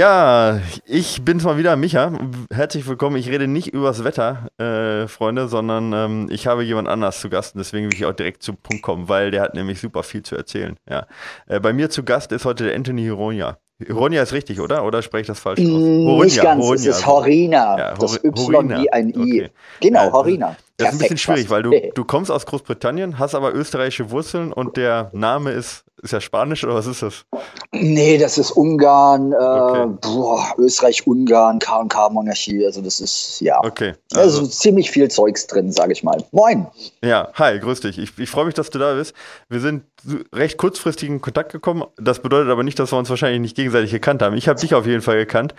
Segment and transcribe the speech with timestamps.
[0.00, 2.10] Ja, ich bin's mal wieder, Micha.
[2.50, 3.16] Herzlich willkommen.
[3.16, 7.54] Ich rede nicht übers Wetter, äh, Freunde, sondern ähm, ich habe jemand anders zu Gast
[7.54, 10.22] und deswegen will ich auch direkt zum Punkt kommen, weil der hat nämlich super viel
[10.22, 10.78] zu erzählen.
[10.88, 11.06] Ja.
[11.48, 13.58] Äh, bei mir zu Gast ist heute der Anthony Hironia.
[13.76, 14.84] Hironia ist richtig, oder?
[14.84, 15.66] Oder spreche ich das falsch aus?
[15.66, 16.90] Horonia, Nicht ganz, Horonia.
[16.90, 17.78] es ist Horina.
[17.78, 19.12] Ja, das Y wie ein I.
[19.12, 19.50] Okay.
[19.80, 20.56] Genau, Horina.
[20.78, 24.52] Das ist ein bisschen schwierig, weil du, du kommst aus Großbritannien, hast aber österreichische Wurzeln
[24.52, 27.24] und der Name ist, ist ja Spanisch oder was ist das?
[27.72, 29.98] Nee, das ist Ungarn, äh, okay.
[30.00, 33.62] boah, Österreich, Ungarn, K&K-Monarchie, also das ist, ja.
[33.64, 33.94] Okay.
[34.14, 36.24] Also, also ziemlich viel Zeugs drin, sage ich mal.
[36.32, 36.66] Moin.
[37.02, 37.98] Ja, hi, grüß dich.
[37.98, 39.14] Ich, ich freue mich, dass du da bist.
[39.48, 39.84] Wir sind
[40.32, 41.84] recht kurzfristig in Kontakt gekommen.
[41.96, 44.36] Das bedeutet aber nicht, dass wir uns wahrscheinlich nicht gegenseitig gekannt haben.
[44.36, 45.54] Ich habe dich auf jeden Fall gekannt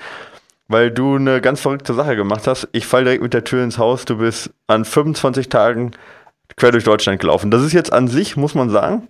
[0.68, 2.70] weil du eine ganz verrückte Sache gemacht hast.
[2.72, 4.06] Ich falle direkt mit der Tür ins Haus.
[4.06, 5.92] Du bist an 25 Tagen
[6.56, 7.52] quer durch Deutschland gelaufen.
[7.52, 9.08] Das ist jetzt an sich, muss man sagen,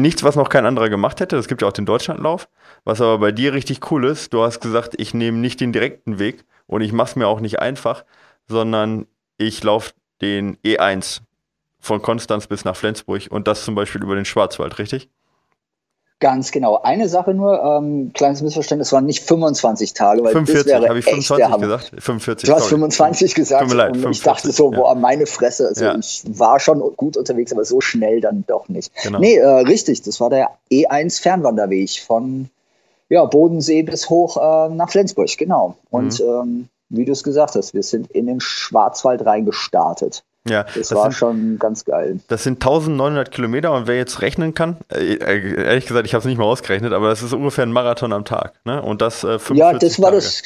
[0.00, 1.36] nichts, was noch kein anderer gemacht hätte.
[1.36, 2.48] Es gibt ja auch den Deutschlandlauf.
[2.84, 6.18] Was aber bei dir richtig cool ist, du hast gesagt, ich nehme nicht den direkten
[6.18, 8.04] Weg und ich mache es mir auch nicht einfach,
[8.46, 9.06] sondern
[9.38, 11.20] ich laufe den E1
[11.80, 15.08] von Konstanz bis nach Flensburg und das zum Beispiel über den Schwarzwald, richtig?
[16.20, 16.80] Ganz genau.
[16.80, 20.88] Eine Sache nur, ähm, kleines Missverständnis, es waren nicht 25 Tage, weil 45, das wäre
[20.88, 21.90] habe ich 25 gesagt?
[21.98, 22.48] 45.
[22.48, 24.78] Du hast 25 gesagt Tut mir leid, 45, und ich dachte so, ja.
[24.78, 25.98] boah, meine Fresse, also ja.
[25.98, 28.92] ich war schon gut unterwegs, aber so schnell dann doch nicht.
[29.02, 29.18] Genau.
[29.18, 32.48] Nee, äh, richtig, das war der E1 Fernwanderweg von
[33.08, 35.76] ja, Bodensee bis hoch äh, nach Flensburg, genau.
[35.90, 36.26] Und mhm.
[36.26, 40.24] ähm, wie du es gesagt hast, wir sind in den Schwarzwald reingestartet.
[40.46, 42.20] Ja, das, das war sind, schon ganz geil.
[42.28, 46.26] Das sind 1900 Kilometer und wer jetzt rechnen kann, äh, ehrlich gesagt, ich habe es
[46.26, 48.54] nicht mal ausgerechnet, aber das ist ungefähr ein Marathon am Tag.
[48.64, 48.82] Ne?
[48.82, 50.22] Und das äh, 45 Ja, das war Tage.
[50.22, 50.42] das,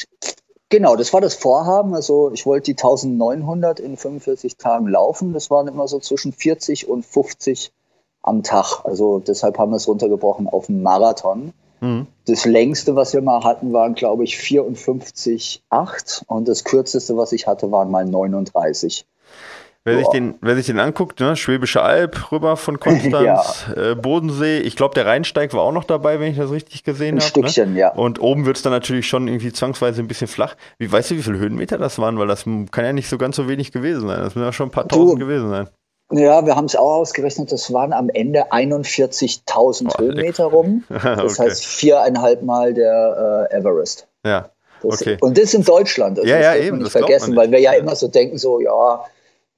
[0.69, 1.95] genau, das war das Vorhaben.
[1.95, 5.33] Also ich wollte die 1900 in 45 Tagen laufen.
[5.33, 7.73] Das waren immer so zwischen 40 und 50
[8.23, 8.85] am Tag.
[8.85, 11.53] Also deshalb haben wir es runtergebrochen auf einen Marathon.
[11.81, 12.07] Mhm.
[12.27, 17.47] Das längste, was wir mal hatten, waren, glaube ich, 54,8 und das kürzeste, was ich
[17.47, 19.07] hatte, waren mal 39.
[19.89, 21.37] Wer sich, den, wer sich den anguckt, ne?
[21.37, 23.91] Schwäbische Alb rüber von Konstanz, ja.
[23.91, 27.17] äh, Bodensee, ich glaube, der Rheinsteig war auch noch dabei, wenn ich das richtig gesehen
[27.21, 27.25] habe.
[27.25, 27.49] Ein hab, ne?
[27.49, 27.81] Stückchen, ne?
[27.81, 27.93] ja.
[27.93, 30.57] Und oben wird es dann natürlich schon irgendwie zwangsweise ein bisschen flach.
[30.79, 32.19] Wie weißt du, wie viele Höhenmeter das waren?
[32.19, 34.21] Weil das kann ja nicht so ganz so wenig gewesen sein.
[34.21, 35.69] Das müssen ja schon ein paar tausend gewesen sein.
[36.11, 40.85] Ja, wir haben es auch ausgerechnet, das waren am Ende 41.000 Höhenmeter rum.
[40.89, 41.51] Das okay.
[41.51, 44.07] heißt viereinhalb Mal der äh, Everest.
[44.25, 44.49] Ja.
[44.83, 45.19] Das, okay.
[45.21, 46.19] Und das in Deutschland.
[46.19, 46.79] Also ja, ja, eben.
[46.79, 49.05] Nicht vergessen, weil wir ja, ja immer so denken, so, ja,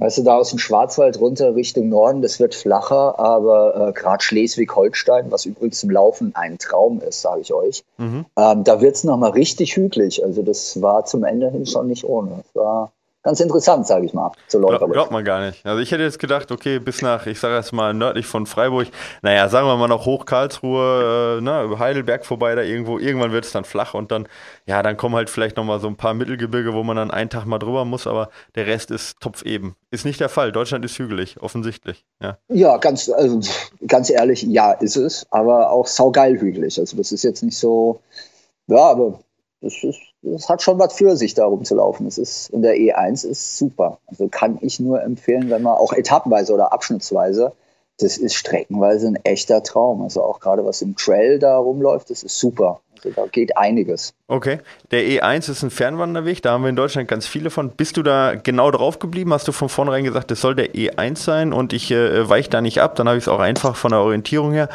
[0.01, 4.25] Weißt du, da aus dem Schwarzwald runter Richtung Norden, das wird flacher, aber äh, gerade
[4.25, 8.25] Schleswig-Holstein, was übrigens zum Laufen ein Traum ist, sage ich euch, mhm.
[8.37, 10.25] ähm, da wird es nochmal richtig hügelig.
[10.25, 12.43] Also das war zum Ende hin schon nicht ohne.
[12.43, 12.93] Das war
[13.23, 15.65] ganz interessant, sage ich mal, zu Glaub, glaubt man gar nicht.
[15.67, 18.89] Also ich hätte jetzt gedacht, okay, bis nach, ich sage jetzt mal nördlich von Freiburg,
[19.23, 23.33] naja, sagen wir mal noch hoch Karlsruhe, äh, ne, über Heidelberg vorbei da irgendwo, irgendwann
[23.33, 24.27] wird es dann flach und dann,
[24.67, 27.45] ja, dann kommen halt vielleicht nochmal so ein paar Mittelgebirge, wo man dann einen Tag
[27.45, 29.77] mal drüber muss, aber der Rest ist topfeben.
[29.91, 30.53] Ist nicht der Fall.
[30.53, 32.05] Deutschland ist hügelig, offensichtlich.
[32.23, 33.41] Ja, ja ganz, also,
[33.87, 36.79] ganz ehrlich, ja, ist es, aber auch saugeil hügelig.
[36.79, 38.01] Also das ist jetzt nicht so,
[38.67, 39.21] ja, aber
[39.61, 42.07] das ist es hat schon was für sich, da rumzulaufen.
[42.07, 43.99] Es ist, und der E1 ist super.
[44.07, 47.53] Also kann ich nur empfehlen, wenn man auch etappenweise oder abschnittsweise,
[47.99, 50.03] das ist streckenweise ein echter Traum.
[50.03, 52.81] Also auch gerade was im Trail da rumläuft, das ist super.
[52.97, 54.13] Also da geht einiges.
[54.29, 54.59] Okay.
[54.91, 57.71] Der E1 ist ein Fernwanderweg, da haben wir in Deutschland ganz viele von.
[57.71, 59.33] Bist du da genau drauf geblieben?
[59.33, 62.61] Hast du von vornherein gesagt, das soll der E1 sein und ich äh, weiche da
[62.61, 62.95] nicht ab?
[62.97, 64.69] Dann habe ich es auch einfach von der Orientierung her.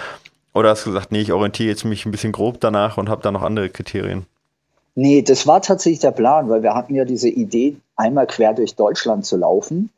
[0.53, 3.21] Oder hast du gesagt, nee, ich orientiere jetzt mich ein bisschen grob danach und habe
[3.21, 4.25] da noch andere Kriterien?
[4.95, 8.75] Nee, das war tatsächlich der Plan, weil wir hatten ja diese Idee, einmal quer durch
[8.75, 9.89] Deutschland zu laufen.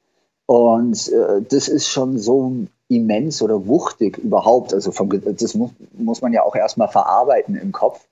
[0.47, 2.51] Und äh, das ist schon so
[2.87, 4.73] immens oder wuchtig überhaupt.
[4.73, 8.07] Also vom, das muss, muss man ja auch erstmal verarbeiten im Kopf.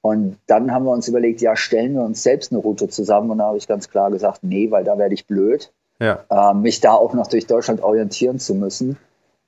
[0.00, 3.30] Und dann haben wir uns überlegt, ja, stellen wir uns selbst eine Route zusammen.
[3.30, 6.24] Und da habe ich ganz klar gesagt, nee, weil da werde ich blöd, ja.
[6.30, 8.96] äh, mich da auch noch durch Deutschland orientieren zu müssen.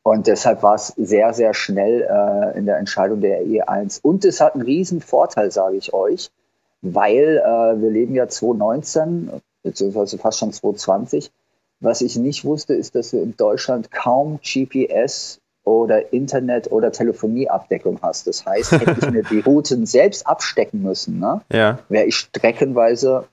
[0.03, 4.01] Und deshalb war es sehr, sehr schnell äh, in der Entscheidung der E1.
[4.03, 6.31] Und es hat einen riesen Vorteil, sage ich euch
[6.83, 9.31] weil äh, wir leben ja 2019,
[9.63, 11.31] beziehungsweise fast schon 2020.
[11.81, 17.99] Was ich nicht wusste, ist, dass du in Deutschland kaum GPS oder Internet- oder Telefonieabdeckung
[18.03, 18.27] hast.
[18.27, 21.79] Das heißt, hätte ich mir die Routen selbst abstecken müssen, ne, ja.
[21.89, 23.25] wäre ich streckenweise,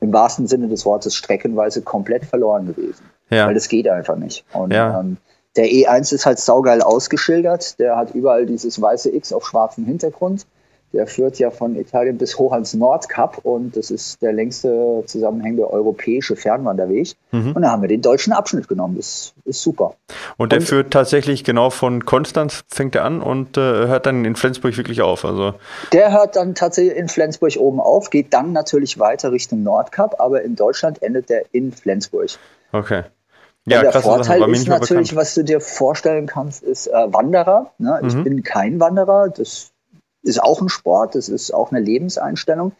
[0.00, 3.04] im wahrsten Sinne des Wortes, streckenweise komplett verloren gewesen.
[3.28, 3.46] Ja.
[3.46, 4.44] Weil das geht einfach nicht.
[4.52, 5.00] Und ja.
[5.00, 5.18] ähm,
[5.56, 7.78] Der E1 ist halt saugeil ausgeschildert.
[7.78, 10.46] Der hat überall dieses weiße X auf schwarzem Hintergrund.
[10.92, 15.70] Der führt ja von Italien bis hoch ans Nordkap und das ist der längste zusammenhängende
[15.70, 17.14] europäische Fernwanderweg.
[17.30, 17.52] Mhm.
[17.52, 18.96] Und da haben wir den deutschen Abschnitt genommen.
[18.96, 19.94] Das ist super.
[20.36, 24.24] Und der und, führt tatsächlich genau von Konstanz, fängt er an und äh, hört dann
[24.24, 25.24] in Flensburg wirklich auf.
[25.24, 25.54] Also.
[25.92, 30.42] Der hört dann tatsächlich in Flensburg oben auf, geht dann natürlich weiter Richtung Nordkap, aber
[30.42, 32.30] in Deutschland endet der in Flensburg.
[32.72, 33.04] Okay.
[33.66, 37.72] Ja, der Vorteil ist natürlich, was du dir vorstellen kannst, ist äh, Wanderer.
[37.78, 38.00] Ne?
[38.06, 38.24] Ich mhm.
[38.24, 39.70] bin kein Wanderer, das
[40.22, 42.72] ist auch ein Sport, das ist auch eine Lebenseinstellung.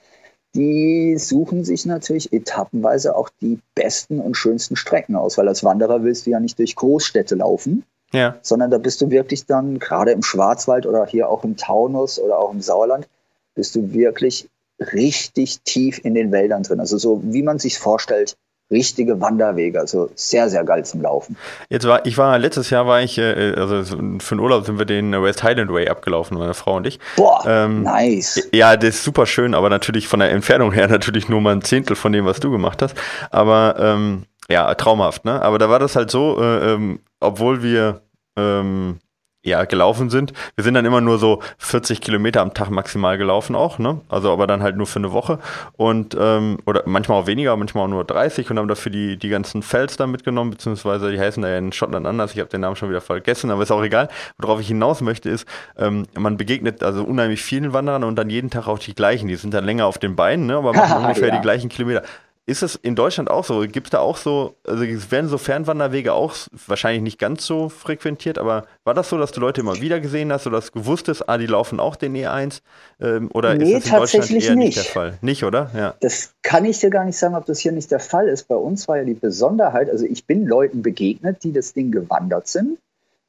[0.55, 6.03] Die suchen sich natürlich etappenweise auch die besten und schönsten Strecken aus, weil als Wanderer
[6.03, 8.37] willst du ja nicht durch Großstädte laufen, ja.
[8.43, 12.39] sondern da bist du wirklich dann, gerade im Schwarzwald oder hier auch im Taunus oder
[12.39, 13.09] auch im Sauerland,
[13.55, 14.49] bist du wirklich
[14.81, 16.81] richtig tief in den Wäldern drin.
[16.81, 18.37] Also so, wie man sich vorstellt,
[18.71, 21.37] richtige Wanderwege, also sehr, sehr geil zum Laufen.
[21.69, 24.87] Jetzt war, ich war, letztes Jahr war ich, äh, also für den Urlaub sind wir
[24.87, 27.01] den West Highland Way abgelaufen, meine Frau und ich.
[27.17, 28.49] Boah, ähm, nice.
[28.53, 31.63] Ja, das ist super schön, aber natürlich von der Entfernung her natürlich nur mal ein
[31.63, 32.95] Zehntel von dem, was du gemacht hast.
[33.31, 35.43] Aber ähm, ja, traumhaft, ne?
[35.43, 38.03] Aber da war das halt so, äh, ähm, obwohl wir
[38.37, 38.99] ähm,
[39.43, 40.35] ja, gelaufen sind.
[40.55, 44.01] Wir sind dann immer nur so 40 Kilometer am Tag maximal gelaufen auch, ne?
[44.11, 45.39] Also aber dann halt nur für eine Woche
[45.79, 49.31] und ähm, oder manchmal auch weniger, manchmal auch nur 30 und haben dafür die, die
[49.31, 52.35] ganzen Fels da mitgenommen, beziehungsweise die heißen da ja in Schottland anders.
[52.35, 54.09] Ich habe den Namen schon wieder vergessen, aber ist auch egal.
[54.37, 55.47] Worauf ich hinaus möchte ist,
[55.79, 59.29] ähm, man begegnet also unheimlich vielen Wanderern und dann jeden Tag auch die gleichen.
[59.29, 60.57] Die sind dann länger auf den Beinen, ne?
[60.57, 61.37] Aber machen ungefähr ja.
[61.37, 62.03] die gleichen Kilometer.
[62.51, 63.61] Ist es in Deutschland auch so?
[63.61, 66.35] Gibt es da auch so, also werden so Fernwanderwege auch
[66.67, 70.33] wahrscheinlich nicht ganz so frequentiert, aber war das so, dass du Leute immer wieder gesehen
[70.33, 72.63] hast oder dass du gewusst hast, ah, die laufen auch den E1?
[73.01, 74.67] Ähm, oder nee, ist das in Deutschland eher nicht.
[74.67, 75.19] nicht der Fall?
[75.21, 75.71] Nicht, oder?
[75.77, 75.95] Ja.
[76.01, 78.49] Das kann ich dir gar nicht sagen, ob das hier nicht der Fall ist.
[78.49, 82.49] Bei uns war ja die Besonderheit, also ich bin Leuten begegnet, die das Ding gewandert
[82.49, 82.79] sind.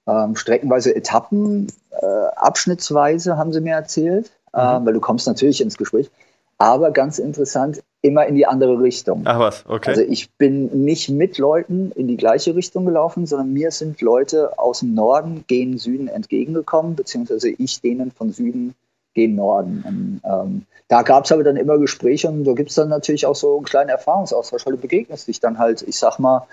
[0.07, 2.05] Ähm, streckenweise Etappen, äh,
[2.37, 4.59] abschnittsweise haben sie mir erzählt, mhm.
[4.59, 6.09] äh, weil du kommst natürlich ins Gespräch.
[6.57, 9.21] Aber ganz interessant, immer in die andere Richtung.
[9.25, 9.91] Ach was, okay.
[9.91, 14.57] Also ich bin nicht mit Leuten in die gleiche Richtung gelaufen, sondern mir sind Leute
[14.57, 18.73] aus dem Norden gen Süden entgegengekommen, beziehungsweise ich denen von Süden
[19.13, 19.83] gen Norden.
[19.87, 23.25] Und, ähm, da gab es aber dann immer Gespräche und da gibt es dann natürlich
[23.25, 26.47] auch so einen kleinen Erfahrungsaustausch, weil du begegnest dich dann halt, ich sag mal,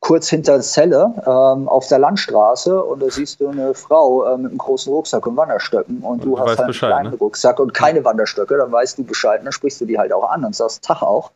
[0.00, 4.50] kurz hinter Celle ähm, auf der Landstraße und da siehst du eine Frau äh, mit
[4.50, 7.16] einem großen Rucksack und Wanderstöcken und, und du, hast halt einen kleinen ne?
[7.18, 10.44] Rucksack und keine Wanderstöcke, dann weißt du Bescheid, dann sprichst du die halt auch an
[10.44, 11.32] und sagst Tag auch,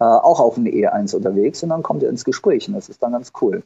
[0.00, 3.02] äh, auch auf eine E1 unterwegs und dann kommt ihr ins Gespräch und das ist
[3.02, 3.62] dann ganz cool.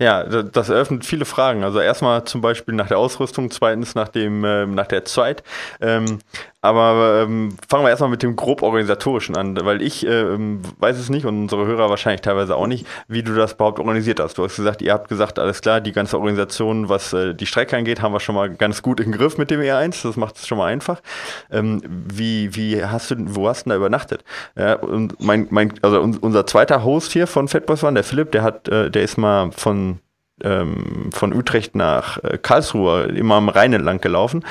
[0.00, 1.62] Ja, das eröffnet viele Fragen.
[1.62, 5.44] Also erstmal zum Beispiel nach der Ausrüstung, zweitens nach dem äh, nach der Zeit.
[5.80, 6.18] Ähm,
[6.64, 11.10] aber ähm, fangen wir erstmal mit dem grob organisatorischen an, weil ich ähm, weiß es
[11.10, 14.38] nicht und unsere Hörer wahrscheinlich teilweise auch nicht, wie du das überhaupt organisiert hast.
[14.38, 17.76] Du hast gesagt, ihr habt gesagt, alles klar, die ganze Organisation, was äh, die Strecke
[17.76, 20.04] angeht, haben wir schon mal ganz gut im Griff mit dem E1.
[20.04, 21.02] Das macht es schon mal einfach.
[21.50, 24.24] Ähm, wie wie hast du, wo hast du da übernachtet?
[24.56, 28.42] Ja, und mein mein also unser zweiter Host hier von Fatboys One, der Philipp, der
[28.42, 30.00] hat, äh, der ist mal von
[30.42, 34.44] ähm, von Utrecht nach äh, Karlsruhe immer am Rhein entlang gelaufen.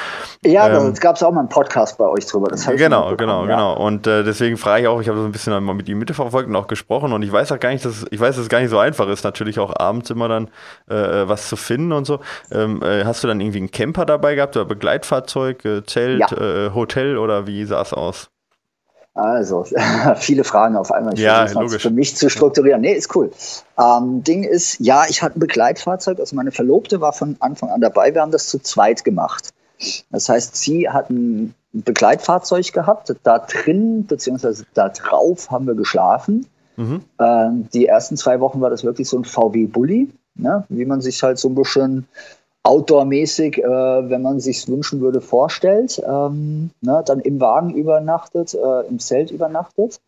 [0.45, 2.49] Ja, ähm, da gab es auch mal einen Podcast bei euch drüber.
[2.75, 3.51] genau, genau, ja.
[3.51, 3.77] genau.
[3.77, 6.47] Und äh, deswegen frage ich auch, ich habe so ein bisschen mal mit ihm mitverfolgt
[6.47, 8.61] und auch gesprochen und ich weiß auch gar nicht, dass ich weiß, dass es gar
[8.61, 10.49] nicht so einfach ist, natürlich auch abends immer dann
[10.89, 12.19] äh, äh was zu finden und so.
[12.51, 16.73] Ähm, äh, hast du dann irgendwie einen Camper dabei gehabt oder Begleitfahrzeug, äh, Zelt, ja.
[16.73, 18.29] Hotel oder wie sah es aus?
[19.13, 19.65] Also,
[20.15, 21.13] viele Fragen auf einmal.
[21.13, 21.83] Ich ja, logisch.
[21.83, 22.81] Für mich zu strukturieren.
[22.81, 23.31] Nee, ist cool.
[23.77, 26.19] Ähm, Ding ist, ja, ich hatte ein Begleitfahrzeug.
[26.19, 28.13] Also meine Verlobte war von Anfang an dabei.
[28.13, 29.49] Wir haben das zu zweit gemacht.
[30.11, 33.13] Das heißt, sie hat ein Begleitfahrzeug gehabt.
[33.23, 36.47] Da drin, beziehungsweise da drauf haben wir geschlafen.
[36.75, 37.01] Mhm.
[37.19, 40.65] Ähm, die ersten zwei Wochen war das wirklich so ein VW-Bully, ne?
[40.69, 42.07] wie man sich halt so ein bisschen
[42.63, 46.01] outdoor-mäßig, äh, wenn man sich wünschen würde, vorstellt.
[46.05, 49.99] Ähm, ne, dann im Wagen übernachtet, äh, im Zelt übernachtet.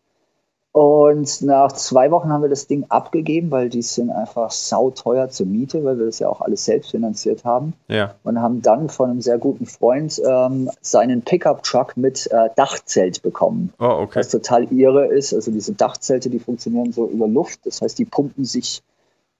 [0.76, 5.46] Und nach zwei Wochen haben wir das Ding abgegeben, weil die sind einfach sauteuer zur
[5.46, 7.72] Miete, weil wir das ja auch alles selbst finanziert haben.
[7.88, 8.14] Ja.
[8.24, 13.72] Und haben dann von einem sehr guten Freund ähm, seinen Pickup-Truck mit äh, Dachzelt bekommen.
[13.78, 14.18] Oh, okay.
[14.18, 15.32] Was total irre ist.
[15.32, 17.60] Also diese Dachzelte, die funktionieren so über Luft.
[17.64, 18.82] Das heißt, die pumpen sich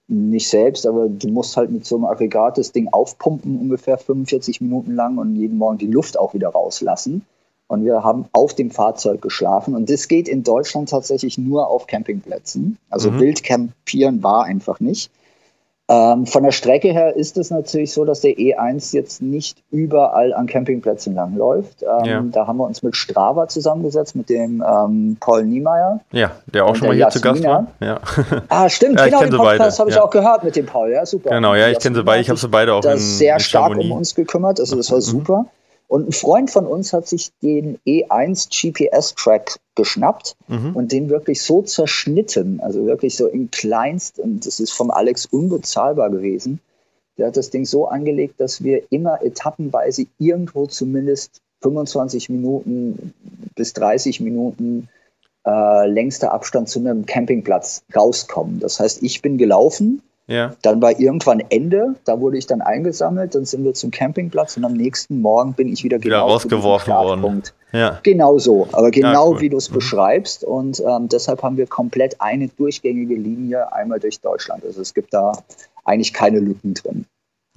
[0.07, 4.61] nicht selbst, aber du musst halt mit so einem Aggregat das Ding aufpumpen, ungefähr 45
[4.61, 7.25] Minuten lang und jeden Morgen die Luft auch wieder rauslassen.
[7.67, 9.75] Und wir haben auf dem Fahrzeug geschlafen.
[9.75, 12.77] Und das geht in Deutschland tatsächlich nur auf Campingplätzen.
[12.89, 13.19] Also mhm.
[13.19, 15.11] wild campieren war einfach nicht.
[15.89, 20.33] Ähm, von der Strecke her ist es natürlich so, dass der E1 jetzt nicht überall
[20.33, 21.81] an Campingplätzen langläuft.
[21.81, 22.21] Ähm, ja.
[22.29, 26.01] Da haben wir uns mit Strava zusammengesetzt, mit dem ähm, Paul Niemeyer.
[26.11, 27.33] Ja, der auch schon mal hier Jasmina.
[27.33, 27.67] zu Gast war.
[27.79, 27.99] Ja.
[28.49, 30.03] Ah, stimmt, ja, genau, den Podcast habe ich ja.
[30.03, 30.91] auch gehört mit dem Paul.
[30.91, 31.29] Ja, super.
[31.29, 33.39] Genau, ja, ich kenne sie beide, ich habe sie beide auch da in, sehr in
[33.39, 35.01] stark um uns gekümmert, also das war mhm.
[35.01, 35.45] super.
[35.87, 40.75] Und ein Freund von uns hat sich den E1 GPS-Track geschnappt mhm.
[40.75, 45.25] und den wirklich so zerschnitten, also wirklich so in kleinst, und das ist vom Alex
[45.25, 46.59] unbezahlbar gewesen.
[47.17, 53.13] Der hat das Ding so angelegt, dass wir immer etappenweise irgendwo zumindest 25 Minuten
[53.55, 54.89] bis 30 Minuten
[55.45, 58.59] äh, längster Abstand zu einem Campingplatz rauskommen.
[58.59, 60.53] Das heißt, ich bin gelaufen, ja.
[60.61, 64.65] Dann war irgendwann Ende, da wurde ich dann eingesammelt, dann sind wir zum Campingplatz und
[64.65, 67.43] am nächsten Morgen bin ich wieder, wieder rausgeworfen worden.
[67.71, 67.99] Ja.
[68.03, 69.41] Genau so, aber genau ja, cool.
[69.41, 69.75] wie du es mhm.
[69.75, 74.63] beschreibst und ähm, deshalb haben wir komplett eine durchgängige Linie einmal durch Deutschland.
[74.65, 75.31] Also es gibt da
[75.85, 77.05] eigentlich keine Lücken drin.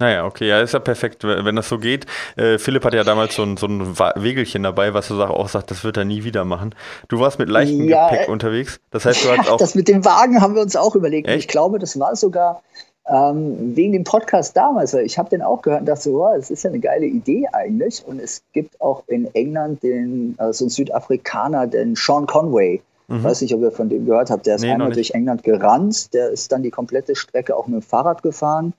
[0.01, 2.07] Naja, okay, ja, ist ja perfekt, wenn das so geht.
[2.35, 5.69] Äh, Philipp hatte ja damals so ein, so ein Wegelchen dabei, was du auch sagt,
[5.69, 6.73] das wird er nie wieder machen.
[7.07, 8.79] Du warst mit leichtem ja, Gepäck äh, unterwegs.
[8.89, 9.57] Das heißt, du hast auch.
[9.57, 11.27] Das mit dem Wagen haben wir uns auch überlegt.
[11.27, 11.37] Echt?
[11.37, 12.63] Ich glaube, das war sogar
[13.07, 14.95] ähm, wegen dem Podcast damals.
[14.95, 17.45] Ich habe den auch gehört und dachte so, wow, das ist ja eine geile Idee
[17.53, 18.03] eigentlich.
[18.03, 22.81] Und es gibt auch in England den, äh, so einen Südafrikaner, den Sean Conway.
[23.07, 23.23] Mhm.
[23.23, 24.47] Weiß nicht, ob ihr von dem gehört habt.
[24.47, 27.83] Der ist nee, einmal durch England gerannt, der ist dann die komplette Strecke auch mit
[27.83, 28.73] dem Fahrrad gefahren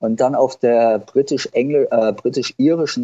[0.00, 2.54] und dann auf der britisch-irischen äh, britisch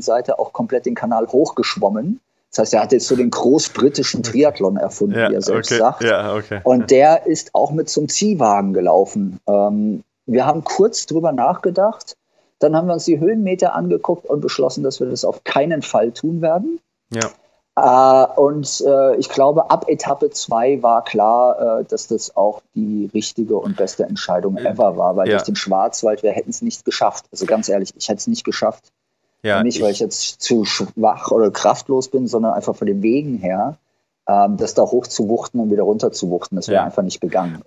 [0.00, 2.20] Seite auch komplett den Kanal hochgeschwommen.
[2.50, 5.78] Das heißt, er hat jetzt so den großbritischen Triathlon erfunden, ja, wie er selbst okay,
[5.78, 6.04] sagt.
[6.04, 6.60] Ja, okay.
[6.64, 9.40] Und der ist auch mit zum Ziehwagen gelaufen.
[9.46, 12.16] Ähm, wir haben kurz drüber nachgedacht,
[12.58, 16.12] dann haben wir uns die Höhenmeter angeguckt und beschlossen, dass wir das auf keinen Fall
[16.12, 16.78] tun werden.
[17.10, 17.30] Ja.
[17.74, 23.10] Äh, und äh, ich glaube, ab Etappe 2 war klar, äh, dass das auch die
[23.14, 25.36] richtige und beste Entscheidung ever war, weil ja.
[25.36, 27.26] durch den Schwarzwald, wir hätten es nicht geschafft.
[27.32, 28.92] Also ganz ehrlich, ich hätte es nicht geschafft.
[29.42, 33.02] Ja, nicht, weil ich, ich jetzt zu schwach oder kraftlos bin, sondern einfach von den
[33.02, 33.76] Wegen her,
[34.28, 36.84] ähm, das da hoch zu wuchten und wieder runter zu wuchten, das wäre ja.
[36.84, 37.62] einfach nicht gegangen.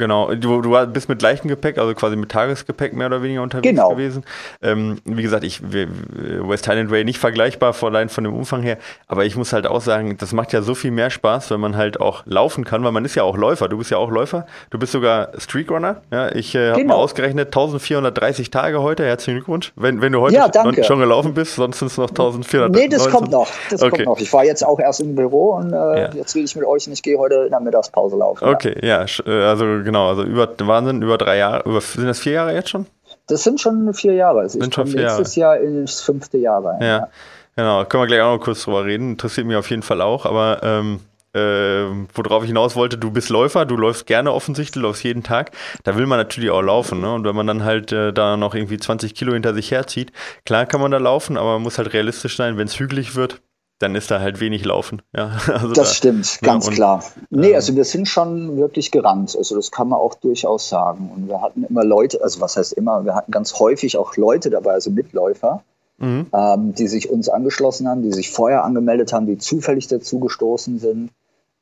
[0.00, 3.68] Genau, du, du bist mit leichtem Gepäck, also quasi mit Tagesgepäck mehr oder weniger unterwegs
[3.68, 3.90] genau.
[3.90, 4.24] gewesen.
[4.62, 8.78] Ähm, wie gesagt, ich West Highland Way nicht vergleichbar allein von dem Umfang her,
[9.08, 11.76] aber ich muss halt auch sagen, das macht ja so viel mehr Spaß, wenn man
[11.76, 13.68] halt auch laufen kann, weil man ist ja auch Läufer.
[13.68, 15.96] Du bist ja auch Läufer, du bist sogar Streetrunner.
[16.10, 16.94] Ja, ich äh, habe genau.
[16.94, 19.04] mal ausgerechnet 1430 Tage heute.
[19.04, 20.50] Herzlichen Glückwunsch, wenn, wenn du heute ja,
[20.82, 22.70] schon gelaufen bist, sonst sind es noch 1400.
[22.70, 23.48] Nee, das kommt noch.
[23.68, 23.90] Das okay.
[23.90, 24.18] kommt noch.
[24.18, 26.10] Ich war jetzt auch erst im Büro und äh, ja.
[26.14, 28.48] jetzt will ich mit euch und ich gehe heute in der Mittagspause laufen.
[28.48, 32.20] Okay, ja, ja äh, also genau, also über Wahnsinn, über drei Jahre, über, sind das
[32.20, 32.86] vier Jahre jetzt schon?
[33.26, 34.40] Das sind schon vier Jahre.
[34.40, 35.62] Also sind schon vier nächstes Jahre.
[35.62, 36.80] Jahr ins fünfte Jahr rein.
[36.80, 37.08] Ja, ja,
[37.56, 37.84] genau.
[37.84, 39.12] Können wir gleich auch noch kurz drüber reden.
[39.12, 40.26] Interessiert mich auf jeden Fall auch.
[40.26, 41.00] Aber ähm,
[41.32, 45.22] äh, worauf ich hinaus wollte, du bist Läufer, du läufst gerne offensichtlich, du läufst jeden
[45.22, 45.52] Tag.
[45.84, 47.00] Da will man natürlich auch laufen.
[47.00, 47.12] Ne?
[47.12, 50.12] Und wenn man dann halt äh, da noch irgendwie 20 Kilo hinter sich herzieht,
[50.44, 53.40] klar kann man da laufen, aber man muss halt realistisch sein, wenn es hügelig wird,
[53.80, 55.02] dann ist da halt wenig Laufen.
[55.16, 57.04] Ja, also das da, stimmt, ganz ja, und, klar.
[57.30, 59.34] Nee, ähm, also wir sind schon wirklich gerannt.
[59.36, 61.10] Also das kann man auch durchaus sagen.
[61.14, 64.50] Und wir hatten immer Leute, also was heißt immer, wir hatten ganz häufig auch Leute
[64.50, 65.64] dabei, also Mitläufer,
[65.98, 66.26] mhm.
[66.32, 70.78] ähm, die sich uns angeschlossen haben, die sich vorher angemeldet haben, die zufällig dazu gestoßen
[70.78, 71.10] sind.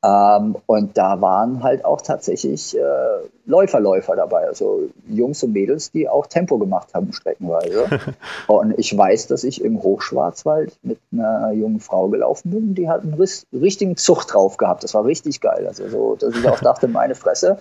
[0.01, 2.81] Ähm, und da waren halt auch tatsächlich äh,
[3.45, 7.85] Läuferläufer dabei, also Jungs und Mädels, die auch Tempo gemacht haben streckenweise.
[8.47, 13.01] und ich weiß, dass ich im Hochschwarzwald mit einer jungen Frau gelaufen bin, die hat
[13.01, 14.83] einen richtigen Zucht drauf gehabt.
[14.85, 15.65] Das war richtig geil.
[15.67, 17.59] Also so, dass ich auch dachte, meine Fresse,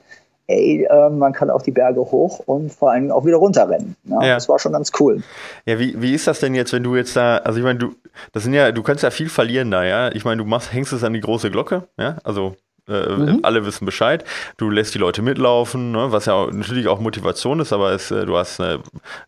[0.49, 3.97] ey, äh, man kann auch die Berge hoch und vor allem auch wieder runterrennen.
[4.05, 4.35] Ja, ja.
[4.35, 5.23] Das war schon ganz cool.
[5.67, 7.95] Ja, wie, wie ist das denn jetzt, wenn du jetzt da, also ich meine, du,
[8.33, 10.13] das sind ja, du kannst ja viel verlieren da, ja.
[10.13, 12.57] Ich meine, du machst, hängst es an die große Glocke, ja, also
[12.89, 13.41] äh, mhm.
[13.43, 14.25] alle wissen Bescheid.
[14.57, 16.11] Du lässt die Leute mitlaufen, ne?
[16.11, 18.83] was ja auch, natürlich auch Motivation ist, aber es, äh, du hast eine,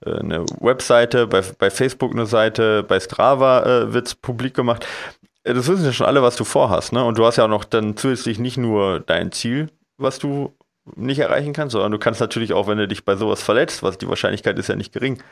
[0.05, 4.87] äh, eine, Webseite, bei, bei Facebook eine Seite, bei Strava äh, wird es publik gemacht.
[5.45, 7.05] Äh, das wissen ja schon alle, was du vorhast, ne?
[7.05, 9.69] Und du hast ja auch noch dann zusätzlich nicht nur dein Ziel,
[9.99, 10.55] was du
[10.97, 13.99] nicht erreichen kannst, sondern du kannst natürlich auch, wenn du dich bei sowas verletzt, was
[13.99, 15.23] die Wahrscheinlichkeit ist ja nicht gering,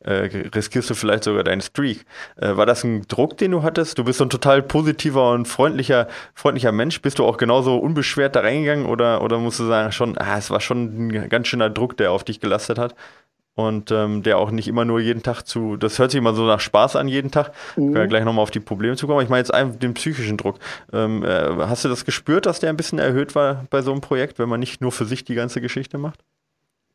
[0.00, 2.04] äh, riskierst du vielleicht sogar deinen Streak.
[2.36, 3.98] Äh, war das ein Druck, den du hattest?
[3.98, 7.00] Du bist so ein total positiver und freundlicher, freundlicher Mensch.
[7.02, 10.50] Bist du auch genauso unbeschwert da reingegangen oder, oder musst du sagen, schon, ah, es
[10.50, 12.94] war schon ein ganz schöner Druck, der auf dich gelastet hat?
[13.54, 16.44] Und ähm, der auch nicht immer nur jeden Tag zu, das hört sich immer so
[16.44, 17.94] nach Spaß an jeden Tag, mhm.
[17.94, 19.22] wir gleich nochmal auf die Probleme zu kommen.
[19.22, 20.58] Ich meine jetzt einfach den psychischen Druck.
[20.92, 24.00] Ähm, äh, hast du das gespürt, dass der ein bisschen erhöht war bei so einem
[24.00, 26.20] Projekt, wenn man nicht nur für sich die ganze Geschichte macht?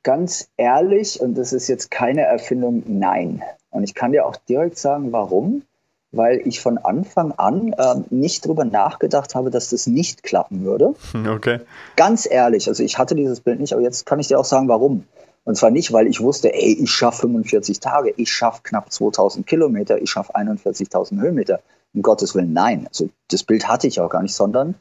[0.04, 3.42] Ganz ehrlich, und das ist jetzt keine Erfindung, nein.
[3.72, 5.64] Und ich kann dir auch direkt sagen, warum.
[6.12, 10.94] Weil ich von Anfang an ähm, nicht drüber nachgedacht habe, dass das nicht klappen würde.
[11.28, 11.60] Okay.
[11.98, 14.70] Ganz ehrlich, also ich hatte dieses Bild nicht, aber jetzt kann ich dir auch sagen,
[14.70, 15.04] warum
[15.46, 19.46] Und zwar nicht, weil ich wusste, ey, ich schaffe 45 Tage, ich schaffe knapp 2000
[19.46, 21.62] Kilometer, ich schaffe 41.000 Höhenmeter.
[21.94, 22.88] Um Gottes Willen, nein.
[22.88, 24.76] Also das Bild hatte ich auch gar nicht, sondern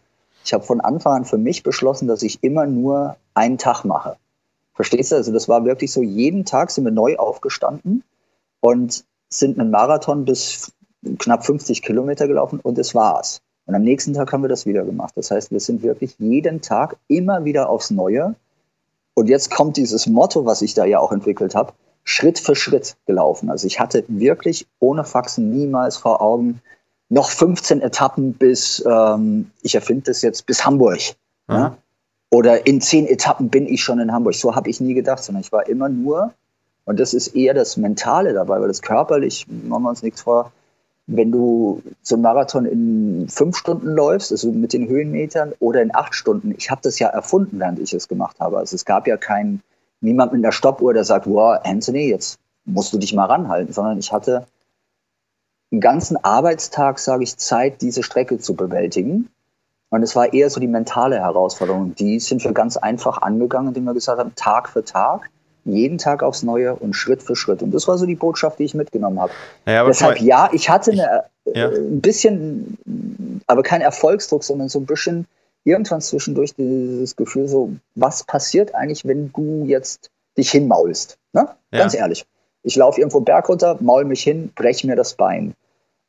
[0.44, 4.16] ich habe von Anfang an für mich beschlossen, dass ich immer nur einen Tag mache.
[4.74, 5.16] Verstehst du?
[5.16, 8.02] Also das war wirklich so, jeden Tag sind wir neu aufgestanden
[8.60, 10.72] und sind einen Marathon bis
[11.18, 13.42] knapp 50 Kilometer gelaufen und das war's.
[13.66, 15.12] Und am nächsten Tag haben wir das wieder gemacht.
[15.16, 18.34] Das heißt, wir sind wirklich jeden Tag immer wieder aufs Neue
[19.14, 21.72] und jetzt kommt dieses Motto, was ich da ja auch entwickelt habe,
[22.04, 23.50] Schritt für Schritt gelaufen.
[23.50, 26.60] Also ich hatte wirklich ohne Faxen niemals vor Augen
[27.08, 31.00] noch 15 Etappen bis, ähm, ich erfinde das jetzt, bis Hamburg.
[31.46, 31.54] Mhm.
[31.54, 31.76] Ja?
[32.30, 34.34] Oder in zehn Etappen bin ich schon in Hamburg.
[34.34, 36.34] So habe ich nie gedacht, sondern ich war immer nur,
[36.84, 40.52] und das ist eher das Mentale dabei, weil das körperlich, machen wir uns nichts vor,
[41.06, 45.94] wenn du so einen Marathon in fünf Stunden läufst, also mit den Höhenmetern, oder in
[45.94, 48.58] acht Stunden, ich habe das ja erfunden, während ich es gemacht habe.
[48.58, 49.62] Also es gab ja keinen,
[50.00, 53.98] niemand mit einer Stoppuhr, der sagt, wow, Anthony, jetzt musst du dich mal ranhalten, sondern
[53.98, 54.46] ich hatte
[55.70, 59.28] einen ganzen Arbeitstag, sage ich, Zeit, diese Strecke zu bewältigen.
[59.90, 61.94] Und es war eher so die mentale Herausforderung.
[61.94, 65.30] Die sind wir ganz einfach angegangen, indem wir gesagt haben, Tag für Tag
[65.64, 67.62] jeden Tag aufs Neue und Schritt für Schritt.
[67.62, 69.32] Und das war so die Botschaft, die ich mitgenommen habe.
[69.64, 71.70] Naja, Deshalb, ja, ich hatte eine, ja.
[71.70, 75.26] äh, ein bisschen, aber kein Erfolgsdruck, sondern so ein bisschen
[75.64, 81.18] irgendwann zwischendurch dieses Gefühl, so, was passiert eigentlich, wenn du jetzt dich hinmaulst?
[81.32, 81.48] Ne?
[81.72, 81.78] Ja.
[81.78, 82.26] Ganz ehrlich.
[82.62, 85.54] Ich laufe irgendwo Berg runter, maul mich hin, breche mir das Bein.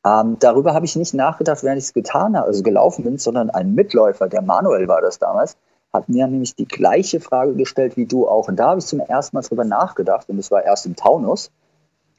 [0.06, 3.50] Ähm, darüber habe ich nicht nachgedacht, während ich es getan habe, also gelaufen bin, sondern
[3.50, 5.56] ein Mitläufer, der Manuel war das damals,
[5.92, 8.48] hat mir nämlich die gleiche Frage gestellt wie du auch.
[8.48, 11.50] Und da habe ich zum ersten Mal drüber nachgedacht und das war erst im Taunus.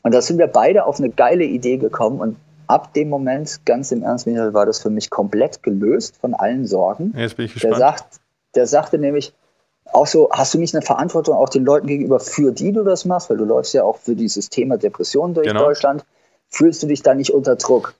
[0.04, 3.92] Und da sind wir beide auf eine geile Idee gekommen und ab dem Moment, ganz
[3.92, 7.14] im Ernst, Michael, war das für mich komplett gelöst von allen Sorgen.
[7.16, 7.74] Jetzt bin ich gespannt.
[7.74, 8.20] Der, sagt,
[8.56, 9.34] der sagte nämlich,
[9.94, 13.06] auch so, hast du nicht eine Verantwortung auch den Leuten gegenüber, für die du das
[13.06, 15.64] machst, weil du läufst ja auch für dieses Thema Depression durch genau.
[15.64, 16.06] Deutschland.
[16.50, 17.96] Fühlst du dich da nicht unter Druck?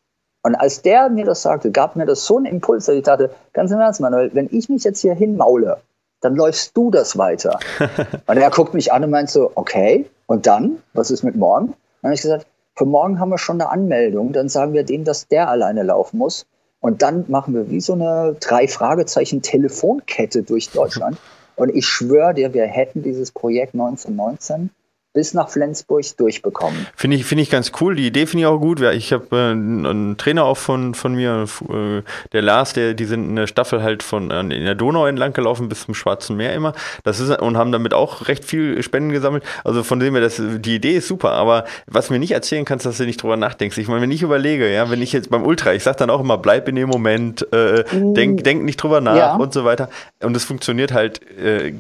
[0.48, 3.32] Und als der mir das sagte, gab mir das so einen Impuls, dass ich dachte,
[3.52, 5.80] ganz im Ernst, Manuel, wenn ich mich jetzt hier hinmaule,
[6.22, 7.60] dann läufst du das weiter.
[8.28, 10.78] und er guckt mich an und meint so, okay, und dann?
[10.94, 11.74] Was ist mit morgen?
[12.02, 15.04] Dann habe ich gesagt, für morgen haben wir schon eine Anmeldung, dann sagen wir dem,
[15.04, 16.46] dass der alleine laufen muss.
[16.80, 21.18] Und dann machen wir wie so eine drei Fragezeichen Telefonkette durch Deutschland.
[21.58, 24.70] Und ich schwöre dir, wir hätten dieses Projekt 1919
[25.18, 26.86] bis nach Flensburg durchbekommen.
[26.96, 27.96] Finde ich, finde ich ganz cool.
[27.96, 28.82] Die Idee finde ich auch gut.
[28.82, 32.04] Ich habe äh, einen Trainer auch von, von mir, äh,
[32.34, 35.34] der Lars, der, die sind in der Staffel halt von äh, in der Donau entlang
[35.34, 36.74] gelaufen bis zum Schwarzen Meer immer.
[37.04, 39.44] Das ist, und haben damit auch recht viel Spenden gesammelt.
[39.64, 41.32] Also von dem her, das, die Idee ist super.
[41.32, 43.80] Aber was mir nicht erzählen kannst, dass du nicht drüber nachdenkst.
[43.80, 46.20] Ich meine, wenn ich überlege, ja, wenn ich jetzt beim Ultra, ich sage dann auch
[46.20, 48.14] immer, bleib in dem Moment, äh, mm.
[48.14, 49.36] denk, denk nicht drüber nach ja.
[49.36, 49.90] und so weiter.
[50.22, 51.74] Und es funktioniert halt äh,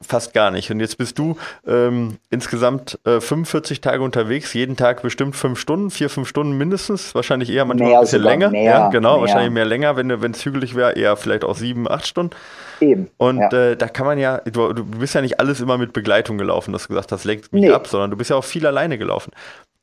[0.00, 0.70] fast gar nicht.
[0.70, 5.90] Und jetzt bist du ähm, insgesamt äh, 45 Tage unterwegs, jeden Tag bestimmt fünf Stunden,
[5.90, 8.50] vier, fünf Stunden mindestens, wahrscheinlich eher manchmal mehr ein bisschen länger.
[8.50, 9.22] Mehr, ja, genau, mehr.
[9.22, 12.34] wahrscheinlich mehr länger, wenn es hügelig wäre, eher vielleicht auch sieben, acht Stunden.
[12.80, 13.08] Eben.
[13.16, 13.70] Und ja.
[13.70, 16.72] äh, da kann man ja, du, du, bist ja nicht alles immer mit Begleitung gelaufen,
[16.72, 17.70] dass du gesagt hast, lenkt mich nee.
[17.70, 19.32] ab, sondern du bist ja auch viel alleine gelaufen.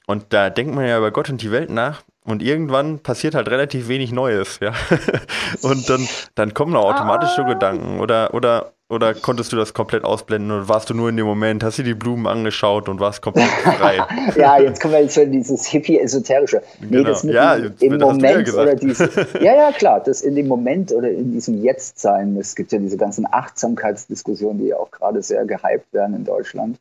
[0.08, 2.04] Und da denkt man ja über Gott und die Welt nach.
[2.24, 4.74] Und irgendwann passiert halt relativ wenig Neues, ja.
[5.62, 7.48] und dann, dann kommen auch automatisch so ah.
[7.48, 8.00] Gedanken.
[8.00, 11.64] Oder, oder oder konntest du das komplett ausblenden oder warst du nur in dem Moment,
[11.64, 14.06] hast du die Blumen angeschaut und warst komplett frei?
[14.38, 16.62] ja, jetzt kommen wir jetzt in dieses hippie-esoterische.
[16.82, 17.10] Nee, genau.
[17.10, 19.16] das mit ja, dem, im Moment ja oder dieses.
[19.42, 22.38] Ja, ja, klar, das in dem Moment oder in diesem Jetzt-Sein.
[22.38, 26.80] Es gibt ja diese ganzen Achtsamkeitsdiskussionen, die ja auch gerade sehr gehypt werden in Deutschland.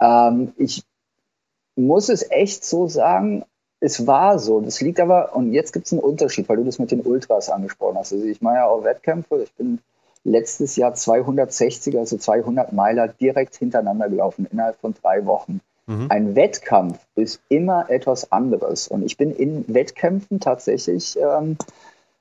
[0.00, 0.84] Ähm, ich
[1.74, 3.44] muss es echt so sagen,
[3.80, 4.60] es war so.
[4.60, 7.50] Das liegt aber, und jetzt gibt es einen Unterschied, weil du das mit den Ultras
[7.50, 8.12] angesprochen hast.
[8.12, 9.80] Also ich mache ja auch Wettkämpfe, ich bin
[10.24, 15.60] letztes Jahr 260, also 200 Meiler direkt hintereinander gelaufen, innerhalb von drei Wochen.
[15.86, 16.06] Mhm.
[16.10, 18.88] Ein Wettkampf ist immer etwas anderes.
[18.88, 21.56] Und ich bin in Wettkämpfen tatsächlich, ähm,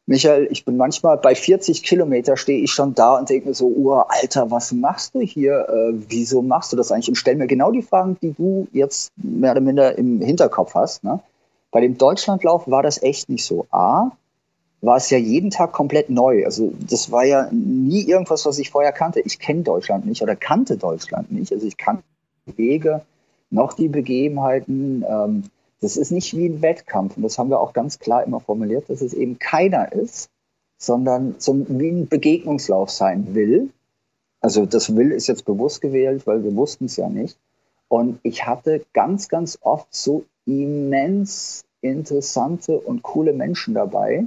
[0.07, 3.67] Michael, ich bin manchmal bei 40 Kilometer stehe ich schon da und denke mir so,
[3.67, 5.69] oh, Alter, was machst du hier?
[5.69, 7.09] Äh, wieso machst du das eigentlich?
[7.09, 11.03] Und stell mir genau die Fragen, die du jetzt mehr oder minder im Hinterkopf hast.
[11.03, 11.19] Ne?
[11.69, 13.67] Bei dem Deutschlandlauf war das echt nicht so.
[13.71, 14.11] A,
[14.82, 16.44] war es ja jeden Tag komplett neu.
[16.46, 19.20] Also das war ja nie irgendwas, was ich vorher kannte.
[19.20, 21.54] Ich kenne Deutschland nicht oder kannte Deutschland nicht.
[21.54, 22.04] Also ich kannte
[22.48, 23.02] die Wege,
[23.52, 25.06] noch die Begebenheiten.
[25.08, 25.44] Ähm,
[25.82, 27.15] das ist nicht wie ein Wettkampf.
[27.15, 30.30] Und das haben wir auch ganz klar immer formuliert, dass es eben keiner ist,
[30.78, 33.70] sondern so wie ein Begegnungslauf sein will.
[34.39, 37.38] Also das will ist jetzt bewusst gewählt, weil wir wussten es ja nicht.
[37.88, 44.26] Und ich hatte ganz, ganz oft so immens interessante und coole Menschen dabei,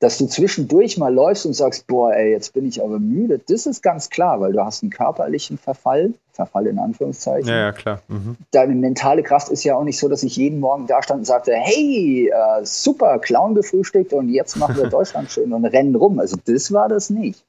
[0.00, 3.66] dass du zwischendurch mal läufst und sagst, boah, ey, jetzt bin ich aber müde, das
[3.66, 7.48] ist ganz klar, weil du hast einen körperlichen Verfall, Verfall in Anführungszeichen.
[7.48, 8.00] Ja, ja, klar.
[8.08, 8.36] Mhm.
[8.50, 11.24] Deine mentale Kraft ist ja auch nicht so, dass ich jeden Morgen da stand und
[11.26, 16.18] sagte, hey, äh, super, Clown gefrühstückt und jetzt machen wir Deutschland schön und rennen rum.
[16.18, 17.44] Also das war das nicht.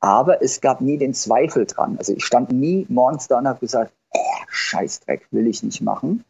[0.00, 1.94] Aber es gab nie den Zweifel dran.
[1.96, 6.24] Also ich stand nie morgens da und habe gesagt, oh, Scheißdreck, will ich nicht machen.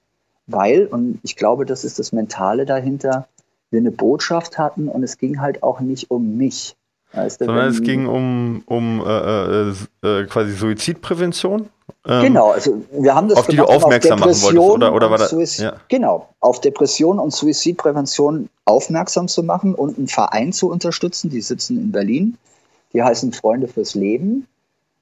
[0.46, 3.28] Weil, und ich glaube, das ist das Mentale dahinter,
[3.74, 6.76] wir eine Botschaft hatten und es ging halt auch nicht um mich.
[7.12, 11.68] Weißt du, Sondern es ging um, um äh, äh, äh, quasi Suizidprävention.
[12.06, 15.18] Ähm, genau, also wir haben das auf die du aufmerksam machen wolltest, oder, oder war
[15.18, 15.58] das?
[15.58, 15.74] Ja.
[15.88, 21.30] Genau, auf Depression und Suizidprävention aufmerksam zu machen und einen Verein zu unterstützen.
[21.30, 22.36] Die sitzen in Berlin.
[22.92, 24.46] Die heißen Freunde fürs Leben.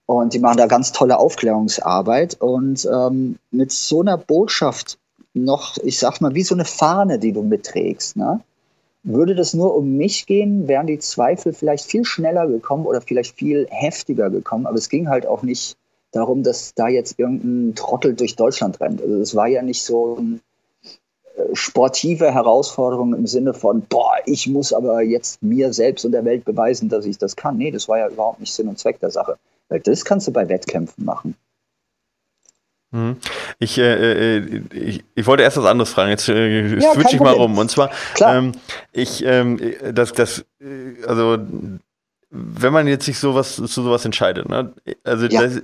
[0.06, 2.36] Und die machen da ganz tolle Aufklärungsarbeit.
[2.40, 4.98] Und ähm, mit so einer Botschaft
[5.34, 8.40] noch, ich sag mal, wie so eine Fahne, die du mitträgst, ne?
[9.04, 13.36] Würde das nur um mich gehen, wären die Zweifel vielleicht viel schneller gekommen oder vielleicht
[13.36, 14.66] viel heftiger gekommen.
[14.66, 15.76] Aber es ging halt auch nicht
[16.12, 19.02] darum, dass da jetzt irgendein Trottel durch Deutschland rennt.
[19.02, 20.40] Also es war ja nicht so eine
[21.36, 26.24] äh, sportive Herausforderung im Sinne von, boah, ich muss aber jetzt mir selbst und der
[26.24, 27.56] Welt beweisen, dass ich das kann.
[27.56, 29.36] Nee, das war ja überhaupt nicht Sinn und Zweck der Sache.
[29.68, 31.34] Weil das kannst du bei Wettkämpfen machen.
[32.92, 33.16] Mhm.
[33.58, 37.20] Ich, äh, äh, ich, ich, wollte erst was anderes fragen, jetzt äh, ja, switch ich
[37.20, 37.56] mal rum.
[37.56, 38.52] Und zwar, ähm,
[38.92, 39.58] ich, ähm,
[39.92, 41.38] das, das, äh, also,
[42.34, 44.72] wenn man jetzt sich sowas zu sowas entscheidet, ne?
[45.04, 45.42] Also ja.
[45.42, 45.62] das,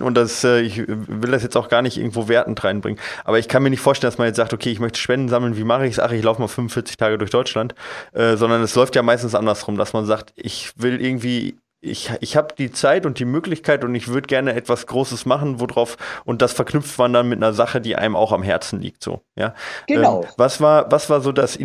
[0.00, 3.48] und das, äh, ich will das jetzt auch gar nicht irgendwo wertend reinbringen, aber ich
[3.48, 5.86] kann mir nicht vorstellen, dass man jetzt sagt, okay, ich möchte Spenden sammeln, wie mache
[5.86, 6.00] ich es?
[6.00, 7.74] Ach, ich laufe mal 45 Tage durch Deutschland,
[8.12, 12.36] äh, sondern es läuft ja meistens andersrum, dass man sagt, ich will irgendwie ich, ich
[12.36, 16.42] habe die Zeit und die Möglichkeit und ich würde gerne etwas Großes machen, worauf, und
[16.42, 19.54] das verknüpft man dann mit einer Sache, die einem auch am Herzen liegt, so, ja.
[19.86, 20.22] Genau.
[20.22, 21.58] Ähm, was war, was war so das,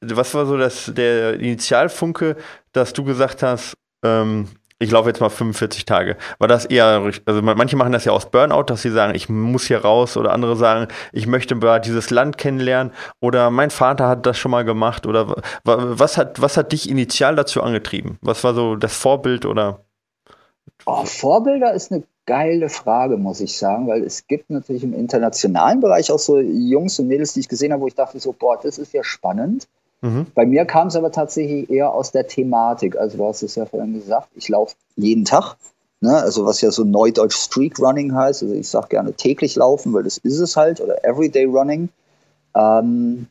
[0.00, 2.36] was war so das, der Initialfunke,
[2.72, 4.48] dass du gesagt hast, ähm,
[4.80, 6.16] ich laufe jetzt mal 45 Tage.
[6.38, 9.66] War das eher, also manche machen das ja aus Burnout, dass sie sagen, ich muss
[9.66, 14.38] hier raus oder andere sagen, ich möchte dieses Land kennenlernen oder mein Vater hat das
[14.38, 18.18] schon mal gemacht oder was hat, was hat dich initial dazu angetrieben?
[18.22, 19.80] Was war so das Vorbild oder?
[20.86, 25.80] Oh, Vorbilder ist eine geile Frage, muss ich sagen, weil es gibt natürlich im internationalen
[25.80, 28.58] Bereich auch so Jungs und Mädels, die ich gesehen habe, wo ich dachte so, boah,
[28.62, 29.66] das ist ja spannend.
[30.00, 30.26] Mhm.
[30.34, 32.96] Bei mir kam es aber tatsächlich eher aus der Thematik.
[32.96, 35.56] Also du hast es ja vorhin gesagt, ich laufe jeden Tag.
[36.00, 36.16] Ne?
[36.16, 38.42] Also was ja so neudeutsch Streak Running heißt.
[38.42, 40.80] Also ich sage gerne täglich laufen, weil das ist es halt.
[40.80, 41.88] Oder Everyday Running.
[42.54, 43.26] Ähm,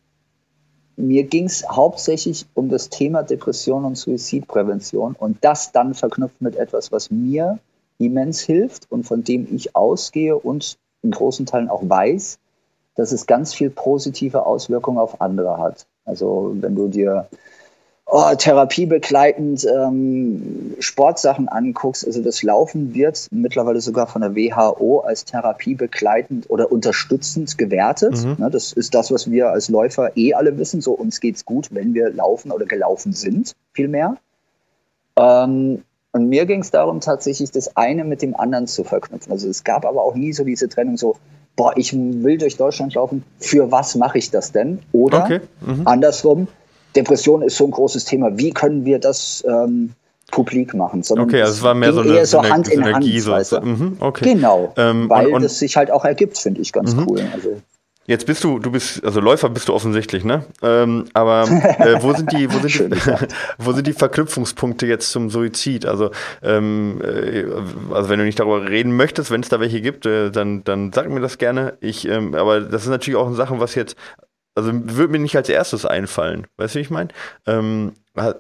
[0.98, 6.56] mir ging es hauptsächlich um das Thema Depression und Suizidprävention und das dann verknüpft mit
[6.56, 7.60] etwas, was mir
[8.00, 12.40] immens hilft und von dem ich ausgehe und in großen Teilen auch weiß,
[12.96, 15.86] dass es ganz viel positive Auswirkungen auf andere hat.
[16.08, 17.28] Also wenn du dir
[18.06, 25.26] oh, therapiebegleitend ähm, Sportsachen anguckst, also das Laufen wird mittlerweile sogar von der WHO als
[25.26, 28.24] therapiebegleitend oder unterstützend gewertet.
[28.24, 28.36] Mhm.
[28.40, 30.82] Ne, das ist das, was wir als Läufer eh alle wissen.
[30.82, 34.18] So uns geht's gut, wenn wir laufen oder gelaufen sind, vielmehr.
[35.18, 39.32] Ähm, und mir ging es darum, tatsächlich das eine mit dem anderen zu verknüpfen.
[39.32, 41.18] Also es gab aber auch nie so diese Trennung so,
[41.58, 44.80] boah, ich will durch Deutschland laufen, für was mache ich das denn?
[44.94, 45.42] Oder okay.
[45.66, 45.82] mhm.
[45.86, 46.48] andersrum,
[46.96, 49.92] Depression ist so ein großes Thema, wie können wir das ähm,
[50.32, 51.04] publik machen?
[51.04, 53.04] Sondern okay, also es war mehr so eine, so Hand in Hand.
[53.04, 53.32] So.
[53.32, 53.62] Weißt du?
[53.62, 54.34] mhm, okay.
[54.34, 57.08] Genau, ähm, weil und, und, das sich halt auch ergibt, finde ich ganz mhm.
[57.10, 57.22] cool.
[57.34, 57.58] Also,
[58.08, 60.46] Jetzt bist du, du bist, also Läufer bist du offensichtlich, ne?
[60.62, 63.00] Ähm, aber äh, wo sind die, wo sind die,
[63.58, 65.86] wo sind die Verknüpfungspunkte jetzt zum Suizid?
[65.86, 67.44] Also, ähm, äh,
[67.94, 70.94] also wenn du nicht darüber reden möchtest, wenn es da welche gibt, äh, dann, dann
[70.94, 71.78] sag mir das gerne.
[71.82, 73.98] Ich, ähm, aber das ist natürlich auch eine Sache, was jetzt,
[74.56, 76.48] also würde mir nicht als erstes einfallen.
[76.56, 77.10] Weißt du, wie ich meine?
[77.46, 77.92] Ähm,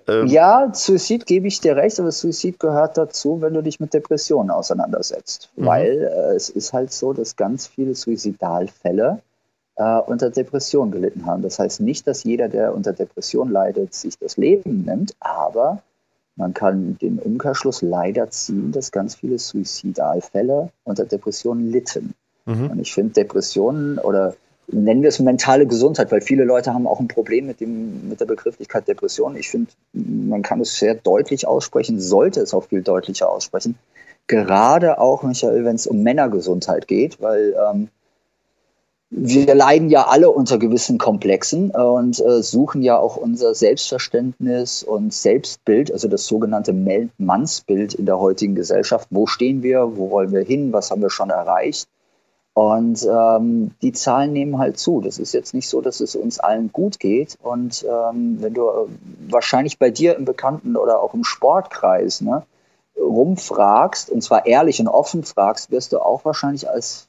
[0.07, 3.93] ähm, ja, Suizid gebe ich dir recht, aber Suizid gehört dazu, wenn du dich mit
[3.93, 5.49] Depressionen auseinandersetzt.
[5.57, 5.65] Mhm.
[5.65, 9.21] Weil äh, es ist halt so, dass ganz viele Suizidalfälle
[9.77, 11.41] äh, unter Depression gelitten haben.
[11.41, 15.81] Das heißt nicht, dass jeder, der unter Depression leidet, sich das Leben nimmt, aber
[16.35, 22.13] man kann den Umkehrschluss leider ziehen, dass ganz viele Suizidalfälle unter Depressionen litten.
[22.45, 22.71] Mhm.
[22.71, 24.35] Und ich finde Depressionen oder
[24.67, 28.19] nennen wir es mentale Gesundheit, weil viele Leute haben auch ein Problem mit, dem, mit
[28.19, 29.35] der Begrifflichkeit Depression.
[29.35, 33.75] Ich finde, man kann es sehr deutlich aussprechen, sollte es auch viel deutlicher aussprechen.
[34.27, 37.87] Gerade auch, Michael, wenn es um Männergesundheit geht, weil ähm,
[39.09, 45.13] wir leiden ja alle unter gewissen Komplexen und äh, suchen ja auch unser Selbstverständnis und
[45.13, 46.73] Selbstbild, also das sogenannte
[47.17, 49.07] Mannsbild in der heutigen Gesellschaft.
[49.09, 49.95] Wo stehen wir?
[49.95, 50.73] Wo wollen wir hin?
[50.73, 51.87] Was haben wir schon erreicht?
[52.53, 54.99] Und ähm, die Zahlen nehmen halt zu.
[54.99, 57.37] Das ist jetzt nicht so, dass es uns allen gut geht.
[57.41, 58.87] Und ähm, wenn du äh,
[59.29, 62.43] wahrscheinlich bei dir im Bekannten oder auch im Sportkreis, ne,
[62.99, 67.07] rumfragst, und zwar ehrlich und offen fragst, wirst du auch wahrscheinlich als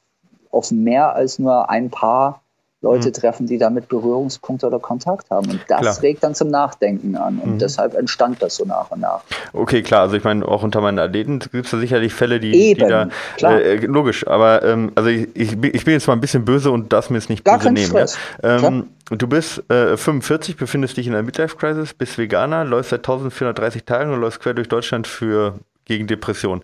[0.51, 2.41] auf mehr als nur ein paar
[2.81, 3.13] Leute mhm.
[3.13, 5.49] treffen, die damit Berührungspunkte oder Kontakt haben.
[5.51, 6.01] Und das klar.
[6.01, 7.39] regt dann zum Nachdenken an.
[7.39, 7.59] Und mhm.
[7.59, 9.21] deshalb entstand das so nach und nach.
[9.51, 10.01] Okay, klar.
[10.03, 12.87] Also ich meine, auch unter meinen Athleten gibt es da sicherlich Fälle, die, Eben, die
[12.87, 13.59] da klar.
[13.59, 16.93] Äh, logisch, aber ähm, also ich, ich, ich, bin jetzt mal ein bisschen böse und
[16.93, 17.93] das mir es nicht Gar böse nehmen.
[17.93, 18.05] Ja?
[18.43, 23.83] Ähm, du bist äh, 45, befindest dich in einer Midlife-Crisis, bist Veganer, läufst seit 1430
[23.83, 26.63] Tagen und läufst quer durch Deutschland für gegen Depression.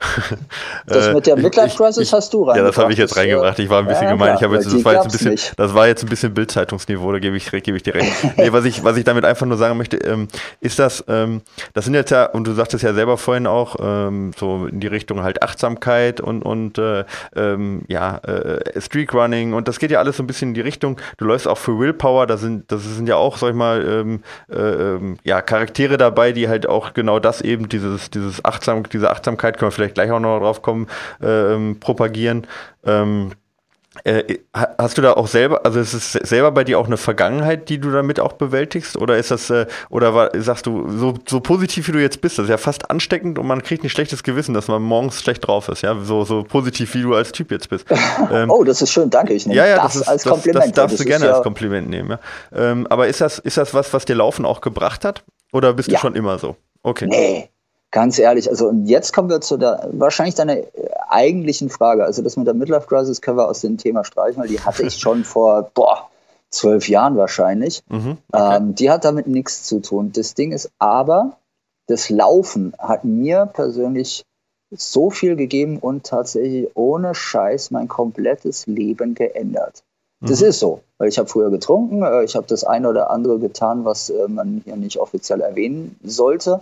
[0.86, 2.56] Das mit der äh, Midlife Crisis hast du reingebracht.
[2.56, 3.58] Ja, das habe ich jetzt reingebracht.
[3.58, 4.34] Ich war ein bisschen ja, gemein.
[4.34, 7.36] Ich jetzt, das, war jetzt ein bisschen, das war jetzt ein bisschen Bildzeitungsniveau, da gebe
[7.36, 8.12] ich, gebe ich dir recht.
[8.36, 10.28] nee, was ich, was ich damit einfach nur sagen möchte, ähm,
[10.60, 11.42] ist das, ähm,
[11.74, 14.86] das sind jetzt ja, und du sagtest ja selber vorhin auch, ähm, so in die
[14.86, 17.04] Richtung halt Achtsamkeit und, und äh,
[17.36, 20.98] ähm, ja, äh, Streakrunning und das geht ja alles so ein bisschen in die Richtung.
[21.18, 24.22] Du läufst auch für Willpower, da sind, das sind ja auch, sag ich mal, ähm,
[24.50, 29.10] äh, ähm, ja, Charaktere dabei, die halt auch genau das eben, dieses, dieses Achtsam, diese
[29.10, 30.86] Achtsamkeit können wir vielleicht gleich auch noch drauf kommen,
[31.22, 32.46] ähm, propagieren.
[32.84, 33.32] Ähm,
[34.04, 37.68] äh, hast du da auch selber, also ist es selber bei dir auch eine Vergangenheit,
[37.68, 38.96] die du damit auch bewältigst?
[38.96, 42.38] Oder ist das, äh, oder war, sagst du, so, so positiv wie du jetzt bist,
[42.38, 45.46] das ist ja fast ansteckend und man kriegt ein schlechtes Gewissen, dass man morgens schlecht
[45.46, 47.86] drauf ist, ja, so, so positiv wie du als Typ jetzt bist.
[48.30, 49.32] Ähm, oh, das ist schön, danke.
[49.32, 50.56] Ich nehme ja, ja, das, das ist, als Kompliment.
[50.56, 52.18] Das, das darfst das du gerne ja als Kompliment nehmen, ja.
[52.52, 55.22] Ähm, aber ist das, ist das was, was dir Laufen auch gebracht hat?
[55.52, 55.96] Oder bist ja.
[55.96, 56.56] du schon immer so?
[56.82, 57.06] Okay.
[57.06, 57.50] Nee,
[57.90, 60.58] Ganz ehrlich, also und jetzt kommen wir zu der wahrscheinlich deiner
[61.08, 62.04] eigentlichen Frage.
[62.04, 64.82] Also das mit der Midlife Crisis können wir aus dem Thema streichen, weil die hatte
[64.82, 66.08] ich schon vor boah,
[66.50, 67.82] zwölf Jahren wahrscheinlich.
[67.88, 68.56] Mhm, okay.
[68.56, 70.12] ähm, die hat damit nichts zu tun.
[70.12, 71.38] Das Ding ist aber,
[71.86, 74.24] das Laufen hat mir persönlich
[74.70, 79.82] so viel gegeben und tatsächlich ohne Scheiß mein komplettes Leben geändert.
[80.20, 80.48] Das mhm.
[80.48, 83.84] ist so, weil ich habe früher getrunken, äh, ich habe das eine oder andere getan,
[83.84, 86.60] was äh, man hier nicht offiziell erwähnen sollte.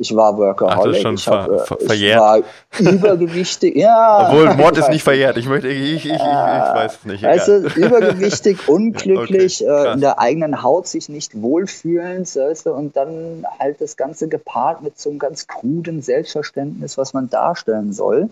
[0.00, 1.04] Ich war Workaholic.
[1.04, 2.40] Ach, ich, ver, hab, ver, ich war
[2.78, 3.76] übergewichtig.
[3.80, 4.28] Ja.
[4.28, 5.36] Obwohl Mord ist nicht verjährt.
[5.36, 7.22] Ich möchte, ich, ich, ich, ich weiß es nicht.
[7.22, 12.72] Weißt du, übergewichtig, unglücklich, okay, äh, in der eigenen Haut sich nicht wohlfühlend, weißt du,
[12.72, 17.92] und dann halt das Ganze gepaart mit so einem ganz kruden Selbstverständnis, was man darstellen
[17.92, 18.30] soll.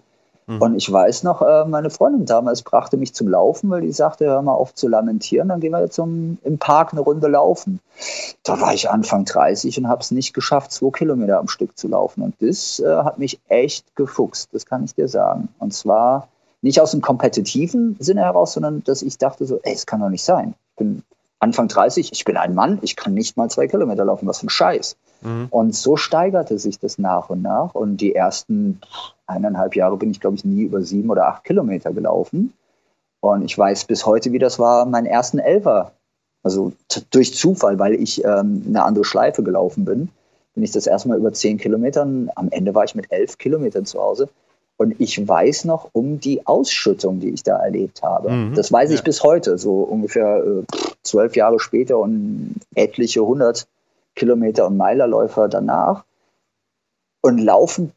[0.49, 0.63] Mhm.
[0.63, 4.25] Und ich weiß noch, äh, meine Freundin damals brachte mich zum Laufen, weil die sagte,
[4.25, 7.81] hör mal auf zu lamentieren, dann gehen wir jetzt zum, im Park eine Runde laufen.
[8.45, 11.87] Da war ich Anfang 30 und habe es nicht geschafft, zwei Kilometer am Stück zu
[11.87, 12.23] laufen.
[12.23, 15.49] Und das äh, hat mich echt gefuchst, das kann ich dir sagen.
[15.59, 16.29] Und zwar
[16.63, 20.09] nicht aus dem kompetitiven Sinne heraus, sondern dass ich dachte so, ey, es kann doch
[20.09, 20.55] nicht sein.
[20.71, 21.03] Ich bin
[21.41, 24.47] Anfang 30, ich bin ein Mann, ich kann nicht mal zwei Kilometer laufen, was für
[24.47, 24.97] ein Scheiß.
[25.21, 25.47] Mhm.
[25.51, 27.75] Und so steigerte sich das nach und nach.
[27.75, 28.81] Und die ersten
[29.27, 32.53] eineinhalb Jahre bin ich, glaube ich, nie über sieben oder acht Kilometer gelaufen.
[33.21, 35.93] Und ich weiß bis heute, wie das war, meinen ersten Elfer.
[36.43, 36.73] Also
[37.11, 40.09] durch Zufall, weil ich ähm, eine andere Schleife gelaufen bin,
[40.55, 42.31] bin ich das erstmal über zehn Kilometern.
[42.37, 44.29] Am Ende war ich mit elf Kilometern zu Hause.
[44.77, 48.31] Und ich weiß noch um die Ausschüttung, die ich da erlebt habe.
[48.31, 49.05] Mhm, das weiß ich ja.
[49.05, 50.63] bis heute, so ungefähr äh,
[51.03, 53.67] zwölf Jahre später und etliche hundert
[54.19, 56.05] Kilometer und Meilerläufer danach.
[57.23, 57.93] Und Laufen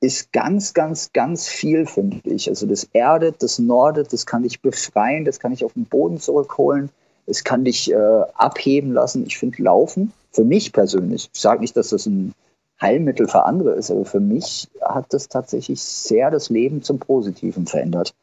[0.00, 2.48] ist ganz, ganz, ganz viel, finde ich.
[2.48, 6.18] Also das erdet, das nordet, das kann dich befreien, das kann dich auf den Boden
[6.18, 6.90] zurückholen,
[7.26, 9.24] es kann dich äh, abheben lassen.
[9.26, 12.34] Ich finde Laufen, für mich persönlich, ich sage nicht, dass das ein
[12.80, 17.66] Heilmittel für andere ist, aber für mich hat das tatsächlich sehr das Leben zum Positiven
[17.66, 18.14] verändert.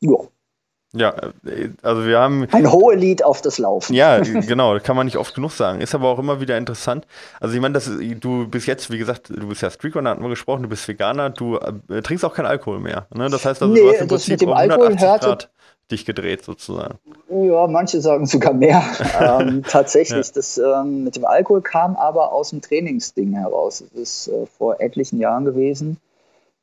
[0.00, 0.18] Ja.
[0.92, 1.14] Ja,
[1.82, 2.48] also wir haben.
[2.50, 3.94] Ein hohes Lied auf das Laufen.
[3.94, 5.80] Ja, genau, kann man nicht oft genug sagen.
[5.80, 7.06] Ist aber auch immer wieder interessant.
[7.38, 10.28] Also ich meine, das, du bist jetzt, wie gesagt, du bist ja Streakrunner, hatten wir
[10.28, 13.06] gesprochen, du bist Veganer, du äh, trinkst auch keinen Alkohol mehr.
[13.14, 13.30] Ne?
[13.30, 15.50] Das heißt also, nee, du hast im Prinzip um 180 Grad
[15.92, 16.98] dich gedreht sozusagen.
[17.28, 18.82] Ja, manche sagen sogar mehr.
[19.20, 20.32] ähm, tatsächlich, ja.
[20.34, 23.84] das ähm, mit dem Alkohol kam aber aus dem Trainingsding heraus.
[23.92, 25.98] Das ist äh, vor etlichen Jahren gewesen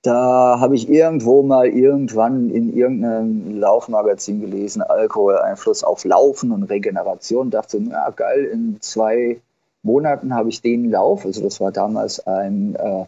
[0.07, 7.49] da habe ich irgendwo mal irgendwann in irgendeinem Laufmagazin gelesen, Alkoholeinfluss auf Laufen und Regeneration.
[7.49, 9.41] Dachte, na geil, in zwei
[9.83, 13.05] Monaten habe ich den Lauf, also das war damals ein äh,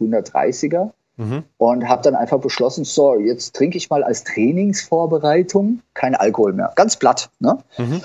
[0.00, 1.42] 130er, mhm.
[1.56, 6.70] und habe dann einfach beschlossen, so, jetzt trinke ich mal als Trainingsvorbereitung kein Alkohol mehr.
[6.76, 7.30] Ganz platt.
[7.40, 7.58] Ne?
[7.78, 8.00] Mhm.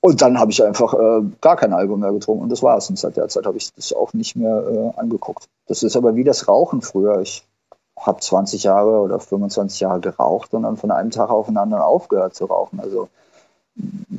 [0.00, 2.90] Und dann habe ich einfach äh, gar kein Alkohol mehr getrunken und das war es.
[2.90, 5.48] Und seit der Zeit habe ich das auch nicht mehr äh, angeguckt.
[5.68, 7.20] Das ist aber wie das Rauchen früher.
[7.20, 7.47] Ich
[8.06, 11.82] habe 20 Jahre oder 25 Jahre geraucht und dann von einem Tag auf den anderen
[11.82, 12.80] aufgehört zu rauchen.
[12.80, 13.08] Also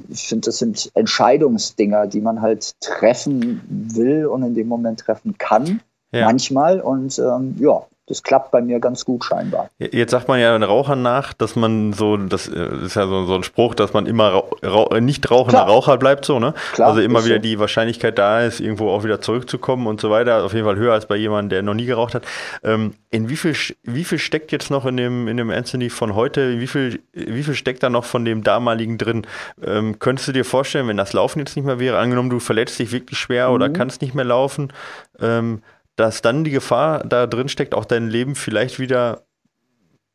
[0.10, 3.62] ich finde, das sind Entscheidungsdinger, die man halt treffen
[3.94, 5.82] will und in dem Moment treffen kann.
[6.12, 6.26] Ja.
[6.26, 6.82] Manchmal.
[6.82, 9.70] Und ähm, ja, das klappt bei mir ganz gut scheinbar.
[9.78, 13.26] Jetzt sagt man ja den Rauchern nach, dass man so, das äh, ist ja so,
[13.26, 15.62] so ein Spruch, dass man immer rauch, nicht rauchender.
[15.62, 16.56] Raucher bleibt so, ne?
[16.74, 17.42] Klar, also immer wieder so.
[17.42, 20.44] die Wahrscheinlichkeit da ist, irgendwo auch wieder zurückzukommen und so weiter.
[20.44, 22.26] Auf jeden Fall höher als bei jemandem, der noch nie geraucht hat.
[22.64, 26.16] Ähm, in wie viel, wie viel steckt jetzt noch in dem, in dem Anthony von
[26.16, 26.60] heute?
[26.60, 29.28] Wie viel, wie viel steckt da noch von dem damaligen drin?
[29.64, 32.80] Ähm, könntest du dir vorstellen, wenn das Laufen jetzt nicht mehr wäre, angenommen du verletzt
[32.80, 33.54] dich wirklich schwer mhm.
[33.54, 34.74] oder kannst nicht mehr laufen,
[35.20, 35.62] ähm,
[36.00, 39.24] dass dann die Gefahr da drin steckt, auch dein Leben vielleicht wieder,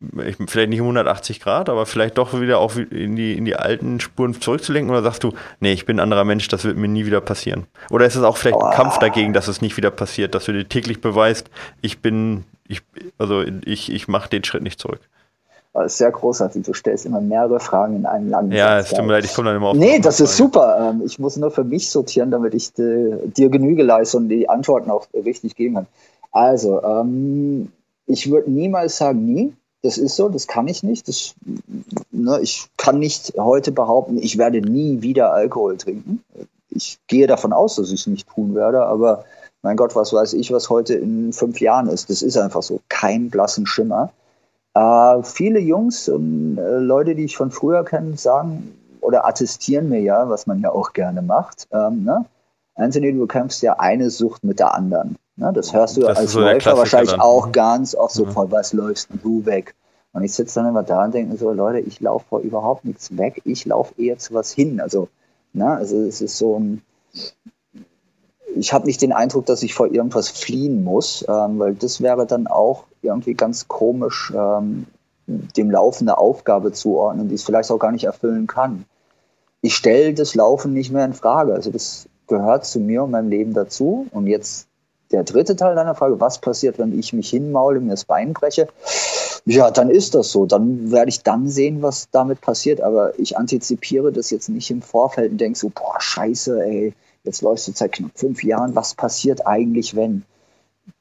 [0.01, 4.41] vielleicht nicht 180 Grad, aber vielleicht doch wieder auch in die, in die alten Spuren
[4.41, 4.91] zurückzulenken?
[4.91, 7.67] Oder sagst du, nee, ich bin ein anderer Mensch, das wird mir nie wieder passieren?
[7.91, 10.53] Oder ist es auch vielleicht ein Kampf dagegen, dass es nicht wieder passiert, dass du
[10.53, 11.51] dir täglich beweist,
[11.83, 12.81] ich bin, ich,
[13.19, 15.01] also ich, ich mache den Schritt nicht zurück?
[15.75, 16.65] Das ist sehr großartig.
[16.65, 19.49] Du stellst immer mehrere Fragen in einem langen Ja, es tut mir leid, ich komme
[19.49, 19.77] dann immer auf.
[19.77, 20.93] Nee, das ist super.
[20.95, 24.89] Ähm, ich muss nur für mich sortieren, damit ich dir Genüge leiste und die Antworten
[24.91, 25.87] auch richtig geben kann.
[26.31, 27.73] Also, ähm,
[28.07, 29.53] ich würde niemals sagen, nie.
[29.83, 31.09] Das ist so, das kann ich nicht.
[31.09, 31.35] Das,
[32.13, 36.23] ne, ich kann nicht heute behaupten, ich werde nie wieder Alkohol trinken.
[36.71, 39.25] Ich gehe davon aus, dass ich es nicht tun werde, aber
[39.63, 42.11] mein Gott, was weiß ich, was heute in fünf Jahren ist.
[42.11, 42.81] Das ist einfach so.
[42.89, 44.13] Kein blassen Schimmer.
[44.75, 50.01] Äh, viele Jungs und äh, Leute, die ich von früher kenne, sagen oder attestieren mir
[50.01, 51.69] ja, was man ja auch gerne macht.
[51.73, 52.25] Ähm, ne?
[52.75, 55.17] Anthony, du kämpfst ja eine Sucht mit der anderen.
[55.37, 55.53] Ne?
[55.55, 57.21] Das hörst du das als so Läufer wahrscheinlich dann.
[57.21, 58.31] auch ganz oft so, ja.
[58.31, 59.75] von was läufst du weg?
[60.13, 63.17] Und ich sitze dann immer da und denke so, Leute, ich laufe vor überhaupt nichts
[63.17, 64.81] weg, ich laufe eher zu was hin.
[64.81, 65.09] Also,
[65.53, 65.69] ne?
[65.69, 66.83] also es ist so ein,
[68.57, 72.27] ich habe nicht den Eindruck, dass ich vor irgendwas fliehen muss, ähm, weil das wäre
[72.27, 74.87] dann auch irgendwie ganz komisch, ähm,
[75.27, 78.85] dem Laufen eine Aufgabe zuordnen, die es vielleicht auch gar nicht erfüllen kann.
[79.63, 81.55] Ich stelle das Laufen nicht mehr in Frage.
[81.55, 84.07] Also das gehört zu mir und meinem Leben dazu.
[84.11, 84.67] Und jetzt
[85.11, 88.69] der dritte Teil deiner Frage, was passiert, wenn ich mich hinmaule, mir das Bein breche?
[89.47, 90.45] Ja, dann ist das so.
[90.45, 92.83] Dann werde ich dann sehen, was damit passiert.
[92.83, 97.43] Aber ich antizipiere das jetzt nicht im Vorfeld und denke so, boah, scheiße, ey, jetzt
[97.43, 100.23] läufst du seit knapp fünf Jahren, was passiert eigentlich, wenn?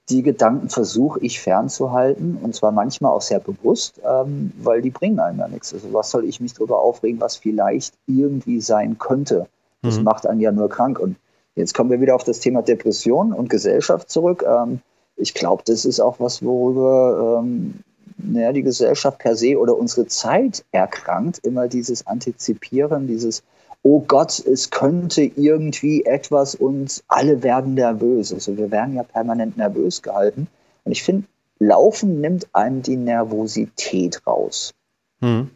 [0.09, 5.19] Die Gedanken versuche ich fernzuhalten und zwar manchmal auch sehr bewusst, ähm, weil die bringen
[5.19, 5.73] einem ja nichts.
[5.73, 9.47] Also was soll ich mich darüber aufregen, was vielleicht irgendwie sein könnte?
[9.81, 10.03] Das mhm.
[10.03, 10.99] macht einen ja nur krank.
[10.99, 11.15] Und
[11.55, 14.43] jetzt kommen wir wieder auf das Thema Depression und Gesellschaft zurück.
[14.45, 14.79] Ähm,
[15.15, 17.75] ich glaube, das ist auch was, worüber ähm,
[18.17, 21.39] naja, die Gesellschaft per se oder unsere Zeit erkrankt.
[21.39, 23.43] Immer dieses Antizipieren, dieses
[23.83, 28.33] oh Gott, es könnte irgendwie etwas und alle werden nervös.
[28.33, 30.47] Also wir werden ja permanent nervös gehalten.
[30.85, 31.27] Und ich finde,
[31.59, 34.73] Laufen nimmt einem die Nervosität raus.
[35.21, 35.49] Hm.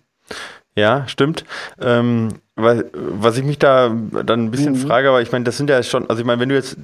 [0.76, 1.44] Ja, stimmt.
[1.82, 4.78] Ähm, was, was ich mich da dann ein bisschen mhm.
[4.78, 6.78] frage, aber ich meine, das sind ja schon, also ich meine, wenn du jetzt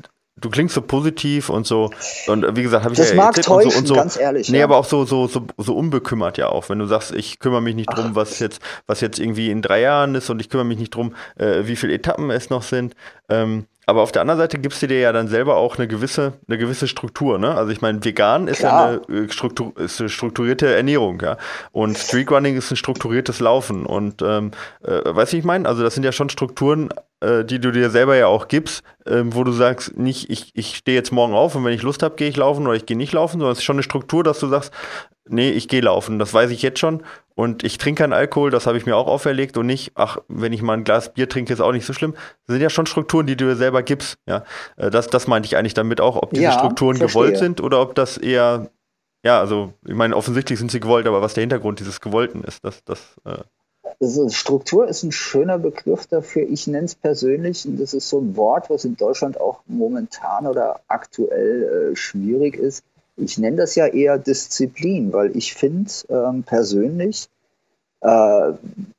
[0.44, 1.90] du klingst so positiv und so
[2.28, 4.50] und wie gesagt habe ich das ja mag täuschen, und so, und so ganz ehrlich
[4.50, 4.66] nee ja.
[4.66, 7.76] aber auch so, so so so unbekümmert ja auch wenn du sagst ich kümmere mich
[7.76, 8.16] nicht drum Ach.
[8.16, 11.16] was jetzt was jetzt irgendwie in drei Jahren ist und ich kümmere mich nicht drum
[11.38, 12.94] äh, wie viele Etappen es noch sind
[13.30, 16.34] ähm, aber auf der anderen Seite gibst du dir ja dann selber auch eine gewisse,
[16.48, 17.56] eine gewisse Struktur, ne?
[17.56, 18.94] Also ich meine, vegan ist Klar.
[18.94, 21.38] ja eine, äh, Struktur, ist eine strukturierte Ernährung, ja.
[21.72, 23.86] Und Streetrunning ist ein strukturiertes Laufen.
[23.86, 24.52] Und ähm,
[24.84, 25.68] äh, weißt du, ich meine?
[25.68, 29.22] Also das sind ja schon Strukturen, äh, die du dir selber ja auch gibst, äh,
[29.26, 32.16] wo du sagst, nicht, ich, ich stehe jetzt morgen auf und wenn ich Lust habe,
[32.16, 34.40] gehe ich laufen oder ich gehe nicht laufen, sondern es ist schon eine Struktur, dass
[34.40, 34.72] du sagst,
[35.28, 37.04] nee, ich gehe laufen, das weiß ich jetzt schon.
[37.36, 40.54] Und ich trinke keinen Alkohol, das habe ich mir auch auferlegt und nicht, ach, wenn
[40.54, 42.14] ich mal ein Glas Bier trinke, ist auch nicht so schlimm.
[42.46, 44.18] Das sind ja schon Strukturen, die du dir selber gibst.
[44.28, 44.44] Ja,
[44.78, 47.22] äh, das, das meinte ich eigentlich damit auch, ob diese ja, Strukturen verstehe.
[47.24, 48.70] gewollt sind oder ob das eher,
[49.24, 52.64] ja, also, ich meine, offensichtlich sind sie gewollt, aber was der Hintergrund dieses Gewollten ist,
[52.64, 53.00] das, das.
[53.26, 53.38] Äh
[54.00, 56.44] also Struktur ist ein schöner Begriff dafür.
[56.50, 60.46] Ich nenne es persönlich, und das ist so ein Wort, was in Deutschland auch momentan
[60.46, 62.84] oder aktuell äh, schwierig ist
[63.16, 67.30] ich nenne das ja eher Disziplin, weil ich finde ähm, persönlich
[68.02, 68.54] äh,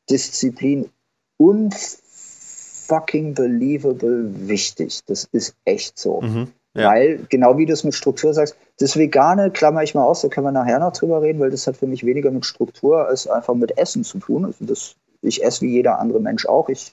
[0.09, 0.89] Disziplin
[1.37, 5.01] unfucking believable wichtig.
[5.07, 6.21] Das ist echt so.
[6.21, 6.91] Mhm, ja.
[6.91, 10.29] Weil, genau wie du es mit Struktur sagst, das Vegane klammer ich mal aus, da
[10.29, 13.27] können wir nachher noch drüber reden, weil das hat für mich weniger mit Struktur als
[13.27, 14.45] einfach mit Essen zu tun.
[14.45, 16.69] Also das, ich esse wie jeder andere Mensch auch.
[16.69, 16.93] Ich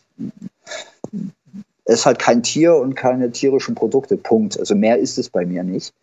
[1.86, 4.18] esse halt kein Tier und keine tierischen Produkte.
[4.18, 4.60] Punkt.
[4.60, 5.94] Also mehr ist es bei mir nicht.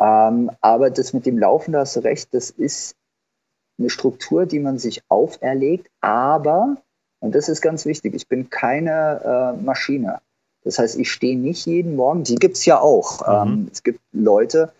[0.00, 2.96] Ähm, aber das mit dem Laufen, da hast du recht, das ist
[3.78, 6.76] eine Struktur, die man sich auferlegt, aber,
[7.20, 10.20] und das ist ganz wichtig, ich bin keine äh, Maschine.
[10.64, 13.26] Das heißt, ich stehe nicht jeden Morgen, die gibt es ja auch.
[13.26, 13.52] Mhm.
[13.52, 14.72] Ähm, es gibt Leute,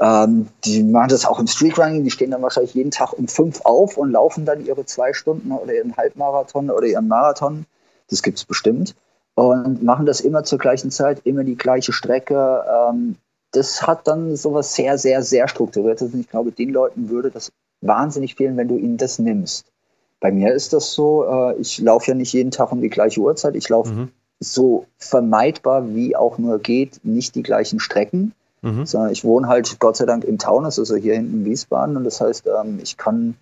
[0.00, 3.62] ähm, die machen das auch im Streetrunning, die stehen dann wahrscheinlich jeden Tag um fünf
[3.62, 7.66] auf und laufen dann ihre zwei Stunden oder ihren Halbmarathon oder ihren Marathon.
[8.08, 8.94] Das gibt es bestimmt.
[9.34, 12.64] Und machen das immer zur gleichen Zeit, immer die gleiche Strecke.
[12.70, 13.16] Ähm,
[13.56, 16.12] das hat dann sowas sehr, sehr, sehr strukturiertes.
[16.12, 17.50] Und ich glaube, den Leuten würde das
[17.80, 19.66] wahnsinnig fehlen, wenn du ihnen das nimmst.
[20.20, 23.20] Bei mir ist das so, äh, ich laufe ja nicht jeden Tag um die gleiche
[23.20, 23.54] Uhrzeit.
[23.54, 24.08] Ich laufe mhm.
[24.40, 28.32] so vermeidbar wie auch nur geht, nicht die gleichen Strecken.
[28.62, 28.86] Mhm.
[28.86, 31.96] Sondern ich wohne halt Gott sei Dank im Taunus, also hier hinten in Wiesbaden.
[31.96, 33.34] Und das heißt, ähm, ich kann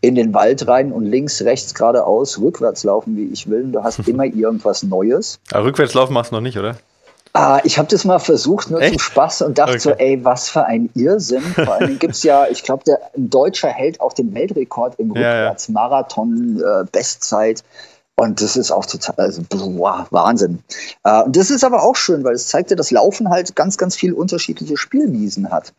[0.00, 3.64] in den Wald rein und links, rechts, geradeaus, rückwärts laufen, wie ich will.
[3.64, 5.38] Und du hast immer irgendwas Neues.
[5.50, 6.76] Aber rückwärts laufen machst du noch nicht, oder?
[7.34, 8.92] Ah, ich habe das mal versucht, nur Echt?
[8.92, 9.80] zum Spaß und dachte okay.
[9.80, 11.40] so, ey, was für ein Irrsinn.
[11.54, 16.60] Vor allem gibt es ja, ich glaube, ein Deutscher hält auch den Weltrekord im Rückwärtsmarathon,
[16.60, 17.64] äh, Bestzeit.
[18.16, 20.62] Und das ist auch total, also, boah, Wahnsinn.
[21.04, 23.78] Äh, und das ist aber auch schön, weil es zeigt dir, dass Laufen halt ganz,
[23.78, 25.72] ganz viele unterschiedliche Spielwiesen hat.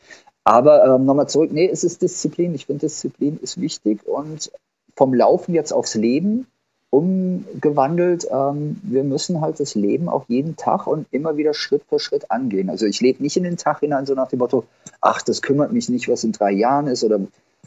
[0.43, 2.55] Aber ähm, nochmal zurück, nee, es ist Disziplin.
[2.55, 4.51] Ich finde, Disziplin ist wichtig und
[4.95, 6.47] vom Laufen jetzt aufs Leben
[6.93, 8.27] umgewandelt.
[8.31, 12.29] Ähm, wir müssen halt das Leben auch jeden Tag und immer wieder Schritt für Schritt
[12.29, 12.69] angehen.
[12.69, 14.65] Also ich lebe nicht in den Tag hinein so nach dem Motto,
[15.01, 17.19] ach, das kümmert mich nicht, was in drei Jahren ist oder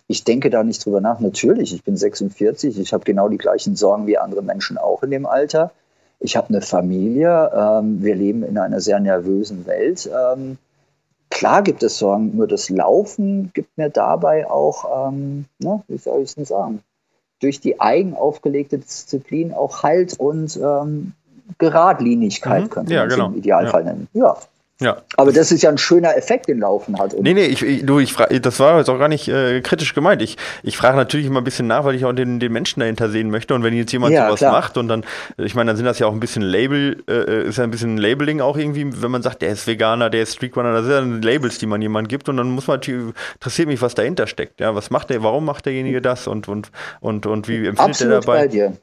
[0.06, 1.18] ich denke da nicht drüber nach.
[1.18, 5.10] Natürlich, ich bin 46, ich habe genau die gleichen Sorgen wie andere Menschen auch in
[5.10, 5.72] dem Alter.
[6.20, 10.08] Ich habe eine Familie, ähm, wir leben in einer sehr nervösen Welt.
[10.08, 10.56] Ähm,
[11.30, 16.22] klar gibt es Sorgen, nur das Laufen gibt mir dabei auch, ähm, na, wie soll
[16.22, 16.80] ich es denn sagen,
[17.40, 21.12] durch die eigen aufgelegte Disziplin auch Halt und ähm,
[21.58, 22.70] Geradlinigkeit, mhm.
[22.70, 23.26] könnte ja, man genau.
[23.26, 23.92] im Idealfall ja.
[23.92, 24.08] nennen.
[24.12, 24.36] Ja.
[24.78, 24.98] Ja.
[25.16, 27.14] Aber das ist ja ein schöner Effekt, den Laufen hat.
[27.14, 29.62] Und nee, nee, ich, ich, du, ich frage, das war jetzt auch gar nicht äh,
[29.62, 30.20] kritisch gemeint.
[30.20, 33.08] Ich, ich frage natürlich immer ein bisschen nach, weil ich auch den, den Menschen dahinter
[33.08, 33.54] sehen möchte.
[33.54, 34.52] Und wenn jetzt jemand ja, sowas klar.
[34.52, 35.04] macht und dann,
[35.38, 37.96] ich meine, dann sind das ja auch ein bisschen Label, äh, ist ja ein bisschen
[37.96, 41.30] Labeling auch irgendwie, wenn man sagt, der ist Veganer, der ist Streetrunner, das sind ja
[41.32, 42.28] Labels, die man jemandem gibt.
[42.28, 44.60] Und dann muss man natürlich, interessiert mich, was dahinter steckt.
[44.60, 46.70] Ja, was macht der, warum macht derjenige das und, und,
[47.00, 48.38] und, und wie empfindet Absolut er dabei?
[48.40, 48.76] Bei dir.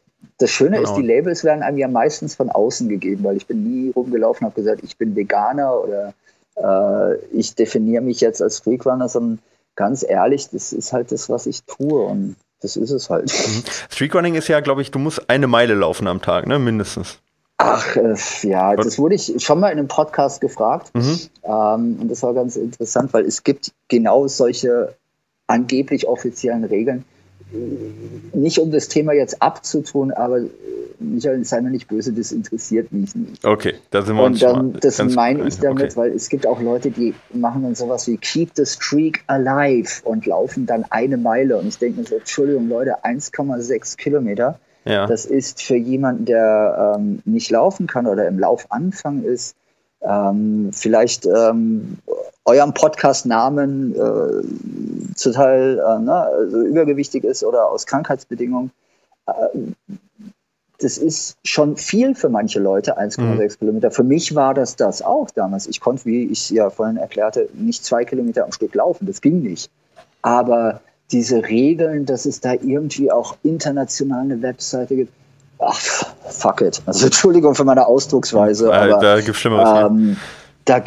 [0.44, 0.90] Das Schöne genau.
[0.90, 4.44] ist, die Labels werden einem ja meistens von außen gegeben, weil ich bin nie rumgelaufen
[4.44, 6.14] und habe gesagt, ich bin Veganer oder
[6.58, 9.40] äh, ich definiere mich jetzt als Freakrunner, sondern
[9.78, 13.32] ganz ehrlich, das ist halt das, was ich tue und das ist es halt.
[13.32, 13.64] Mhm.
[13.90, 16.60] Streakrunning ist ja, glaube ich, du musst eine Meile laufen am Tag, ne?
[16.60, 17.20] Mindestens.
[17.56, 20.92] Ach äh, ja, das wurde ich schon mal in einem Podcast gefragt.
[20.94, 21.20] Mhm.
[21.46, 24.94] Ähm, und das war ganz interessant, weil es gibt genau solche
[25.48, 27.06] angeblich offiziellen Regeln.
[28.34, 30.42] Nicht um das Thema jetzt abzutun, aber
[31.00, 33.46] Michael, sei mir nicht böse, das interessiert mich nicht.
[33.46, 35.96] Okay, da sind wir Und dann, das meine ich damit, okay.
[35.96, 40.26] weil es gibt auch Leute, die machen dann sowas wie Keep the Streak Alive und
[40.26, 41.58] laufen dann eine Meile.
[41.58, 44.60] Und ich denke mir so, Entschuldigung, Leute, 1,6 Kilometer.
[44.86, 45.08] Ja.
[45.08, 49.56] Das ist für jemanden, der ähm, nicht laufen kann oder im Laufanfang ist,
[50.04, 51.98] ähm, vielleicht ähm,
[52.46, 58.72] eurem Podcast-Namen äh, total äh, ne, also übergewichtig ist oder aus Krankheitsbedingungen.
[59.28, 59.32] Äh,
[60.80, 63.60] das ist schon viel für manche Leute, 1,6 mhm.
[63.60, 63.92] Kilometer.
[63.92, 65.68] Für mich war das das auch damals.
[65.68, 69.06] Ich konnte, wie ich ja vorhin erklärte, nicht zwei Kilometer am Stück laufen.
[69.06, 69.72] Das ging nicht.
[70.22, 70.82] Aber
[71.12, 75.14] diese Regeln, dass es da irgendwie auch international eine Webseite gibt,
[75.66, 75.80] ach,
[76.30, 76.82] fuck it.
[76.86, 78.70] Also Entschuldigung für meine Ausdrucksweise.
[78.70, 79.92] Ja, aber, da gibt Schlimmeres.
[79.92, 80.18] Ähm,
[80.66, 80.82] da,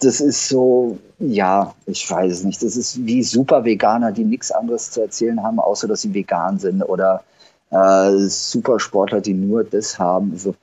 [0.00, 2.62] das ist so, ja, ich weiß es nicht.
[2.62, 6.58] Das ist wie super Veganer, die nichts anderes zu erzählen haben, außer dass sie vegan
[6.58, 7.22] sind oder
[7.70, 10.32] äh, Supersportler, die nur das haben.
[10.32, 10.54] Also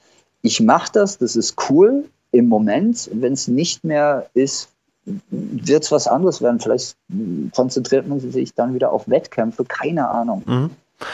[0.41, 3.09] ich mache das, das ist cool im Moment.
[3.13, 4.69] Wenn es nicht mehr ist,
[5.29, 6.59] wird es was anderes werden.
[6.59, 6.95] Vielleicht
[7.55, 10.43] konzentriert man sich dann wieder auf Wettkämpfe, keine Ahnung.
[10.45, 10.69] Mhm.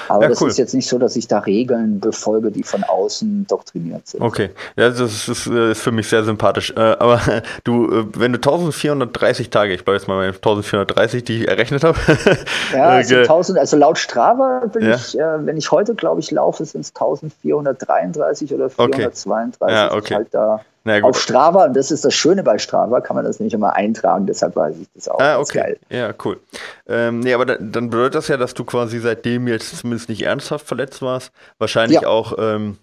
[0.07, 0.49] Aber ja, das cool.
[0.49, 4.21] ist jetzt nicht so, dass ich da Regeln befolge, die von außen doktriniert sind.
[4.21, 6.73] Okay, ja, das ist, ist, äh, ist für mich sehr sympathisch.
[6.75, 7.21] Äh, aber
[7.63, 11.83] du, äh, wenn du 1430 Tage, ich bleibe jetzt mal bei 1430, die ich errechnet
[11.83, 11.97] habe.
[12.73, 14.95] ja, also, 1000, also laut Strava bin ja.
[14.95, 19.61] ich, wenn ich heute, glaube ich, laufe, sind es 1433 oder 432.
[19.61, 19.71] Okay.
[19.71, 20.15] Ja, okay.
[20.15, 23.53] Halt da auf Strava, und das ist das Schöne bei Strava, kann man das nämlich
[23.53, 25.19] immer eintragen, deshalb weiß ich das auch.
[25.19, 25.57] Ah, okay.
[25.57, 25.79] Geil.
[25.89, 26.39] Ja, cool.
[26.87, 30.21] Ähm, nee, aber da, dann bedeutet das ja, dass du quasi seitdem jetzt zumindest nicht
[30.21, 31.31] ernsthaft verletzt warst.
[31.57, 32.07] Wahrscheinlich ja.
[32.07, 32.77] auch ähm,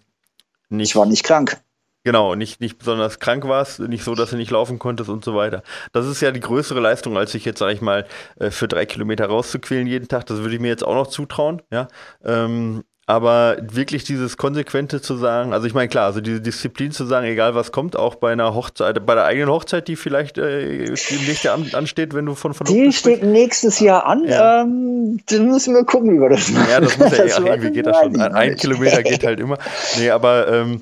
[0.68, 0.90] nicht.
[0.90, 1.60] Ich war nicht krank.
[2.04, 5.36] Genau, nicht, nicht besonders krank warst, nicht so, dass du nicht laufen konntest und so
[5.36, 5.62] weiter.
[5.92, 8.06] Das ist ja die größere Leistung, als sich jetzt, sag ich mal,
[8.40, 10.26] äh, für drei Kilometer rauszuquälen jeden Tag.
[10.26, 11.86] Das würde ich mir jetzt auch noch zutrauen, ja.
[12.24, 12.82] Ähm,
[13.12, 17.26] aber wirklich dieses Konsequente zu sagen, also ich meine, klar, also diese Disziplin zu sagen,
[17.26, 21.46] egal was kommt, auch bei einer Hochzeit, bei der eigenen Hochzeit, die vielleicht äh, demnächst
[21.46, 24.24] an, ansteht, wenn du von von Die steht nächstes Jahr an.
[24.24, 24.62] Ja.
[24.62, 26.66] Ähm, dann müssen wir gucken, wie wir das machen.
[26.70, 28.18] Ja, das muss ja, das irgendwie geht das schon.
[28.18, 29.58] Ein, ein Kilometer geht halt immer.
[29.98, 30.80] Nee, aber ähm,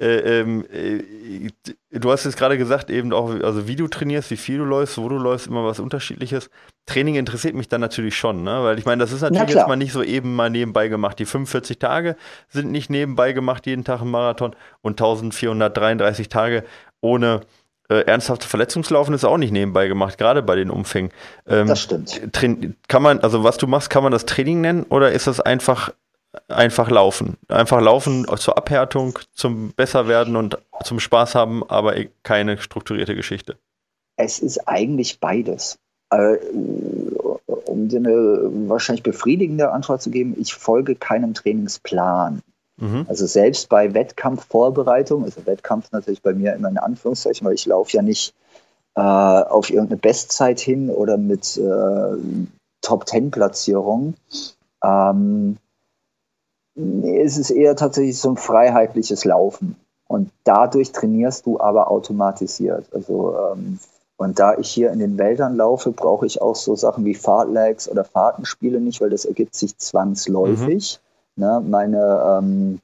[0.00, 1.50] äh, ähm, äh,
[1.98, 4.96] du hast jetzt gerade gesagt, eben auch, also wie du trainierst, wie viel du läufst,
[4.96, 6.48] wo du läufst, immer was unterschiedliches.
[6.86, 8.64] Training interessiert mich dann natürlich schon, ne?
[8.64, 11.18] Weil ich meine, das ist natürlich jetzt mal nicht so eben mal nebenbei gemacht.
[11.18, 12.16] Die 45 Tage
[12.48, 16.64] sind nicht nebenbei gemacht, jeden Tag im Marathon und 1433 Tage
[17.02, 17.42] ohne
[17.90, 21.10] äh, ernsthafte Verletzungslaufen ist auch nicht nebenbei gemacht, gerade bei den Umfängen.
[21.46, 22.20] Ähm, das stimmt.
[22.88, 25.92] Kann man, also was du machst, kann man das Training nennen oder ist das einfach
[26.48, 27.36] einfach laufen?
[27.48, 33.56] Einfach laufen zur Abhärtung, zum Besserwerden und zum Spaß haben, aber keine strukturierte Geschichte.
[34.16, 35.78] Es ist eigentlich beides.
[36.10, 36.36] Äh,
[37.46, 42.42] um dir eine wahrscheinlich befriedigende Antwort zu geben, ich folge keinem Trainingsplan.
[42.80, 43.06] Mhm.
[43.08, 47.96] Also selbst bei Wettkampfvorbereitung, also Wettkampf natürlich bei mir immer in Anführungszeichen, weil ich laufe
[47.96, 48.34] ja nicht
[48.96, 52.16] äh, auf irgendeine Bestzeit hin oder mit äh,
[52.80, 54.14] Top-Ten-Platzierung.
[54.82, 55.56] Ähm, nee,
[56.76, 59.76] es ist eher tatsächlich so ein freiheitliches Laufen.
[60.06, 62.86] Und dadurch trainierst du aber automatisiert.
[62.92, 63.78] Also ähm,
[64.20, 67.88] und da ich hier in den Wäldern laufe, brauche ich auch so Sachen wie Fahrtlags
[67.88, 71.00] oder Fahrtenspiele nicht, weil das ergibt sich zwangsläufig.
[71.36, 71.42] Mhm.
[71.42, 72.80] Ne, meine ähm,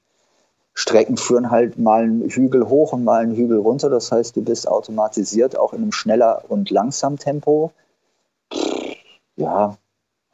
[0.73, 3.91] Strecken führen halt mal einen Hügel hoch und mal einen Hügel runter.
[3.91, 7.71] Das heißt, du bist automatisiert auch in einem schneller und langsam Tempo.
[9.37, 9.77] Ja,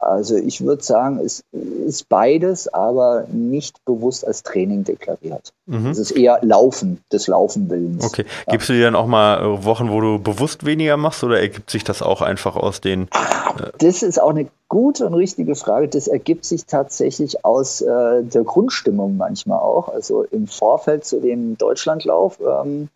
[0.05, 5.53] also ich würde sagen, es ist beides, aber nicht bewusst als Training deklariert.
[5.65, 5.87] Mhm.
[5.87, 8.05] Es ist eher Laufen, des Laufenwillens.
[8.05, 8.25] Okay.
[8.45, 8.51] Ja.
[8.51, 11.69] Gibst du dir dann auch mal äh, Wochen, wo du bewusst weniger machst oder ergibt
[11.69, 13.03] sich das auch einfach aus den.
[13.03, 15.87] Äh das ist auch eine gute und richtige Frage.
[15.87, 19.89] Das ergibt sich tatsächlich aus äh, der Grundstimmung manchmal auch.
[19.89, 22.39] Also im Vorfeld zu dem Deutschlandlauf.
[22.39, 22.89] Ähm,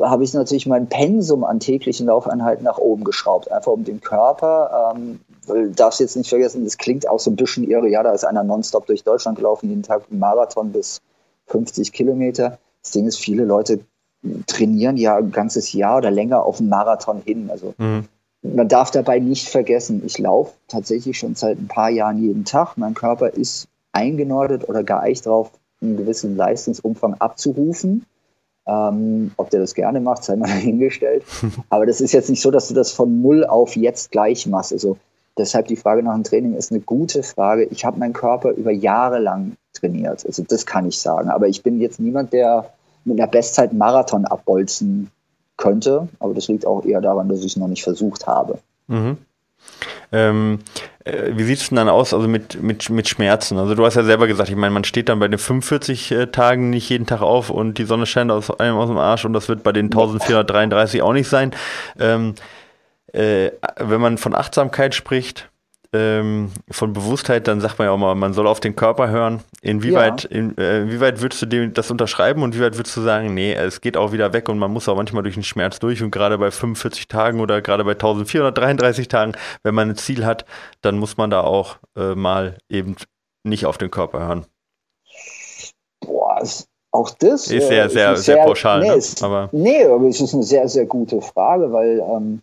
[0.00, 4.92] habe ich natürlich mein Pensum an täglichen Laufeinheiten nach oben geschraubt, einfach um den Körper
[4.96, 7.88] ähm, darfst jetzt nicht vergessen, das klingt auch so ein bisschen irre.
[7.88, 11.00] Ja, da ist einer nonstop durch Deutschland gelaufen, jeden Tag Marathon bis
[11.46, 12.58] 50 Kilometer.
[12.82, 13.80] Das Ding ist, viele Leute
[14.46, 17.50] trainieren ja ein ganzes Jahr oder länger auf einen Marathon hin.
[17.50, 18.08] Also mhm.
[18.42, 22.76] man darf dabei nicht vergessen, ich laufe tatsächlich schon seit ein paar Jahren jeden Tag.
[22.76, 28.06] Mein Körper ist eingenordet oder geeicht darauf, einen gewissen Leistungsumfang abzurufen.
[28.66, 31.24] Ähm, ob der das gerne macht, sei mal dahingestellt.
[31.68, 34.72] Aber das ist jetzt nicht so, dass du das von null auf jetzt gleich machst.
[34.72, 34.96] Also
[35.36, 37.64] Deshalb die Frage nach dem Training ist eine gute Frage.
[37.64, 40.24] Ich habe meinen Körper über Jahre lang trainiert.
[40.24, 41.28] Also das kann ich sagen.
[41.28, 42.70] Aber ich bin jetzt niemand, der
[43.04, 45.10] mit einer Bestzeit Marathon abbolzen
[45.56, 46.08] könnte.
[46.20, 48.58] Aber das liegt auch eher daran, dass ich es noch nicht versucht habe.
[48.86, 49.18] Mhm.
[50.12, 50.60] Ähm,
[51.04, 53.58] äh, wie sieht es denn dann aus, also mit, mit, mit Schmerzen?
[53.58, 56.26] Also du hast ja selber gesagt, ich meine, man steht dann bei den 45 äh,
[56.28, 59.32] Tagen nicht jeden Tag auf und die Sonne scheint aus einem aus dem Arsch und
[59.32, 61.52] das wird bei den 1433 auch nicht sein.
[61.98, 62.34] Ähm,
[63.14, 65.48] äh, wenn man von Achtsamkeit spricht,
[65.94, 69.40] ähm, von Bewusstheit, dann sagt man ja auch mal, man soll auf den Körper hören.
[69.62, 70.30] Inwieweit, ja.
[70.30, 73.54] in, äh, inwieweit würdest du dem das unterschreiben und wie weit würdest du sagen, nee,
[73.54, 76.10] es geht auch wieder weg und man muss auch manchmal durch den Schmerz durch und
[76.10, 80.44] gerade bei 45 Tagen oder gerade bei 1433 Tagen, wenn man ein Ziel hat,
[80.82, 82.96] dann muss man da auch äh, mal eben
[83.44, 84.46] nicht auf den Körper hören.
[86.00, 86.42] Boah,
[86.90, 88.80] auch das ist sehr, äh, sehr, sehr, sehr, pauschal.
[88.80, 88.94] Nee, ne?
[88.94, 92.42] ist, aber, nee, aber es ist eine sehr, sehr gute Frage, weil ähm,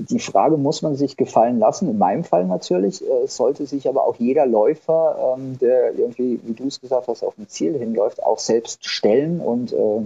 [0.00, 4.06] die Frage muss man sich gefallen lassen, in meinem Fall natürlich, äh, sollte sich aber
[4.06, 8.22] auch jeder Läufer, ähm, der irgendwie, wie du es gesagt hast, auf ein Ziel hinläuft,
[8.22, 10.02] auch selbst stellen und äh,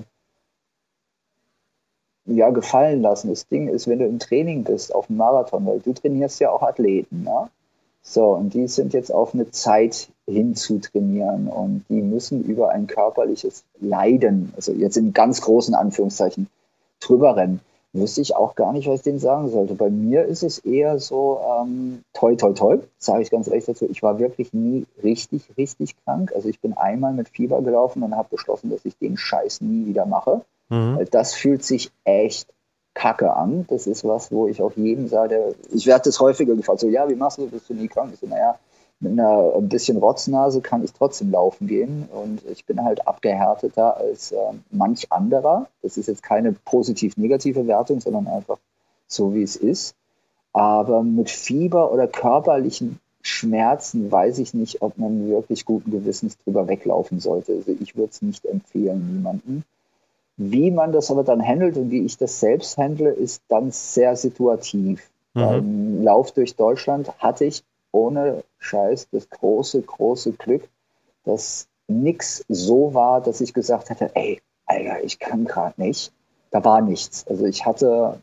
[2.25, 3.29] ja, gefallen lassen.
[3.29, 6.51] Das Ding ist, wenn du im Training bist, auf dem Marathon, weil du trainierst ja
[6.51, 7.51] auch Athleten, ne?
[8.05, 12.71] So, und die sind jetzt auf eine Zeit hin zu trainieren und die müssen über
[12.71, 16.49] ein körperliches Leiden, also jetzt in ganz großen Anführungszeichen,
[16.99, 17.61] drüber rennen
[17.93, 19.75] wüsste ich auch gar nicht, was ich denen sagen sollte.
[19.75, 23.87] Bei mir ist es eher so, ähm, toi, toi, toi, sage ich ganz ehrlich dazu.
[23.91, 26.33] Ich war wirklich nie richtig, richtig krank.
[26.35, 29.87] Also ich bin einmal mit Fieber gelaufen und habe beschlossen, dass ich den Scheiß nie
[29.87, 30.43] wieder mache.
[30.71, 31.05] Mhm.
[31.11, 32.49] Das fühlt sich echt
[32.95, 33.67] kacke an.
[33.69, 37.09] Das ist was, wo ich auf jeden sage, ich werde das häufiger gefragt, so, ja,
[37.09, 38.11] wie machst du, bist du nie krank?
[38.15, 38.59] Ich so, naja,
[39.03, 43.97] mit einer ein bisschen Rotznase kann ich trotzdem laufen gehen und ich bin halt abgehärteter
[43.97, 44.37] als äh,
[44.71, 45.67] manch anderer.
[45.83, 48.59] Das ist jetzt keine positiv-negative Wertung, sondern einfach
[49.09, 49.95] so, wie es ist.
[50.53, 56.69] Aber mit Fieber oder körperlichen Schmerzen weiß ich nicht, ob man wirklich guten Gewissens drüber
[56.69, 57.53] weglaufen sollte.
[57.55, 59.65] Also ich würde es nicht empfehlen, niemanden.
[60.37, 64.17] Wie man das aber dann handelt und wie ich das selbst handle, ist dann sehr
[64.17, 65.11] situativ.
[65.35, 65.41] Mhm.
[65.41, 70.69] Beim Lauf durch Deutschland hatte ich ohne Scheiß das große, große Glück,
[71.25, 76.13] dass nichts so war, dass ich gesagt hätte, ey, Alter, ich kann gerade nicht.
[76.51, 77.25] Da war nichts.
[77.29, 78.21] Also ich hatte,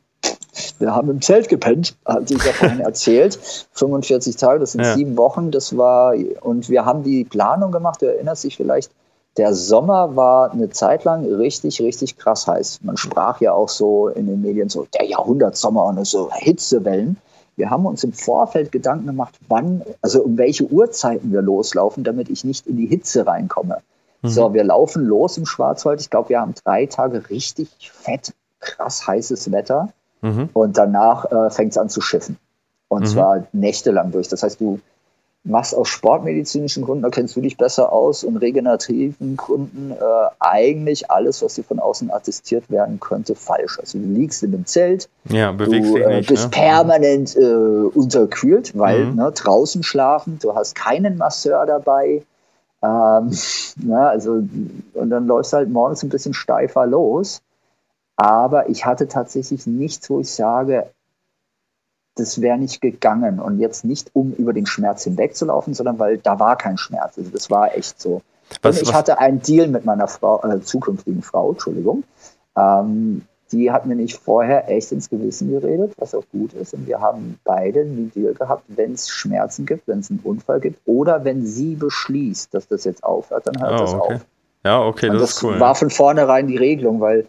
[0.80, 3.40] wir haben im Zelt gepennt, hatte ich ja vorhin erzählt.
[3.74, 4.96] 45 Tage, das sind ja.
[4.96, 5.52] sieben Wochen.
[5.52, 8.92] Das war, und wir haben die Planung gemacht, du erinnerst dich vielleicht,
[9.38, 12.80] der Sommer war eine Zeit lang richtig, richtig krass heiß.
[12.84, 17.18] Man sprach ja auch so in den Medien so, der Jahrhundertsommer und so Hitzewellen.
[17.60, 22.30] Wir haben uns im Vorfeld Gedanken gemacht, wann, also um welche Uhrzeiten wir loslaufen, damit
[22.30, 23.80] ich nicht in die Hitze reinkomme.
[24.22, 24.30] Mhm.
[24.30, 26.00] So, wir laufen los im Schwarzwald.
[26.00, 29.90] Ich glaube, wir haben drei Tage richtig fett, krass heißes Wetter.
[30.22, 30.48] Mhm.
[30.54, 32.38] Und danach äh, fängt es an zu schiffen.
[32.88, 33.08] Und mhm.
[33.08, 34.30] zwar nächtelang durch.
[34.30, 34.80] Das heißt, du
[35.44, 39.96] machst aus sportmedizinischen Gründen, da kennst du dich besser aus, und regenerativen Gründen äh,
[40.40, 43.80] eigentlich alles, was dir von außen attestiert werden könnte, falsch.
[43.80, 46.50] Also du liegst in einem Zelt, ja, bewegst du dich äh, nicht, bist ne?
[46.52, 49.16] permanent äh, unterkühlt, weil Mhm.
[49.16, 52.24] ne, draußen schlafen, du hast keinen Masseur dabei.
[52.82, 53.32] Ähm,
[53.78, 54.44] na, also,
[54.94, 57.42] und dann läufst du halt morgens ein bisschen steifer los.
[58.18, 60.88] Aber ich hatte tatsächlich nichts, wo ich sage,
[62.20, 63.40] das wäre nicht gegangen.
[63.40, 67.18] Und jetzt nicht, um über den Schmerz hinwegzulaufen, sondern weil da war kein Schmerz.
[67.18, 68.22] Also das war echt so.
[68.62, 72.04] Was- und ich was- hatte einen Deal mit meiner Frau, äh, zukünftigen Frau, Entschuldigung.
[72.58, 76.74] Ähm, die hat mir nicht vorher echt ins Gewissen geredet, was auch gut ist.
[76.76, 80.60] Und wir haben beide einen Deal gehabt, wenn es Schmerzen gibt, wenn es einen Unfall
[80.60, 84.14] gibt oder wenn sie beschließt, dass das jetzt aufhört, dann hört Oh, das okay.
[84.16, 84.26] auf.
[84.66, 85.60] Ja, okay, das, das ist cool.
[85.60, 87.26] war von vornherein die Regelung, weil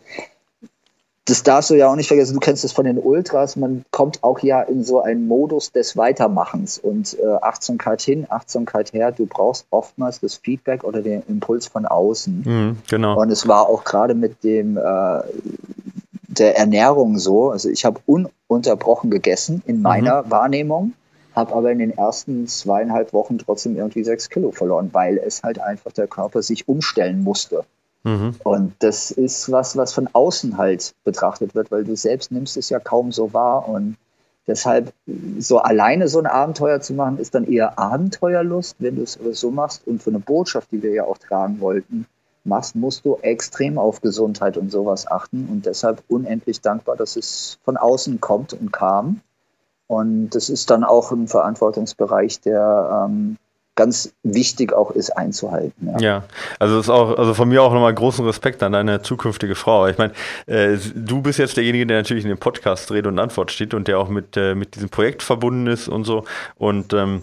[1.30, 2.34] das darfst du ja auch nicht vergessen.
[2.34, 3.54] Du kennst es von den Ultras.
[3.54, 8.92] Man kommt auch ja in so einen Modus des Weitermachens und äh, Achtsamkeit hin, Achtsamkeit
[8.92, 9.12] her.
[9.12, 12.42] Du brauchst oftmals das Feedback oder den Impuls von außen.
[12.44, 13.20] Mhm, genau.
[13.20, 14.80] Und es war auch gerade mit dem äh,
[16.26, 17.50] der Ernährung so.
[17.50, 20.94] Also ich habe ununterbrochen gegessen in meiner Wahrnehmung,
[21.36, 25.60] habe aber in den ersten zweieinhalb Wochen trotzdem irgendwie sechs Kilo verloren, weil es halt
[25.60, 27.64] einfach der Körper sich umstellen musste.
[28.02, 28.34] Mhm.
[28.44, 32.70] Und das ist was, was von außen halt betrachtet wird, weil du selbst nimmst es
[32.70, 33.68] ja kaum so wahr.
[33.68, 33.96] Und
[34.46, 34.92] deshalb
[35.38, 38.76] so alleine so ein Abenteuer zu machen, ist dann eher Abenteuerlust.
[38.78, 42.06] Wenn du es so machst und für eine Botschaft, die wir ja auch tragen wollten,
[42.44, 45.48] machst, musst du extrem auf Gesundheit und sowas achten.
[45.50, 49.20] Und deshalb unendlich dankbar, dass es von außen kommt und kam.
[49.86, 53.36] Und das ist dann auch ein Verantwortungsbereich, der ähm,
[53.76, 55.88] ganz wichtig auch ist einzuhalten.
[55.88, 55.98] Ja.
[56.00, 56.24] Ja,
[56.58, 59.86] also ist auch, also von mir auch nochmal großen Respekt an deine zukünftige Frau.
[59.86, 60.12] Ich meine,
[60.46, 63.88] äh, du bist jetzt derjenige, der natürlich in dem Podcast Rede und Antwort steht und
[63.88, 66.24] der auch mit, äh, mit diesem Projekt verbunden ist und so.
[66.56, 67.22] Und ähm,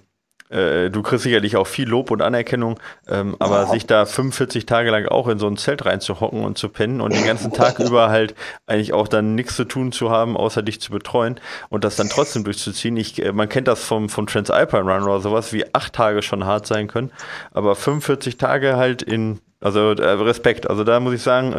[0.50, 3.66] äh, du kriegst sicherlich auch viel Lob und Anerkennung, ähm, aber Ja.
[3.68, 7.14] sich da 45 Tage lang auch in so ein Zelt reinzuhocken und zu pennen und
[7.14, 8.36] den ganzen Tag über halt
[8.66, 11.40] eigentlich auch dann nichts zu tun zu haben, außer dich zu betreuen
[11.70, 12.96] und das dann trotzdem durchzuziehen.
[12.98, 16.46] Ich, äh, man kennt das vom, vom Transalpine Run oder sowas, wie acht Tage schon
[16.46, 17.12] hart sein können,
[17.52, 21.54] aber 45 Tage halt in also äh, Respekt, also da muss ich sagen,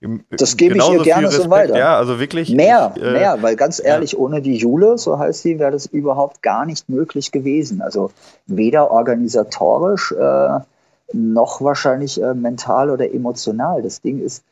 [0.00, 1.78] ähm, Das gebe ich ihr gerne so weiter.
[1.78, 2.50] Ja, also wirklich.
[2.50, 5.86] Mehr, ich, äh, mehr, weil ganz ehrlich, ohne die Jule, so heißt sie, wäre das
[5.86, 7.80] überhaupt gar nicht möglich gewesen.
[7.80, 8.10] Also
[8.46, 10.58] weder organisatorisch äh,
[11.12, 13.82] noch wahrscheinlich äh, mental oder emotional.
[13.82, 14.44] Das Ding ist,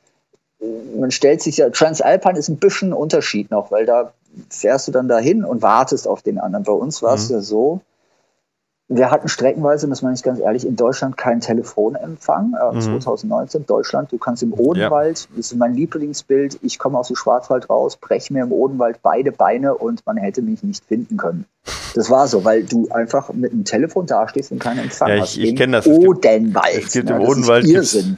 [0.99, 4.13] man stellt sich ja, Transalpine ist ein bisschen ein Unterschied noch, weil da
[4.51, 6.65] fährst du dann dahin und wartest auf den anderen.
[6.65, 7.37] Bei uns war es Mhm.
[7.37, 7.81] ja so,
[8.89, 12.55] wir hatten streckenweise, das meine ich ganz ehrlich, in Deutschland keinen Telefonempfang.
[12.55, 12.81] Äh, Mhm.
[12.81, 17.69] 2019, Deutschland, du kannst im Odenwald, das ist mein Lieblingsbild, ich komme aus dem Schwarzwald
[17.69, 21.45] raus, breche mir im Odenwald beide Beine und man hätte mich nicht finden können.
[21.95, 25.21] Das war so, weil du einfach mit dem Telefon dastehst und keinen Empfang Ja, ich-
[25.23, 25.37] hast.
[25.37, 25.87] ich Im kenn das.
[25.87, 26.85] Odenwald.
[26.85, 27.17] Es gibt ne?
[27.17, 27.67] im Das ist Odenwald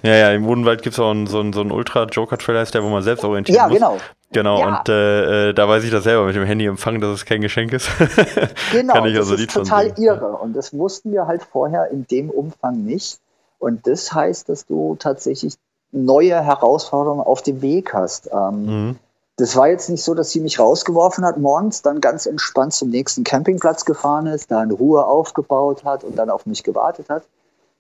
[0.03, 2.83] ja, ja, im Odenwald gibt es auch einen, so einen, so einen Ultra-Joker-Trailer, ist der,
[2.85, 3.75] wo man selbst orientieren Ja, muss.
[3.75, 3.97] genau.
[4.33, 4.79] Genau, Ja.
[4.79, 7.41] und äh, äh, da weiß ich das selber mit dem Handy empfangen, dass es kein
[7.41, 7.89] Geschenk ist.
[8.73, 10.37] Genau, Kann ich das also ist Lied von total irre.
[10.37, 13.19] Und das wussten wir halt vorher in dem Umfang nicht.
[13.59, 15.55] Und das heißt, dass du tatsächlich
[15.93, 18.31] neue Herausforderungen auf dem Weg hast.
[18.33, 18.97] Ähm, Mhm.
[19.41, 22.91] Das war jetzt nicht so, dass sie mich rausgeworfen hat morgens, dann ganz entspannt zum
[22.91, 27.23] nächsten Campingplatz gefahren ist, da in Ruhe aufgebaut hat und dann auf mich gewartet hat,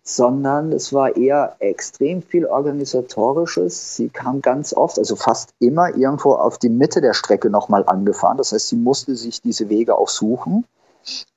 [0.03, 3.95] sondern es war eher extrem viel organisatorisches.
[3.95, 8.39] Sie kam ganz oft, also fast immer irgendwo auf die Mitte der Strecke nochmal angefahren.
[8.39, 10.65] Das heißt, sie musste sich diese Wege auch suchen.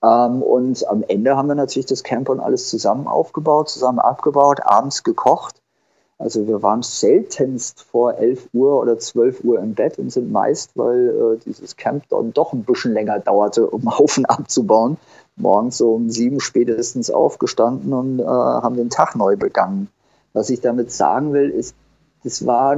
[0.01, 4.61] Ähm, und am Ende haben wir natürlich das Camp und alles zusammen aufgebaut, zusammen abgebaut,
[4.63, 5.62] abends gekocht.
[6.23, 10.71] Also wir waren seltenst vor 11 Uhr oder 12 Uhr im Bett und sind meist,
[10.75, 14.95] weil äh, dieses Camp dann doch ein bisschen länger dauerte, um Haufen abzubauen,
[15.35, 19.89] morgens so um sieben spätestens aufgestanden und äh, haben den Tag neu begangen.
[20.31, 21.75] Was ich damit sagen will, ist,
[22.23, 22.77] das war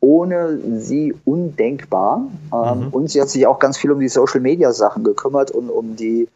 [0.00, 2.26] ohne sie undenkbar.
[2.52, 2.88] Ähm, Mhm.
[2.88, 6.26] Und sie hat sich auch ganz viel um die Social-Media-Sachen gekümmert und um die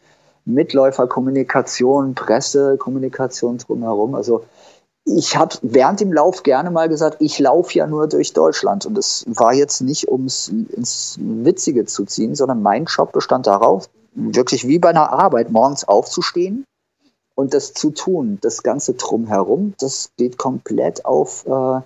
[0.45, 4.15] Mitläuferkommunikation, Pressekommunikation drumherum.
[4.15, 4.45] Also
[5.07, 8.87] ich habe während dem Lauf gerne mal gesagt, ich laufe ja nur durch Deutschland.
[8.87, 13.47] Und das war jetzt nicht, um es ins Witzige zu ziehen, sondern mein Job bestand
[13.47, 16.65] darauf, wirklich wie bei einer Arbeit morgens aufzustehen
[17.37, 18.39] und das zu tun.
[18.41, 21.81] Das Ganze drumherum, das geht komplett auf äh,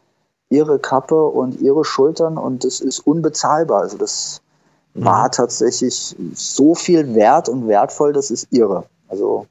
[0.48, 3.82] ihre Kappe und ihre Schultern und das ist unbezahlbar.
[3.82, 4.40] Also das
[4.94, 5.04] Mhm.
[5.04, 8.84] war tatsächlich so viel wert und wertvoll, das ist irre.
[9.08, 9.46] Also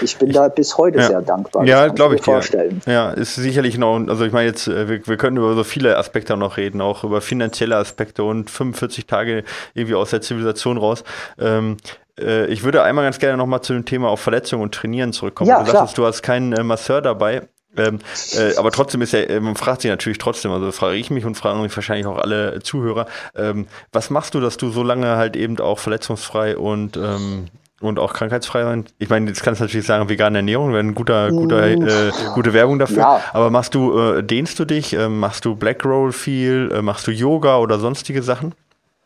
[0.00, 1.06] Ich bin da bis heute ja.
[1.06, 1.64] sehr dankbar.
[1.64, 2.32] Ja, glaube ich dir.
[2.32, 2.80] Vorstellen.
[2.86, 5.96] Ja, ist sicherlich noch, also ich meine jetzt, äh, wir, wir können über so viele
[5.96, 11.04] Aspekte noch reden, auch über finanzielle Aspekte und 45 Tage irgendwie aus der Zivilisation raus.
[11.38, 11.76] Ähm,
[12.18, 15.48] äh, ich würde einmal ganz gerne nochmal zu dem Thema auf Verletzungen und Trainieren zurückkommen.
[15.48, 17.42] Ja, du sagtest, du hast keinen äh, Masseur dabei.
[17.76, 17.98] Ähm,
[18.32, 21.24] äh, aber trotzdem ist ja, äh, man fragt sich natürlich trotzdem, also frage ich mich
[21.24, 25.16] und fragen mich wahrscheinlich auch alle Zuhörer, ähm, was machst du, dass du so lange
[25.16, 27.46] halt eben auch verletzungsfrei und ähm,
[27.80, 28.86] und auch krankheitsfrei sein.
[28.98, 32.52] Ich meine, jetzt kannst du natürlich sagen, vegane Ernährung wäre eine guter, guter, äh, gute
[32.52, 32.98] Werbung dafür.
[32.98, 33.20] Ja.
[33.32, 37.06] Aber machst du, äh, dehnst du dich, äh, machst du Black Roll viel, äh, machst
[37.06, 38.54] du Yoga oder sonstige Sachen?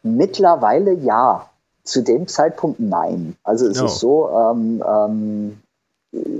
[0.03, 1.49] Mittlerweile ja.
[1.85, 3.35] Zu dem Zeitpunkt nein.
[3.43, 3.87] Also es oh.
[3.87, 5.59] ist so, ähm, ähm,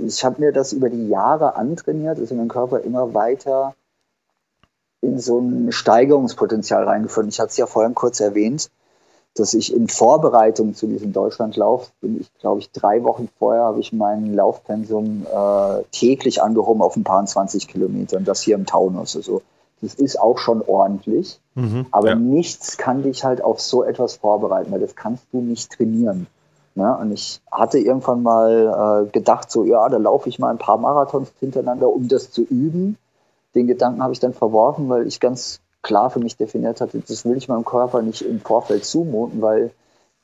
[0.07, 3.75] ich habe mir das über die Jahre antrainiert, also mein Körper immer weiter
[5.01, 7.29] in so ein Steigerungspotenzial reingefunden.
[7.29, 8.69] Ich hatte es ja vorhin kurz erwähnt,
[9.35, 13.79] dass ich in Vorbereitung zu diesem Deutschlandlauf bin ich, glaube ich, drei Wochen vorher habe
[13.79, 19.15] ich mein Laufpensum äh, täglich angehoben auf ein paar 20 Kilometern, das hier im Taunus.
[19.15, 19.41] Also
[19.81, 22.15] das ist auch schon ordentlich, mhm, aber ja.
[22.15, 26.27] nichts kann dich halt auf so etwas vorbereiten, weil das kannst du nicht trainieren.
[26.75, 26.97] Ne?
[26.97, 30.77] Und ich hatte irgendwann mal äh, gedacht, so, ja, da laufe ich mal ein paar
[30.77, 32.97] Marathons hintereinander, um das zu üben.
[33.55, 37.25] Den Gedanken habe ich dann verworfen, weil ich ganz klar für mich definiert hatte, das
[37.25, 39.71] will ich meinem Körper nicht im Vorfeld zumuten, weil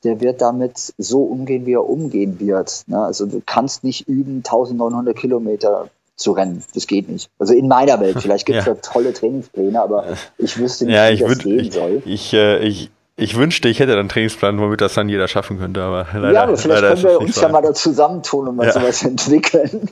[0.02, 2.84] der wird damit so umgehen, wie er umgehen wird.
[2.86, 2.98] Ne?
[2.98, 6.62] Also du kannst nicht üben, 1900 Kilometer zu rennen.
[6.74, 7.30] Das geht nicht.
[7.38, 8.18] Also in meiner Welt.
[8.20, 8.74] Vielleicht gibt es ja.
[8.74, 10.04] da tolle Trainingspläne, aber
[10.38, 12.02] ich wüsste nicht, ja, wie das gehen ich, soll.
[12.04, 12.90] Ich, äh, ich,
[13.20, 16.32] ich wünschte, ich hätte einen Trainingsplan, womit das dann jeder schaffen könnte, aber leider.
[16.32, 17.42] Ja, aber vielleicht können wir uns so.
[17.42, 18.72] ja mal da zusammentun und mal ja.
[18.72, 19.90] sowas entwickeln.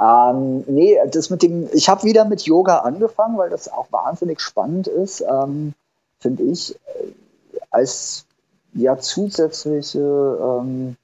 [0.00, 4.40] ähm, nee, das mit dem, ich habe wieder mit Yoga angefangen, weil das auch wahnsinnig
[4.40, 5.74] spannend ist, ähm,
[6.18, 8.26] finde ich, äh, als
[8.72, 10.96] ja zusätzliche ähm,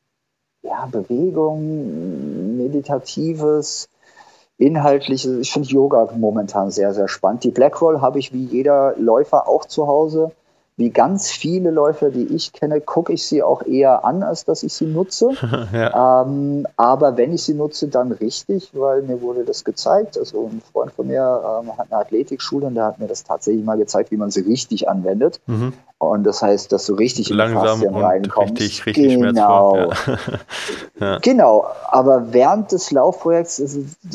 [0.63, 3.89] ja, Bewegung, meditatives,
[4.59, 7.45] inhaltliches, ich finde Yoga momentan sehr, sehr spannend.
[7.45, 10.33] Die Blackroll habe ich wie jeder Läufer auch zu Hause
[10.81, 14.63] wie ganz viele Läufer, die ich kenne, gucke ich sie auch eher an, als dass
[14.63, 15.33] ich sie nutze.
[15.73, 16.23] ja.
[16.23, 20.17] ähm, aber wenn ich sie nutze, dann richtig, weil mir wurde das gezeigt.
[20.17, 23.63] Also ein Freund von mir ähm, hat eine Athletikschule und der hat mir das tatsächlich
[23.63, 25.41] mal gezeigt, wie man sie richtig anwendet.
[25.47, 25.75] Mhm.
[26.01, 28.53] Und das heißt, dass du richtig Langsam in Faszien reinkommst.
[28.53, 29.91] Richtig, richtig genau.
[30.99, 31.07] Ja.
[31.07, 31.19] ja.
[31.19, 31.67] Genau.
[31.89, 33.63] Aber während des Laufprojekts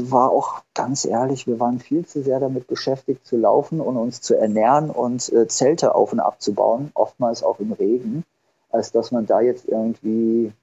[0.09, 4.19] war auch ganz ehrlich, wir waren viel zu sehr damit beschäftigt zu laufen und uns
[4.19, 8.23] zu ernähren und äh, Zelte auf und ab zu bauen, oftmals auch im Regen,
[8.71, 10.53] als dass man da jetzt irgendwie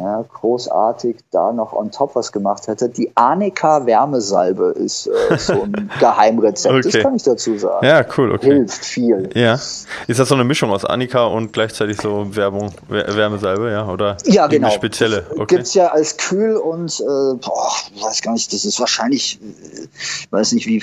[0.00, 2.88] ja, großartig da noch on top was gemacht hätte.
[2.88, 6.90] Die Annika Wärmesalbe ist äh, so ein Geheimrezept, okay.
[6.90, 7.84] das kann ich dazu sagen.
[7.84, 8.46] Ja, cool, okay.
[8.46, 9.28] Hilft viel.
[9.34, 9.54] Ja.
[10.06, 13.86] Ist das so eine Mischung aus Annika und gleichzeitig so Werbung, Wärmesalbe, ja?
[13.88, 14.68] Oder ja, genau.
[14.68, 15.26] eine spezielle?
[15.32, 15.56] Okay.
[15.56, 17.70] Gibt es ja als kühl und äh, boah,
[18.00, 20.82] weiß gar nicht, das ist wahrscheinlich, ich äh, weiß nicht, wie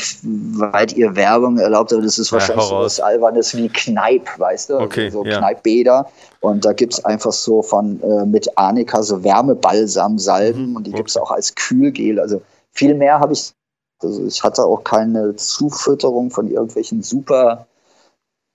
[0.59, 4.69] weit ihr Werbung erlaubt, aber das ist wahrscheinlich ja, so was Albernes wie Kneipp, weißt
[4.69, 4.79] du?
[4.79, 5.39] Okay, also so ja.
[5.39, 6.07] Kneippbäder
[6.39, 10.91] und da gibt es einfach so von äh, mit Arnika so Wärmebalsam-Salben mhm, und die
[10.91, 10.97] okay.
[10.97, 12.19] gibt es auch als Kühlgel.
[12.19, 13.53] Also viel mehr habe ich,
[14.01, 17.67] also ich hatte auch keine Zufütterung von irgendwelchen super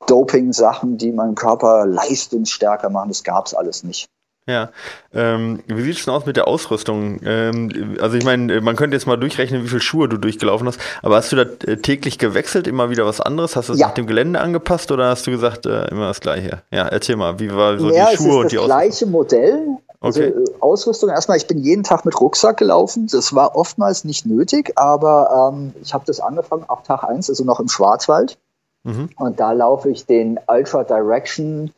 [0.07, 3.09] Doping-Sachen, die meinen Körper leistungsstärker machen.
[3.09, 4.07] Das gab es alles nicht.
[4.49, 4.71] Ja,
[5.15, 7.21] ähm, wie sieht es denn aus mit der Ausrüstung?
[7.25, 10.81] Ähm, also ich meine, man könnte jetzt mal durchrechnen, wie viele Schuhe du durchgelaufen hast,
[11.01, 13.55] aber hast du da äh, täglich gewechselt, immer wieder was anderes?
[13.55, 13.87] Hast du es ja.
[13.87, 16.63] nach dem Gelände angepasst oder hast du gesagt, äh, immer das gleiche?
[16.73, 18.69] Ja, erzähl mal, wie war so ja, die Schuhe und die Ausrüstung?
[18.69, 19.67] das gleiche Modell.
[20.01, 20.31] Also okay.
[20.31, 23.07] Äh, Ausrüstung, erstmal, ich bin jeden Tag mit Rucksack gelaufen.
[23.13, 27.45] Das war oftmals nicht nötig, aber ähm, ich habe das angefangen ab Tag 1, also
[27.45, 28.37] noch im Schwarzwald.
[28.85, 29.11] Mhm.
[29.17, 31.71] Und da laufe ich den Ultra Direction,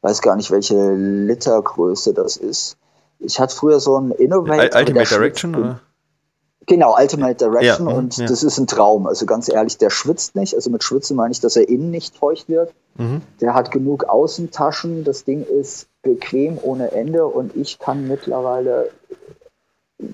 [0.00, 2.76] weiß gar nicht, welche Litergröße das ist.
[3.18, 4.78] Ich hatte früher so ein Innovator.
[4.78, 5.80] Ultimate Direction, oder?
[6.66, 8.26] Genau, Ultimate Direction ja, und ja.
[8.26, 9.06] das ist ein Traum.
[9.06, 10.54] Also ganz ehrlich, der schwitzt nicht.
[10.54, 12.74] Also mit Schwitzen meine ich, dass er innen nicht feucht wird.
[12.96, 13.22] Mhm.
[13.40, 15.02] Der hat genug Außentaschen.
[15.04, 18.90] Das Ding ist bequem ohne Ende und ich kann mittlerweile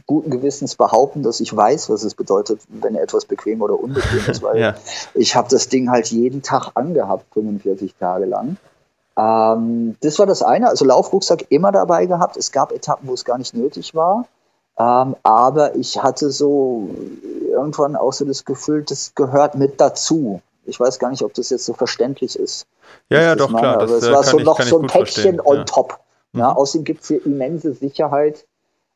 [0.07, 4.43] guten Gewissens behaupten, dass ich weiß, was es bedeutet, wenn etwas bequem oder unbequem ist,
[4.43, 4.75] weil ja.
[5.15, 8.57] ich habe das Ding halt jeden Tag angehabt, 45 Tage lang.
[9.17, 12.37] Ähm, das war das eine, also Laufrucksack immer dabei gehabt.
[12.37, 14.27] Es gab Etappen, wo es gar nicht nötig war.
[14.77, 16.89] Ähm, aber ich hatte so
[17.49, 20.41] irgendwann auch so das Gefühl, das gehört mit dazu.
[20.67, 22.67] Ich weiß gar nicht, ob das jetzt so verständlich ist.
[23.11, 23.69] Ja, ja, doch, meine.
[23.69, 23.83] klar.
[23.83, 25.65] Aber es äh, war so ich, noch so ein Päckchen on ja.
[25.65, 26.01] top.
[26.33, 26.57] Ja, mhm.
[26.57, 28.47] Außerdem gibt es hier immense Sicherheit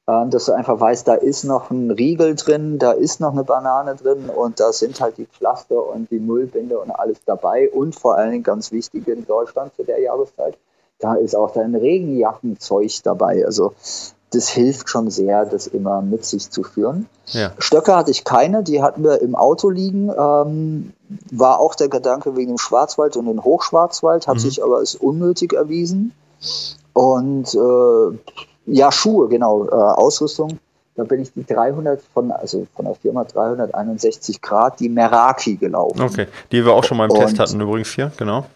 [0.08, 3.94] dass du einfach weißt, da ist noch ein Riegel drin, da ist noch eine Banane
[3.94, 7.70] drin und da sind halt die Pflaster und die Müllbinde und alles dabei.
[7.70, 10.56] Und vor allen Dingen ganz wichtig in Deutschland zu der Jahreszeit,
[10.98, 13.44] da ist auch dein Regenjackenzeug dabei.
[13.44, 13.74] Also
[14.30, 17.06] das hilft schon sehr, das immer mit sich zu führen.
[17.26, 17.52] Ja.
[17.58, 20.10] Stöcke hatte ich keine, die hatten wir im Auto liegen.
[20.10, 20.92] Ähm,
[21.30, 24.40] war auch der Gedanke wegen dem Schwarzwald und dem Hochschwarzwald, hat Mhm.
[24.40, 26.12] sich aber als unnötig erwiesen.
[26.94, 28.18] Und äh,
[28.68, 30.58] ja, Schuhe, genau, äh, Ausrüstung.
[30.94, 36.02] Da bin ich die 300 von, also von der Firma 361 Grad, die Meraki gelaufen.
[36.02, 38.46] Okay, die wir auch schon mal im Test Und- hatten übrigens hier, genau.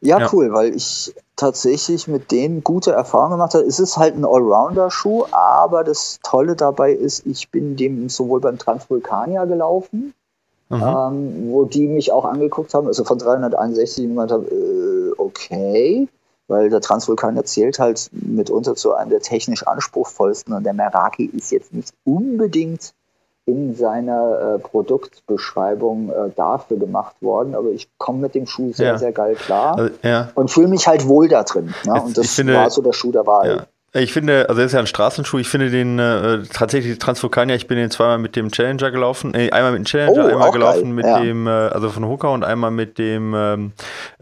[0.00, 0.28] Ja, Ja.
[0.32, 3.64] cool, weil ich tatsächlich mit denen gute Erfahrungen gemacht habe.
[3.64, 8.58] Es ist halt ein Allrounder-Schuh, aber das Tolle dabei ist, ich bin dem sowohl beim
[8.58, 10.14] Transvulkania gelaufen,
[10.70, 10.82] Mhm.
[10.82, 16.08] ähm, wo die mich auch angeguckt haben, also von 361 und gemeint haben, äh, okay,
[16.48, 21.52] weil der Transvulkanier zählt halt mitunter zu einem der technisch anspruchsvollsten und der Meraki ist
[21.52, 22.92] jetzt nicht unbedingt
[23.44, 28.88] in seiner äh, Produktbeschreibung äh, dafür gemacht worden, aber ich komme mit dem Schuh sehr,
[28.88, 28.98] Ja.
[28.98, 31.72] sehr geil klar Also, ja, und fühle mich halt wohl da drin.
[31.84, 32.02] Ne?
[32.02, 33.48] Und das finde- war so der Schuh der Wahl.
[33.48, 33.66] ja.
[33.94, 37.66] Ich finde, also das ist ja ein Straßenschuh, ich finde den äh, tatsächlich Transvulkania, ich
[37.66, 40.82] bin den zweimal mit dem Challenger gelaufen, äh, einmal mit dem Challenger, Oh, einmal gelaufen
[40.82, 41.20] geil, mit ja.
[41.20, 43.72] dem, äh, also von Hooker und einmal mit dem ähm,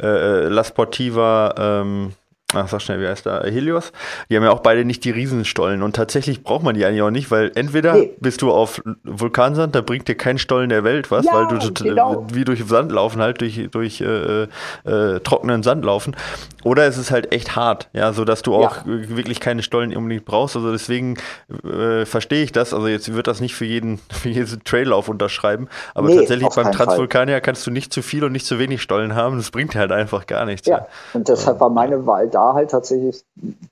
[0.00, 2.12] äh, La Sportiva, ähm,
[2.55, 3.92] ach sag schnell, wie heißt der, Helios.
[4.30, 7.11] Die haben ja auch beide nicht die Riesenstollen und tatsächlich braucht man die eigentlich auch
[7.11, 8.12] nicht, weil entweder Nee.
[8.20, 11.72] bist du auf Vulkansand, da bringt dir kein Stollen der Welt was, Ja, weil du
[11.72, 12.24] genau.
[12.32, 14.44] wie durch Sand laufen, halt durch, durch äh,
[14.84, 16.14] äh, trockenen Sand laufen.
[16.62, 18.68] Oder es ist halt echt hart, ja, so dass du Ja.
[18.68, 20.55] auch äh, wirklich keine Stollen unbedingt brauchst.
[20.57, 21.16] Also deswegen
[21.64, 22.72] äh, verstehe ich das.
[22.72, 25.68] Also jetzt wird das nicht für jeden, für jeden Traillauf unterschreiben.
[25.94, 26.74] Aber Nee, tatsächlich beim Fall.
[26.74, 29.36] Transvulkanier kannst du nicht zu viel und nicht zu wenig Stollen haben.
[29.36, 30.68] Das bringt dir halt einfach gar nichts.
[30.68, 33.24] Ja, und deshalb war meine Wahl da halt tatsächlich,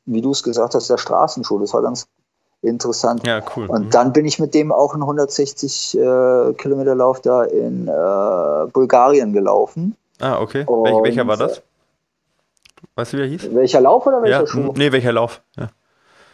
[0.07, 1.59] wie du es gesagt hast, der Straßenschuh.
[1.59, 2.07] Das war ganz
[2.63, 3.27] interessant.
[3.27, 3.67] Ja, cool.
[3.67, 3.91] Und Mhm.
[3.91, 9.33] dann bin ich mit dem auch einen 160 äh, Kilometer Lauf da in äh, Bulgarien
[9.33, 9.97] gelaufen.
[10.21, 10.65] Ah, okay.
[10.67, 11.63] Und- Welch, welcher war das?
[12.95, 13.55] Weißt du, wie er hieß?
[13.55, 14.73] Welcher Lauf oder welcher Ja, Schuh?
[14.77, 15.43] nee, welcher Lauf?
[15.57, 15.69] Ja,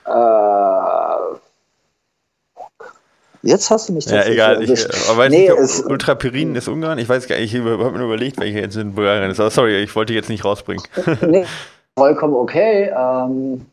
[0.07, 1.37] Äh,
[3.43, 4.63] jetzt hast du mich ja tatsächlich egal.
[4.63, 6.99] Ich, aber Nee, nicht, Ultrapirin ist Ungarn?
[6.99, 7.55] Ich weiß gar nicht.
[7.55, 9.41] Ich habe mir überlegt, welcher jetzt in Bulgarien ist.
[9.41, 10.83] Aber sorry, ich wollte jetzt nicht rausbringen.
[11.23, 11.47] nee,
[12.01, 12.91] vollkommen okay.
[12.97, 13.67] Ähm,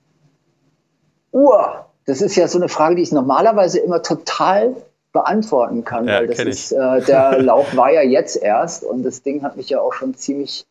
[1.31, 4.75] Uhr, das ist ja so eine Frage, die ich normalerweise immer total
[5.13, 9.21] beantworten kann, Ja, weil das ist, äh, der Lauf war ja jetzt erst und das
[9.23, 10.65] Ding hat mich ja auch schon ziemlich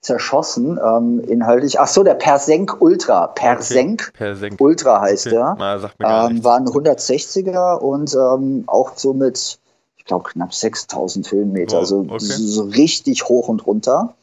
[0.00, 1.78] zerschossen, ähm, inhaltlich.
[1.78, 3.28] Ach so, der Persenk Ultra.
[3.28, 4.60] Persenk Per Senk.
[4.60, 5.36] Ultra heißt Okay.
[5.36, 5.56] der.
[6.00, 9.58] Na, Ähm, war ein 160er und ähm, auch so mit,
[9.96, 11.74] ich glaube, knapp 6000 Höhenmeter.
[11.74, 12.18] Wow, also okay.
[12.18, 14.14] so richtig hoch und runter.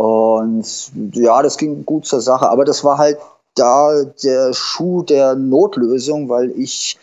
[0.00, 0.64] Und
[1.12, 2.48] ja, das ging gut zur Sache.
[2.48, 3.18] Aber das war halt
[3.54, 6.96] da der Schuh der Notlösung, weil ich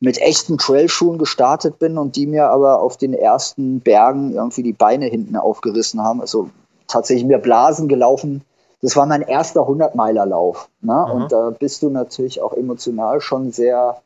[0.00, 4.74] mit echten Trailschuhen gestartet bin und die mir aber auf den ersten Bergen irgendwie die
[4.74, 6.20] Beine hinten aufgerissen haben.
[6.20, 6.50] Also
[6.88, 8.42] tatsächlich mir Blasen gelaufen.
[8.82, 10.68] Das war mein erster 100-Meiler-Lauf.
[10.82, 10.92] Ne?
[10.92, 11.10] Aha.
[11.10, 14.02] Und da bist du natürlich auch emotional schon sehr.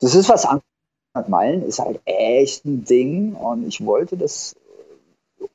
[0.00, 0.64] Das ist was anderes.
[1.14, 4.54] 100 Meilen ist halt echt ein Ding und ich wollte das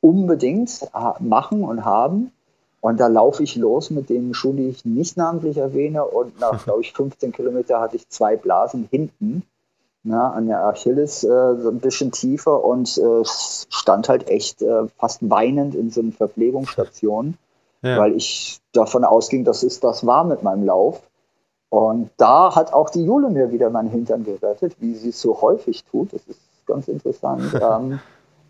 [0.01, 2.31] unbedingt ha- machen und haben.
[2.79, 6.05] Und da laufe ich los mit den Schuhen, die ich nicht namentlich erwähne.
[6.05, 9.43] Und nach, glaube ich, 15 Kilometer hatte ich zwei Blasen hinten
[10.03, 11.27] na, an der Achilles äh,
[11.57, 16.11] so ein bisschen tiefer und äh, stand halt echt äh, fast weinend in so einer
[16.13, 17.37] Verpflegungsstation,
[17.83, 17.99] Ja.
[17.99, 21.01] weil ich davon ausging, dass es das war mit meinem Lauf.
[21.69, 25.41] Und da hat auch die Jule mir wieder meinen Hintern gerettet, wie sie es so
[25.41, 26.11] häufig tut.
[26.13, 27.53] Das ist ganz interessant.
[27.61, 27.99] ähm,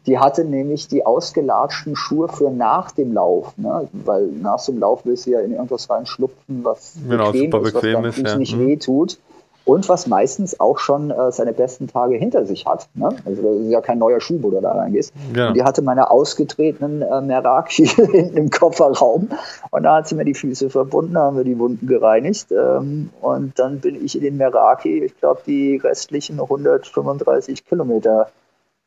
[0.08, 3.88] die hatte nämlich die ausgelatschten Schuhe für nach dem Lauf, ne?
[3.92, 7.68] weil nach so einem Lauf willst du ja in irgendwas reinschlupfen, was Genau, bequem super
[7.68, 8.38] ist, was bequem ist, ja.
[8.38, 8.60] nicht Mhm.
[8.66, 9.20] weh tut
[9.66, 12.88] und was meistens auch schon äh, seine besten Tage hinter sich hat.
[12.94, 13.10] Ne?
[13.26, 15.12] Also das ist ja kein neuer Schuh, wo du da reingehst.
[15.36, 15.50] Ja.
[15.50, 19.28] Und die hatte meine ausgetretenen äh, Meraki hinten im Kofferraum.
[19.72, 22.48] Und da hat sie mir die Füße verbunden, haben wir die Wunden gereinigt.
[22.54, 28.30] Ähm, und dann bin ich in den Meraki, ich glaube, die restlichen 135 Kilometer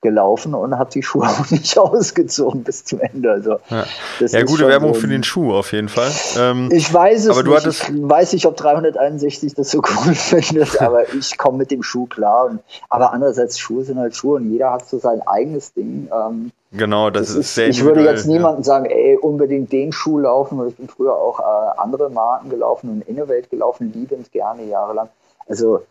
[0.02, 3.30] gelaufen und habe die Schuhe auch nicht ausgezogen bis zum Ende.
[3.30, 3.84] Also, Ja,
[4.20, 6.10] ja gute Werbung so für den Schuh auf jeden Fall.
[6.38, 7.60] Ähm, ich weiß es Aber du nicht.
[7.60, 11.82] hattest- ich weiß nicht, ob 361 das so cool findet, aber ich komme mit dem
[11.82, 12.46] Schuh klar.
[12.46, 16.08] Und, aber andererseits, Schuhe sind halt Schuhe und jeder hat so sein eigenes Ding.
[16.12, 20.18] Ähm, genau, das, das ist sehr ich würde jetzt niemandem sagen, ey, unbedingt den Schuh
[20.18, 24.64] laufen, weil ich bin früher auch äh, andere Marken gelaufen und Innovate gelaufen, liebend gerne
[24.64, 25.08] jahrelang.
[25.48, 25.82] Also,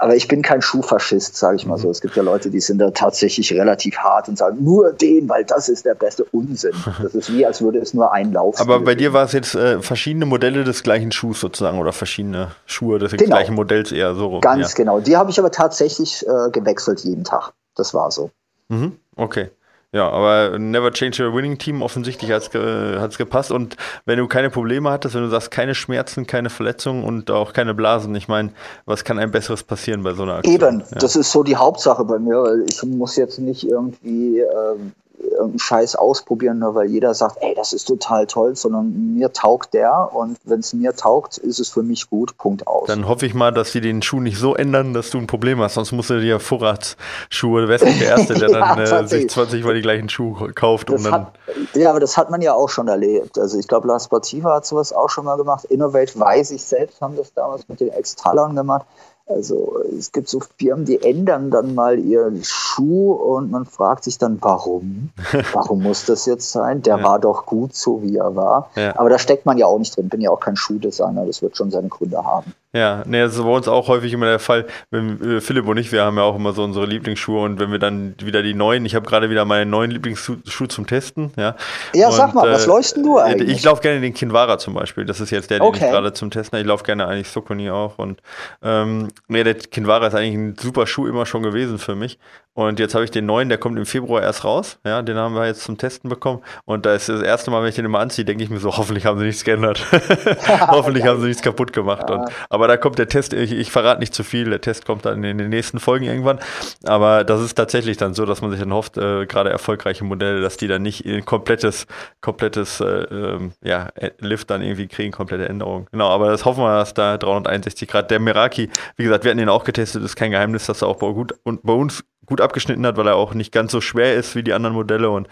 [0.00, 1.82] aber ich bin kein Schuhfaschist, sage ich mal Mhm.
[1.82, 1.90] so.
[1.90, 5.44] Es gibt ja Leute, die sind da tatsächlich relativ hart und sagen, nur den, weil
[5.44, 6.72] das ist der beste Unsinn.
[7.02, 9.54] Das ist wie, als würde es nur einen Lauf Aber bei dir war es jetzt
[9.54, 13.24] äh, verschiedene Modelle des gleichen Schuhs sozusagen oder verschiedene Schuhe des Genau.
[13.36, 14.40] gleichen Modells eher so rum.
[14.40, 14.76] Ganz ja.
[14.76, 15.00] genau.
[15.00, 17.52] Die habe ich aber tatsächlich äh, gewechselt jeden Tag.
[17.76, 18.30] Das war so.
[18.68, 18.96] Mhm.
[19.16, 19.50] Okay.
[19.94, 23.52] Ja, aber Never Change a Winning Team, offensichtlich hat es ge gepasst.
[23.52, 23.76] Und
[24.06, 27.74] wenn du keine Probleme hattest, wenn du sagst, keine Schmerzen, keine Verletzungen und auch keine
[27.74, 28.50] Blasen, ich meine,
[28.86, 30.54] was kann ein besseres passieren bei so einer Aktion?
[30.56, 30.98] Eben, ja.
[30.98, 34.92] das ist so die Hauptsache bei mir, weil ich muss jetzt nicht irgendwie ähm,
[35.24, 39.74] irgendeinen Scheiß ausprobieren, nur weil jeder sagt, ey, das ist total toll, sondern mir taugt
[39.74, 42.86] der und wenn es mir taugt, ist es für mich gut, Punkt aus.
[42.86, 45.60] Dann hoffe ich mal, dass sie den Schuh nicht so ändern, dass du ein Problem
[45.60, 49.06] hast, sonst musst du dir Vorratsschuhe, du wärst nicht der Erste, der dann ja, äh,
[49.06, 50.90] sich 20 mal die gleichen Schuhe kauft.
[50.90, 51.32] und dann hat,
[51.74, 53.38] ja, aber das hat man ja auch schon erlebt.
[53.38, 55.64] Also ich glaube, La Sportiva hat sowas auch schon mal gemacht.
[55.64, 58.86] Innovate weiß ich selbst, haben das damals mit den Extralern gemacht.
[59.26, 64.18] Also es gibt so Firmen, die ändern dann mal ihren Schuh und man fragt sich
[64.18, 65.10] dann, warum?
[65.52, 66.82] Warum muss das jetzt sein?
[66.82, 67.02] Der ja.
[67.02, 68.70] war doch gut so, wie er war.
[68.76, 68.98] Ja.
[68.98, 70.10] Aber da steckt man ja auch nicht drin.
[70.10, 72.52] Bin ja auch kein Schuhdesigner, das wird schon seine Gründe haben.
[72.74, 74.66] Ja, ne, das ist bei uns auch häufig immer der Fall.
[74.90, 77.70] Wenn äh, Philipp und ich, wir haben ja auch immer so unsere Lieblingsschuhe und wenn
[77.70, 81.54] wir dann wieder die neuen, ich habe gerade wieder meinen neuen Lieblingsschuh zum Testen, ja.
[81.94, 83.48] Ja, und, sag mal, äh, was läufst denn du eigentlich?
[83.50, 85.04] Ich laufe gerne den Kinvara zum Beispiel.
[85.04, 85.84] Das ist jetzt der, den okay.
[85.84, 86.58] ich gerade zum Testen.
[86.58, 88.20] Ich laufe gerne eigentlich Sokoni auch und
[88.60, 92.18] ähm, ne, der Kinvara ist eigentlich ein super Schuh immer schon gewesen für mich.
[92.56, 94.78] Und jetzt habe ich den neuen, der kommt im Februar erst raus.
[94.84, 96.40] Ja, den haben wir jetzt zum Testen bekommen.
[96.64, 98.70] Und da ist das erste Mal, wenn ich den immer anziehe, denke ich mir so,
[98.76, 99.84] hoffentlich haben sie nichts geändert.
[100.68, 102.08] hoffentlich haben sie nichts kaputt gemacht.
[102.10, 105.04] Und, aber da kommt der Test, ich, ich verrate nicht zu viel, der Test kommt
[105.04, 106.38] dann in den nächsten Folgen irgendwann.
[106.84, 110.40] Aber das ist tatsächlich dann so, dass man sich dann hofft, äh, gerade erfolgreiche Modelle,
[110.40, 111.86] dass die dann nicht ein komplettes,
[112.20, 113.88] komplettes äh, ähm, ja,
[114.18, 115.86] Lift dann irgendwie kriegen, komplette Änderungen.
[115.92, 118.10] Genau, aber das hoffen wir, dass da 361 Grad.
[118.10, 120.96] Der Meraki, wie gesagt, wir hatten den auch getestet, ist kein Geheimnis, dass er auch
[120.96, 124.14] bei, gut, und bei uns gut abgeschnitten hat, weil er auch nicht ganz so schwer
[124.14, 125.28] ist wie die anderen Modelle und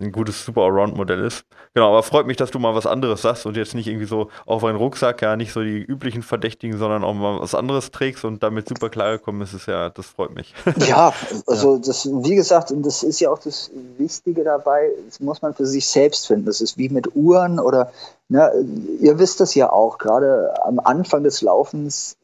[0.00, 1.44] ein gutes Super Allround-Modell ist.
[1.72, 4.28] Genau, aber freut mich, dass du mal was anderes sagst und jetzt nicht irgendwie so
[4.44, 8.24] auf einen Rucksack, ja, nicht so die üblichen Verdächtigen, sondern auch mal was anderes trägst
[8.24, 10.54] und damit super klar gekommen ist, ist ja, das freut mich.
[10.86, 11.14] Ja,
[11.46, 15.54] also das, wie gesagt, und das ist ja auch das Wichtige dabei, das muss man
[15.54, 16.46] für sich selbst finden.
[16.46, 17.90] Das ist wie mit Uhren oder,
[18.28, 18.52] ne,
[19.00, 22.16] ihr wisst das ja auch, gerade am Anfang des Laufens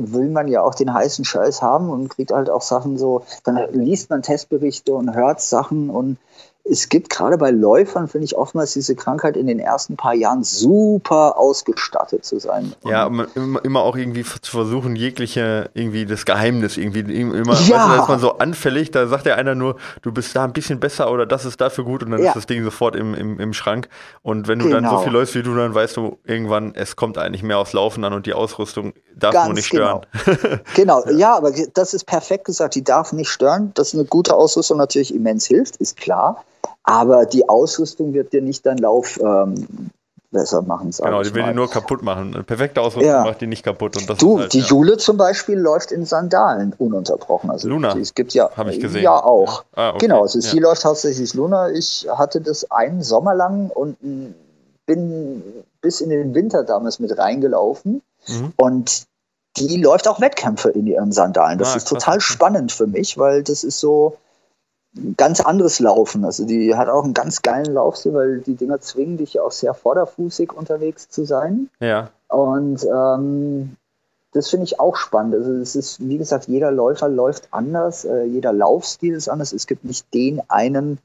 [0.00, 3.58] will man ja auch den heißen Scheiß haben und kriegt halt auch Sachen so, dann
[3.72, 6.18] liest man Testberichte und hört Sachen und
[6.70, 10.44] es gibt gerade bei Läufern, finde ich, oftmals diese Krankheit in den ersten paar Jahren
[10.44, 12.72] super ausgestattet zu sein.
[12.84, 17.88] Ja, immer, immer auch irgendwie zu versuchen, jegliche, irgendwie das Geheimnis, irgendwie immer, ja.
[17.88, 20.52] weißt du, ist man so anfällig, da sagt ja einer nur, du bist da ein
[20.52, 22.28] bisschen besser oder das ist dafür gut und dann ja.
[22.28, 23.88] ist das Ding sofort im, im, im Schrank.
[24.22, 24.76] Und wenn du genau.
[24.76, 25.02] dann so genau.
[25.02, 28.12] viel läufst wie du, dann weißt du irgendwann, es kommt eigentlich mehr aufs Laufen an
[28.12, 30.06] und die Ausrüstung darf Ganz nur nicht stören.
[30.74, 31.04] Genau, genau.
[31.06, 31.16] ja.
[31.16, 33.72] ja, aber das ist perfekt gesagt, die darf nicht stören.
[33.74, 36.44] Dass eine gute Ausrüstung natürlich immens hilft, ist klar.
[36.90, 39.90] Aber die Ausrüstung wird dir nicht deinen Lauf ähm,
[40.32, 40.90] besser machen.
[40.90, 42.34] Genau, die will die nur kaputt machen.
[42.34, 43.24] Eine perfekte Ausrüstung ja.
[43.24, 43.96] macht die nicht kaputt.
[43.96, 44.66] Und das du, halt, die ja.
[44.66, 47.48] Jule zum Beispiel läuft in Sandalen ununterbrochen.
[47.48, 47.96] Also Luna.
[47.96, 49.04] Es gibt ja, habe ich gesehen.
[49.04, 49.64] Ja, auch.
[49.72, 50.06] Ah, okay.
[50.06, 51.70] Genau, also sie läuft hauptsächlich Luna.
[51.70, 53.96] Ich hatte das einen Sommer lang und
[54.86, 55.42] bin
[55.80, 58.02] bis in den Winter damals mit reingelaufen.
[58.26, 58.52] Mhm.
[58.56, 59.04] Und
[59.56, 61.58] die läuft auch Wettkämpfe in ihren Sandalen.
[61.58, 64.16] Das ah, ist total spannend für mich, weil das ist so,
[65.16, 66.24] ganz anderes Laufen.
[66.24, 69.74] Also die hat auch einen ganz geilen Laufstil, weil die Dinger zwingen dich auch sehr
[69.74, 71.70] vorderfußig unterwegs zu sein.
[71.80, 72.10] Ja.
[72.28, 73.76] Und ähm,
[74.32, 75.34] das finde ich auch spannend.
[75.34, 79.52] Also es ist, wie gesagt, jeder Läufer läuft anders, äh, jeder Laufstil ist anders.
[79.52, 80.98] Es gibt nicht den einen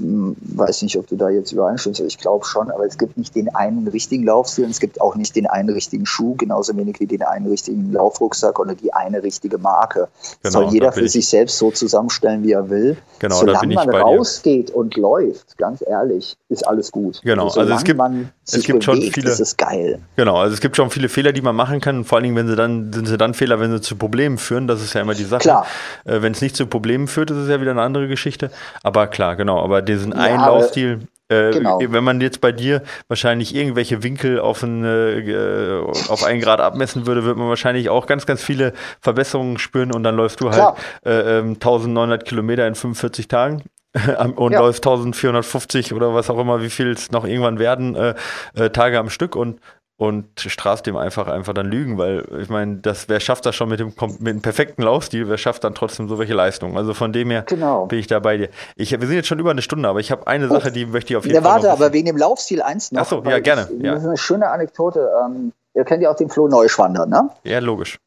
[0.00, 3.54] weiß nicht, ob du da jetzt übereinstimmst, ich glaube schon, aber es gibt nicht den
[3.54, 7.06] einen richtigen Laufstil und es gibt auch nicht den einen richtigen Schuh, genauso wenig wie
[7.06, 10.08] den einen richtigen Laufrucksack oder die eine richtige Marke.
[10.42, 12.96] Genau, Soll jeder für sich selbst so zusammenstellen, wie er will.
[13.18, 14.76] Genau, Solange man rausgeht dir.
[14.76, 17.20] und läuft, ganz ehrlich, ist alles gut.
[17.22, 19.30] Genau, also, also es gibt, es gibt bewegt, schon viele.
[19.30, 20.00] Ist geil.
[20.16, 22.04] Genau, also es gibt schon viele Fehler, die man machen kann.
[22.04, 24.66] Vor allen Dingen, wenn sie dann, sind sie dann Fehler, wenn sie zu Problemen führen.
[24.66, 25.42] Das ist ja immer die Sache.
[25.42, 25.66] Klar.
[26.04, 28.50] Äh, wenn es nicht zu Problemen führt, ist es ja wieder eine andere Geschichte.
[28.82, 29.62] Aber klar, genau.
[29.62, 31.78] Aber diesen ja, einen Laufstil, äh, genau.
[31.82, 37.06] wenn man jetzt bei dir wahrscheinlich irgendwelche Winkel auf, ein, äh, auf einen Grad abmessen
[37.06, 40.76] würde, würde man wahrscheinlich auch ganz, ganz viele Verbesserungen spüren und dann läufst du halt
[41.04, 43.62] äh, 1900 ähm, Kilometer in 45 Tagen
[44.36, 44.60] und ja.
[44.60, 48.14] läufst 1450 oder was auch immer, wie viel es noch irgendwann werden, äh,
[48.54, 49.60] äh, Tage am Stück und
[49.98, 53.68] und straft dem einfach einfach dann Lügen, weil ich meine, das wer schafft das schon
[53.68, 56.76] mit dem mit dem perfekten Laufstil, wer schafft dann trotzdem so welche Leistungen?
[56.76, 57.86] Also von dem her genau.
[57.86, 58.48] bin ich da bei dir.
[58.76, 60.54] Ich, wir sind jetzt schon über eine Stunde, aber ich habe eine oh.
[60.54, 61.64] Sache, die möchte ich auf jeden ja, Fall.
[61.64, 63.02] Warte, aber wegen dem Laufstil eins noch.
[63.02, 63.68] Achso, ja gerne.
[63.76, 63.94] Ich, ja.
[63.94, 65.10] Das ist eine schöne Anekdote.
[65.24, 67.30] Ähm, ihr kennt ja auch den Flo Neuschwander, ne?
[67.42, 67.98] Ja, logisch.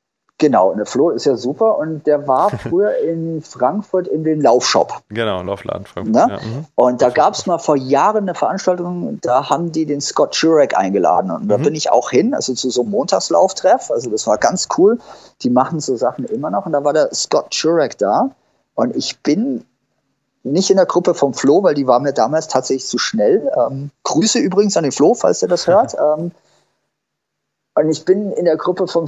[0.42, 4.42] Genau, und der Flo ist ja super und der war früher in Frankfurt in dem
[4.42, 5.04] Laufshop.
[5.10, 6.16] Genau, Laufladen Frankfurt.
[6.16, 6.34] Ne?
[6.34, 6.66] Ja, mhm.
[6.74, 10.76] Und da gab es mal vor Jahren eine Veranstaltung, da haben die den Scott Jurek
[10.76, 11.64] eingeladen und da mhm.
[11.64, 14.98] bin ich auch hin, also zu so einem Montagslauftreff, also das war ganz cool.
[15.44, 18.32] Die machen so Sachen immer noch und da war der Scott Jurek da
[18.74, 19.64] und ich bin
[20.42, 23.52] nicht in der Gruppe vom Flo, weil die war mir damals tatsächlich zu schnell.
[23.56, 25.96] Ähm, Grüße übrigens an den Flo, falls er das hört.
[26.18, 26.32] Ähm,
[27.74, 29.08] und ich bin in der Gruppe vom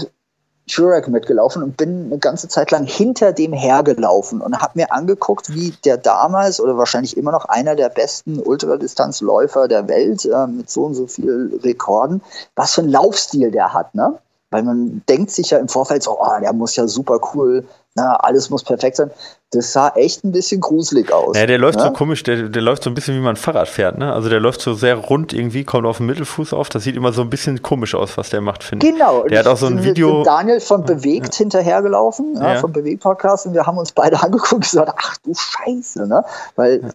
[0.65, 5.53] Jurek mitgelaufen und bin eine ganze Zeit lang hinter dem hergelaufen und habe mir angeguckt,
[5.53, 10.69] wie der damals oder wahrscheinlich immer noch einer der besten Ultradistanzläufer der Welt äh, mit
[10.69, 12.21] so und so vielen Rekorden,
[12.55, 14.17] was für einen Laufstil der hat, ne?
[14.51, 18.15] Weil man denkt sich ja im Vorfeld so, oh, der muss ja super cool, na,
[18.15, 19.11] alles muss perfekt sein.
[19.51, 21.37] Das sah echt ein bisschen gruselig aus.
[21.37, 21.85] Ja, der läuft ne?
[21.85, 24.11] so komisch, der, der läuft so ein bisschen wie man Fahrrad fährt, ne?
[24.11, 26.69] Also der läuft so sehr rund irgendwie, kommt auf den Mittelfuß auf.
[26.69, 28.93] Das sieht immer so ein bisschen komisch aus, was der macht, finde ich.
[28.93, 29.23] Genau.
[29.27, 30.23] Der hat auch so ein Video.
[30.23, 31.37] Daniel von Bewegt ja.
[31.37, 32.59] hinterhergelaufen, ja, ja.
[32.59, 36.25] vom Bewegt-Podcast, und wir haben uns beide angeguckt und gesagt, ach du Scheiße, ne?
[36.55, 36.89] Weil ja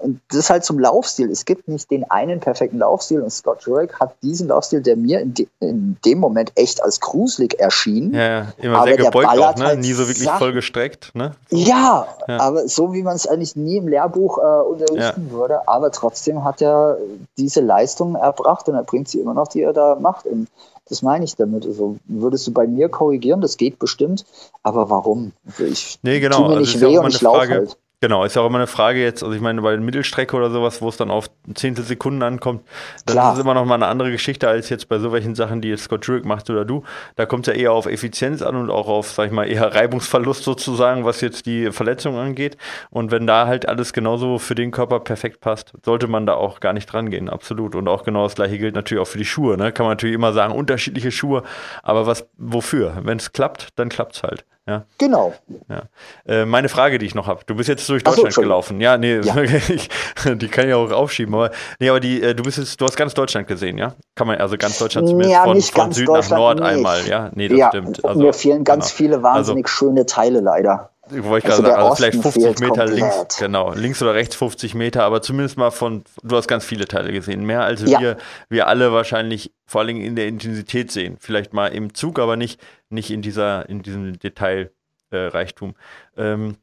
[0.00, 1.30] und das ist halt zum Laufstil.
[1.30, 5.20] Es gibt nicht den einen perfekten Laufstil und Scott Jurek hat diesen Laufstil, der mir
[5.20, 8.14] in, de, in dem Moment echt als gruselig erschien.
[8.14, 8.46] Ja, ja.
[8.58, 9.64] immer aber sehr gebeugt auch, ne?
[9.64, 10.38] Halt nie so wirklich Sachen.
[10.38, 11.14] voll gestreckt.
[11.14, 11.34] Ne?
[11.50, 15.32] Ja, ja, aber so wie man es eigentlich nie im Lehrbuch äh, unterrichten ja.
[15.32, 15.68] würde.
[15.68, 16.98] Aber trotzdem hat er
[17.36, 20.26] diese Leistung erbracht und er bringt sie immer noch, die er da macht.
[20.26, 20.48] Und
[20.88, 21.66] das meine ich damit.
[21.66, 24.24] Also würdest du bei mir korrigieren, das geht bestimmt,
[24.62, 25.32] aber warum?
[25.46, 26.36] Also ich nee, genau.
[26.38, 27.76] tue mir also nicht also weh und ich laufe halt.
[28.00, 30.50] Genau, ist ja auch immer eine Frage jetzt, also ich meine, bei der Mittelstrecke oder
[30.50, 32.62] sowas, wo es dann auf Zehntel Sekunden ankommt,
[33.04, 33.32] das Klar.
[33.32, 35.82] ist immer noch mal eine andere Geschichte als jetzt bei so welchen Sachen, die jetzt
[35.82, 36.84] Scott Jurek macht oder du.
[37.16, 39.74] Da kommt es ja eher auf Effizienz an und auch auf, sag ich mal, eher
[39.74, 42.56] Reibungsverlust sozusagen, was jetzt die Verletzung angeht.
[42.90, 46.60] Und wenn da halt alles genauso für den Körper perfekt passt, sollte man da auch
[46.60, 47.74] gar nicht dran gehen, absolut.
[47.74, 49.72] Und auch genau das gleiche gilt natürlich auch für die Schuhe, ne?
[49.72, 51.42] Kann man natürlich immer sagen, unterschiedliche Schuhe,
[51.82, 52.98] aber was, wofür?
[53.02, 54.44] Wenn es klappt, dann klappt es halt.
[54.68, 54.84] Ja.
[54.98, 55.32] Genau.
[55.70, 55.84] Ja.
[56.26, 57.40] Äh, meine Frage, die ich noch habe.
[57.46, 58.82] Du bist jetzt durch Deutschland so, gelaufen.
[58.82, 59.40] Ja, nee, ja.
[59.42, 59.88] ich,
[60.26, 61.34] die kann ich auch aufschieben.
[61.34, 61.50] Aber
[61.80, 63.94] nee, aber die, äh, du bist jetzt, du hast ganz Deutschland gesehen, ja?
[64.14, 66.68] Kann man also ganz Deutschland zumindest ja, von, von Süd nach Nord nicht.
[66.68, 67.30] einmal, ja?
[67.34, 68.04] Nee, das ja, stimmt.
[68.04, 68.96] Also, mir fehlen ganz genau.
[68.96, 70.90] viele wahnsinnig also, schöne Teile leider.
[71.10, 72.90] Wollte ich also gerade sagen, also vielleicht 50 Meter komplett.
[72.90, 76.86] links, genau, links oder rechts 50 Meter, aber zumindest mal von, du hast ganz viele
[76.86, 78.00] Teile gesehen, mehr als ja.
[78.00, 78.16] wir,
[78.48, 81.16] wir alle wahrscheinlich vor allem in der Intensität sehen.
[81.20, 85.74] Vielleicht mal im Zug, aber nicht, nicht in dieser, in diesem Detailreichtum.
[86.16, 86.56] Äh, ähm,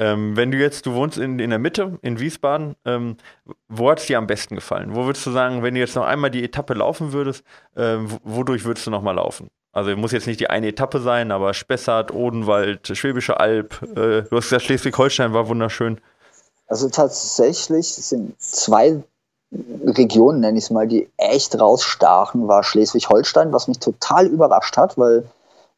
[0.00, 3.16] ähm, wenn du jetzt, du wohnst in, in der Mitte, in Wiesbaden, ähm,
[3.68, 4.94] wo hat es dir am besten gefallen?
[4.94, 8.64] Wo würdest du sagen, wenn du jetzt noch einmal die Etappe laufen würdest, äh, wodurch
[8.64, 9.50] würdest du nochmal laufen?
[9.72, 14.36] Also muss jetzt nicht die eine Etappe sein, aber Spessart, Odenwald, Schwäbische Alb, äh, du
[14.36, 16.00] hast gesagt, Schleswig-Holstein war wunderschön.
[16.66, 19.02] Also tatsächlich sind zwei
[19.86, 24.98] Regionen, nenne ich es mal, die echt rausstachen, war Schleswig-Holstein, was mich total überrascht hat,
[24.98, 25.24] weil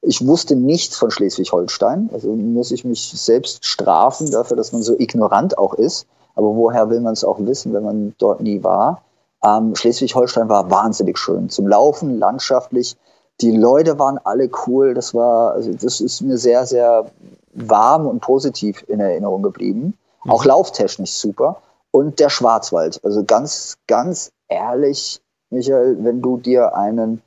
[0.02, 2.10] ich wusste nichts von Schleswig-Holstein.
[2.12, 6.06] Also muss ich mich selbst strafen dafür, dass man so ignorant auch ist.
[6.34, 9.02] Aber woher will man es auch wissen, wenn man dort nie war?
[9.44, 11.50] Ähm, Schleswig-Holstein war wahnsinnig schön.
[11.50, 12.96] Zum Laufen, landschaftlich.
[13.40, 14.94] Die Leute waren alle cool.
[14.94, 17.06] Das war, also das ist mir sehr, sehr
[17.52, 19.94] warm und positiv in Erinnerung geblieben.
[20.24, 20.30] Mhm.
[20.30, 21.62] Auch lauftechnisch super.
[21.90, 23.00] Und der Schwarzwald.
[23.04, 25.20] Also ganz, ganz ehrlich,
[25.50, 27.22] Michael, wenn du dir einen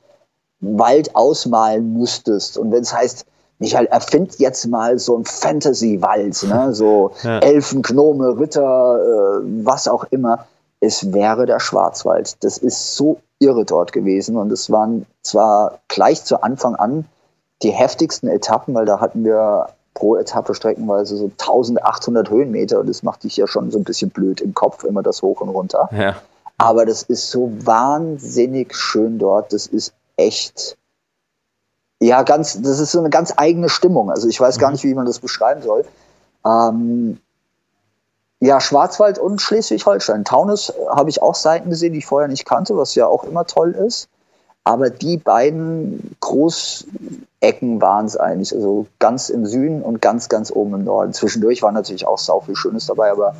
[0.60, 3.26] Wald ausmalen müsstest und wenn es heißt,
[3.58, 6.72] Michael, erfind jetzt mal so ein Fantasy-Wald, ne?
[6.72, 7.38] so ja.
[7.38, 10.46] Elfen, Gnome, Ritter, äh, was auch immer.
[10.84, 12.44] Es wäre der Schwarzwald.
[12.44, 14.36] Das ist so irre dort gewesen.
[14.36, 17.06] Und es waren zwar gleich zu Anfang an
[17.62, 23.02] die heftigsten Etappen, weil da hatten wir pro Etappe streckenweise so 1800 Höhenmeter und das
[23.02, 25.88] macht dich ja schon so ein bisschen blöd im Kopf, immer das hoch und runter.
[25.92, 26.16] Ja.
[26.58, 29.52] Aber das ist so wahnsinnig schön dort.
[29.52, 30.76] Das ist echt,
[32.00, 34.10] ja, ganz, das ist so eine ganz eigene Stimmung.
[34.10, 34.74] Also ich weiß gar mhm.
[34.74, 35.84] nicht, wie man das beschreiben soll.
[36.44, 37.18] Ähm,
[38.44, 40.24] ja, Schwarzwald und Schleswig-Holstein.
[40.24, 43.46] Taunus habe ich auch Seiten gesehen, die ich vorher nicht kannte, was ja auch immer
[43.46, 44.08] toll ist.
[44.64, 48.54] Aber die beiden Großecken waren es eigentlich.
[48.54, 51.14] Also ganz im Süden und ganz, ganz oben im Norden.
[51.14, 53.34] Zwischendurch war natürlich auch sau viel Schönes dabei, aber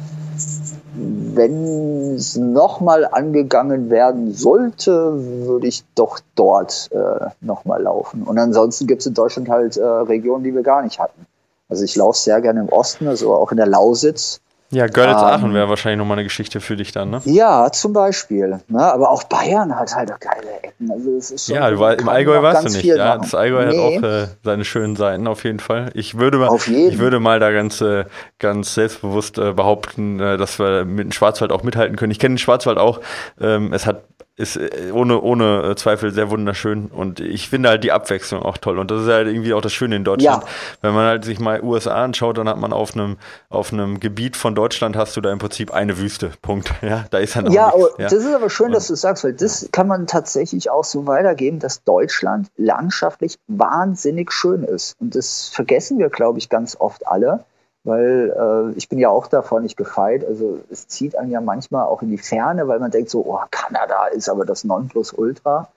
[0.96, 8.22] wenn es nochmal angegangen werden sollte, würde ich doch dort äh, nochmal laufen.
[8.22, 11.26] Und ansonsten gibt es in Deutschland halt äh, Regionen, die wir gar nicht hatten.
[11.68, 14.40] Also ich laufe sehr gerne im Osten, also auch in der Lausitz.
[14.74, 17.20] Ja, Görlitz-Aachen ähm, wäre wahrscheinlich nochmal eine Geschichte für dich dann, ne?
[17.24, 18.60] Ja, zum Beispiel.
[18.68, 18.82] Ne?
[18.82, 20.90] Aber auch Bayern hat halt geile Ecken.
[20.90, 22.84] Also es ist ja, du war, im Allgäu warst du nicht.
[22.84, 23.94] Ja, das Allgäu nee.
[23.94, 25.90] hat auch äh, seine schönen Seiten auf jeden Fall.
[25.94, 28.04] Ich würde mal, ich würde mal da ganz, äh,
[28.38, 32.10] ganz selbstbewusst äh, behaupten, äh, dass wir mit dem Schwarzwald auch mithalten können.
[32.10, 33.00] Ich kenne den Schwarzwald auch.
[33.40, 34.02] Ähm, es hat
[34.36, 38.58] ist äh, ohne, ohne äh, Zweifel sehr wunderschön und ich finde halt die Abwechslung auch
[38.58, 40.42] toll und das ist halt irgendwie auch das Schöne in Deutschland.
[40.42, 40.48] Ja.
[40.82, 43.16] Wenn man halt sich mal USA anschaut, dann hat man auf einem
[43.48, 46.32] auf einem Gebiet von Deutschland hast du da im Prinzip eine Wüste.
[46.42, 46.72] Punkt.
[46.82, 49.32] Ja, da ist dann ja, nichts, ja, das ist aber schön, dass du sagst, weil
[49.32, 55.48] das kann man tatsächlich auch so weitergeben, dass Deutschland landschaftlich wahnsinnig schön ist und das
[55.48, 57.44] vergessen wir, glaube ich, ganz oft alle
[57.84, 60.24] weil äh, ich bin ja auch davon nicht gefeit.
[60.26, 63.40] Also es zieht einen ja manchmal auch in die Ferne, weil man denkt so, oh,
[63.50, 65.68] Kanada ist aber das Nonplusultra.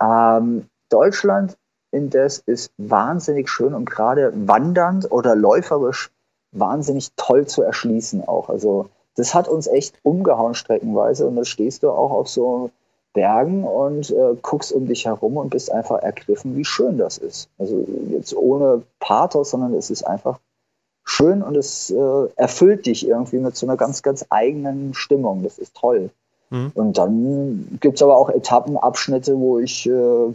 [0.00, 1.56] Ähm, Deutschland
[1.90, 6.10] indes ist wahnsinnig schön und gerade wandernd oder läuferisch
[6.52, 8.48] wahnsinnig toll zu erschließen auch.
[8.48, 12.70] Also das hat uns echt umgehauen streckenweise und da stehst du auch auf so
[13.12, 17.48] Bergen und äh, guckst um dich herum und bist einfach ergriffen, wie schön das ist.
[17.58, 20.38] Also jetzt ohne Pathos, sondern es ist einfach
[21.04, 25.42] schön und es äh, erfüllt dich irgendwie mit so einer ganz, ganz eigenen Stimmung.
[25.42, 26.10] Das ist toll.
[26.50, 26.70] Mhm.
[26.74, 30.32] Und dann gibt es aber auch Etappenabschnitte, wo ich äh,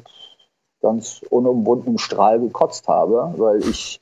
[0.82, 4.02] ganz unumwunden im Strahl gekotzt habe, weil ich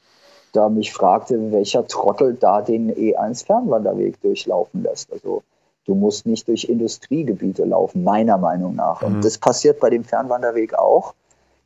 [0.52, 5.12] da mich fragte, welcher Trottel da den E1-Fernwanderweg durchlaufen lässt.
[5.12, 5.44] Also
[5.86, 9.02] du musst nicht durch Industriegebiete laufen, meiner Meinung nach.
[9.02, 9.22] Und mhm.
[9.22, 11.14] das passiert bei dem Fernwanderweg auch.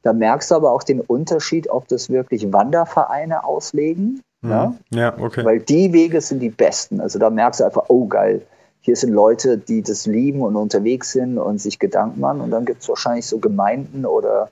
[0.03, 4.21] Da merkst du aber auch den Unterschied, ob das wirklich Wandervereine auslegen.
[4.41, 4.49] Mhm.
[4.49, 4.75] Ja?
[4.91, 5.43] ja, okay.
[5.43, 7.01] Weil die Wege sind die besten.
[7.01, 8.41] Also da merkst du einfach, oh geil,
[8.81, 12.41] hier sind Leute, die das lieben und unterwegs sind und sich Gedanken machen.
[12.41, 14.51] Und dann gibt es wahrscheinlich so Gemeinden oder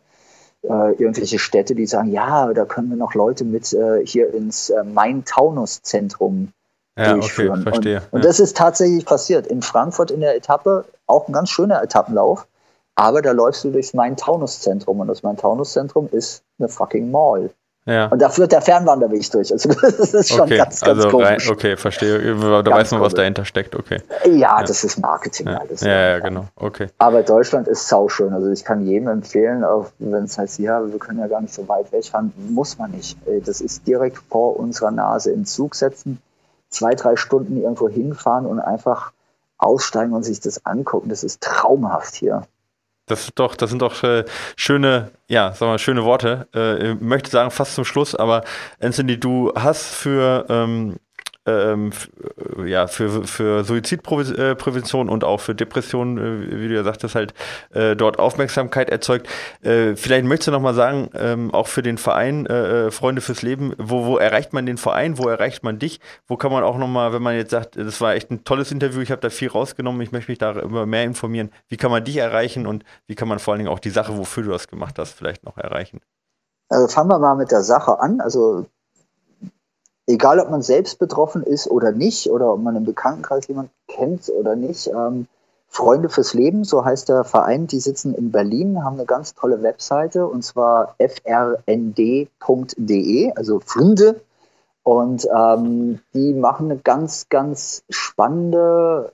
[0.64, 4.70] äh, irgendwelche Städte, die sagen, ja, da können wir noch Leute mit äh, hier ins
[4.70, 6.54] äh, Main-Taunus-Zentrum
[6.98, 7.62] ja, durchführen.
[7.62, 7.98] Okay, verstehe.
[7.98, 9.48] Und, und das ist tatsächlich passiert.
[9.48, 12.48] In Frankfurt in der Etappe, auch ein ganz schöner Etappenlauf,
[12.96, 17.50] aber da läufst du durchs Main-Taunus-Zentrum und das Main-Taunus-Zentrum ist eine fucking Mall.
[17.86, 18.08] Ja.
[18.08, 19.52] Und da führt der Fernwanderweg durch.
[19.52, 21.48] Also das ist schon okay, ganz, ganz also komisch.
[21.48, 22.36] Rein, okay, verstehe.
[22.36, 23.76] Da ganz weiß man, was dahinter steckt.
[23.76, 24.02] Okay.
[24.26, 24.64] Ja, ja.
[24.64, 25.58] das ist Marketing ja.
[25.58, 25.82] alles.
[25.82, 26.46] Ja, ja, genau.
[26.56, 26.88] Okay.
[26.98, 28.34] Aber Deutschland ist sauschön.
[28.34, 29.66] Also ich kann jedem empfehlen,
[30.00, 33.18] wenn es heißt, ja, wir können ja gar nicht so weit wegfahren, muss man nicht.
[33.46, 36.22] Das ist direkt vor unserer Nase in Zug setzen,
[36.70, 39.12] zwei, drei Stunden irgendwo hinfahren und einfach
[39.58, 41.10] aussteigen und sich das angucken.
[41.10, 42.44] Das ist traumhaft hier.
[43.06, 44.24] Das ist doch, das sind doch äh,
[44.56, 46.48] schöne, ja, sagen wir schöne Worte.
[46.56, 48.44] Äh, ich möchte sagen, fast zum Schluss, aber
[48.80, 50.98] Anthony, du hast für ähm,
[51.46, 51.92] ähm,
[52.58, 57.34] äh, ja, für, für Suizidprävention und auch für Depressionen, äh, wie du ja sagtest, halt
[57.74, 59.28] äh, dort Aufmerksamkeit erzeugt.
[59.62, 63.22] Äh, vielleicht möchtest du noch mal sagen, ähm, auch für den Verein äh, äh, Freunde
[63.22, 66.00] fürs Leben, wo, wo erreicht man den Verein, wo erreicht man dich?
[66.28, 68.72] Wo kann man auch noch mal, wenn man jetzt sagt, das war echt ein tolles
[68.72, 71.52] Interview, ich habe da viel rausgenommen, ich möchte mich da immer mehr informieren.
[71.68, 74.18] Wie kann man dich erreichen und wie kann man vor allen Dingen auch die Sache,
[74.18, 76.00] wofür du das gemacht hast, vielleicht noch erreichen?
[76.70, 78.22] Also fangen wir mal mit der Sache an.
[78.22, 78.66] Also
[80.08, 84.30] egal ob man selbst betroffen ist oder nicht, oder ob man im Bekanntenkreis jemanden kennt
[84.30, 85.28] oder nicht, ähm,
[85.68, 89.64] Freunde fürs Leben, so heißt der Verein, die sitzen in Berlin, haben eine ganz tolle
[89.64, 91.98] Webseite und zwar frnd.de,
[93.36, 94.22] also Freunde.
[94.84, 99.14] Und ähm, die machen eine ganz, ganz spannende,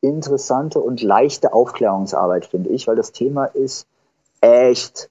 [0.00, 3.86] interessante und leichte Aufklärungsarbeit, finde ich, weil das Thema ist
[4.40, 5.10] echt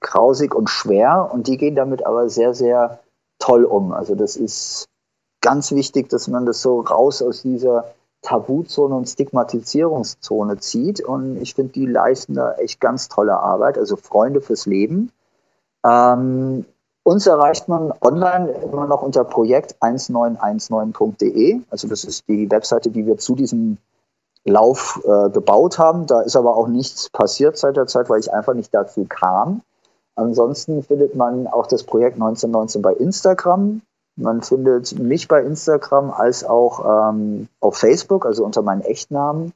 [0.00, 3.00] grausig und schwer und die gehen damit aber sehr, sehr
[3.38, 3.92] toll um.
[3.92, 4.88] Also das ist
[5.40, 11.00] ganz wichtig, dass man das so raus aus dieser Tabuzone und Stigmatisierungszone zieht.
[11.00, 13.78] Und ich finde, die leisten da echt ganz tolle Arbeit.
[13.78, 15.12] Also Freunde fürs Leben.
[15.84, 16.64] Ähm,
[17.04, 21.60] uns erreicht man online immer noch unter projekt 1919.de.
[21.70, 23.78] Also das ist die Webseite, die wir zu diesem
[24.44, 26.06] Lauf äh, gebaut haben.
[26.06, 29.62] Da ist aber auch nichts passiert seit der Zeit, weil ich einfach nicht dazu kam.
[30.16, 33.82] Ansonsten findet man auch das Projekt 1919 bei Instagram.
[34.16, 39.52] Man findet mich bei Instagram als auch ähm, auf Facebook, also unter meinem Echtnamen.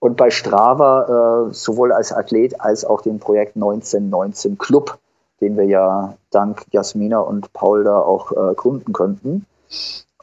[0.00, 4.98] Und bei Strava äh, sowohl als Athlet als auch den Projekt 1919 Club,
[5.40, 9.46] den wir ja dank Jasmina und Paul da auch äh, gründen könnten.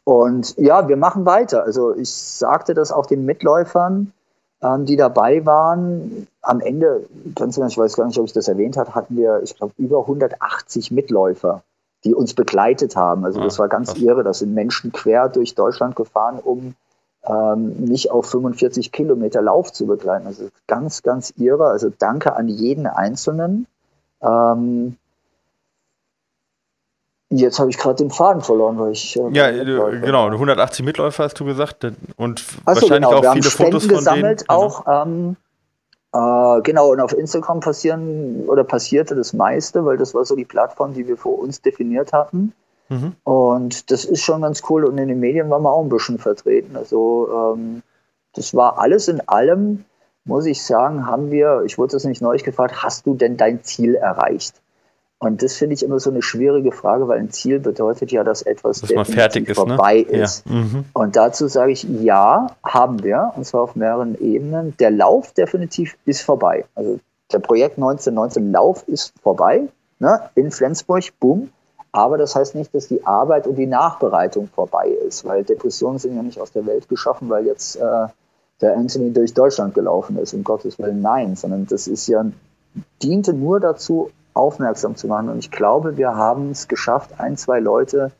[0.04, 1.64] Und ja, wir machen weiter.
[1.64, 4.12] Also ich sagte das auch den Mitläufern,
[4.62, 6.28] ähm, die dabei waren.
[6.48, 7.06] Am Ende,
[7.36, 10.00] ganz ich weiß gar nicht, ob ich das erwähnt habe, hatten wir, ich glaube, über
[10.02, 11.64] 180 Mitläufer,
[12.06, 13.26] die uns begleitet haben.
[13.26, 14.24] Also das ah, war ganz irre.
[14.24, 16.76] Das sind Menschen quer durch Deutschland gefahren, um
[17.26, 20.26] ähm, mich auf 45 Kilometer Lauf zu begleiten.
[20.26, 21.66] Also ganz, ganz irre.
[21.66, 23.68] Also danke an jeden Einzelnen.
[24.22, 24.96] Ähm,
[27.30, 29.18] Jetzt habe ich gerade den Faden verloren, weil ich.
[29.18, 31.84] Äh, ja, genau, 180 Mitläufer hast du gesagt
[32.16, 33.30] und Achso, wahrscheinlich genau.
[33.30, 34.50] auch viele Fotos von gesammelt denen.
[34.50, 35.36] Auch, ähm,
[36.14, 40.46] äh, genau, und auf Instagram passieren oder passierte das meiste, weil das war so die
[40.46, 42.54] Plattform, die wir für uns definiert hatten.
[42.90, 43.14] Mhm.
[43.24, 44.86] Und das ist schon ganz cool.
[44.86, 46.76] Und in den Medien waren wir auch ein bisschen vertreten.
[46.76, 47.84] Also ähm,
[48.34, 49.86] das war alles in allem,
[50.24, 53.64] muss ich sagen, haben wir, ich wurde das nicht neulich gefragt, hast du denn dein
[53.64, 54.62] Ziel erreicht?
[55.20, 58.44] Und das finde ich immer so eine schwierige Frage, weil ein Ziel bedeutet ja, dass
[58.44, 59.76] etwas dass fertig ist, ne?
[59.76, 60.18] vorbei ne?
[60.18, 60.46] ist.
[60.46, 60.54] Ja.
[60.54, 60.86] Mhm.
[60.94, 64.76] Und dazu sage ich, ja, haben wir, und zwar auf mehreren Ebenen.
[64.78, 66.66] Der Lauf definitiv ist vorbei.
[66.76, 67.00] Also
[67.32, 69.68] der Projekt 1919 Lauf ist vorbei,
[70.00, 70.22] ne?
[70.36, 71.50] in Flensburg, boom.
[71.92, 76.16] Aber das heißt nicht, dass die Arbeit und die Nachbereitung vorbei ist, weil Depressionen sind
[76.16, 78.08] ja nicht aus der Welt geschaffen, weil jetzt äh,
[78.62, 82.24] der Anthony durch Deutschland gelaufen ist, um Gottes Willen nein, sondern das ist ja,
[83.02, 85.30] diente nur dazu, aufmerksam zu machen.
[85.30, 88.12] Und ich glaube, wir haben es geschafft, ein, zwei Leute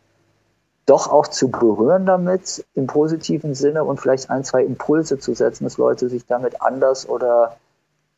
[0.86, 5.66] doch auch zu berühren damit im positiven Sinne und vielleicht ein, zwei Impulse zu setzen,
[5.66, 7.58] dass Leute sich damit anders oder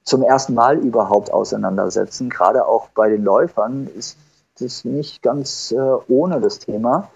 [0.03, 2.29] zum ersten Mal überhaupt auseinandersetzen.
[2.29, 4.17] Gerade auch bei den Läufern ist
[4.59, 5.77] das nicht ganz äh,
[6.07, 7.09] ohne das Thema.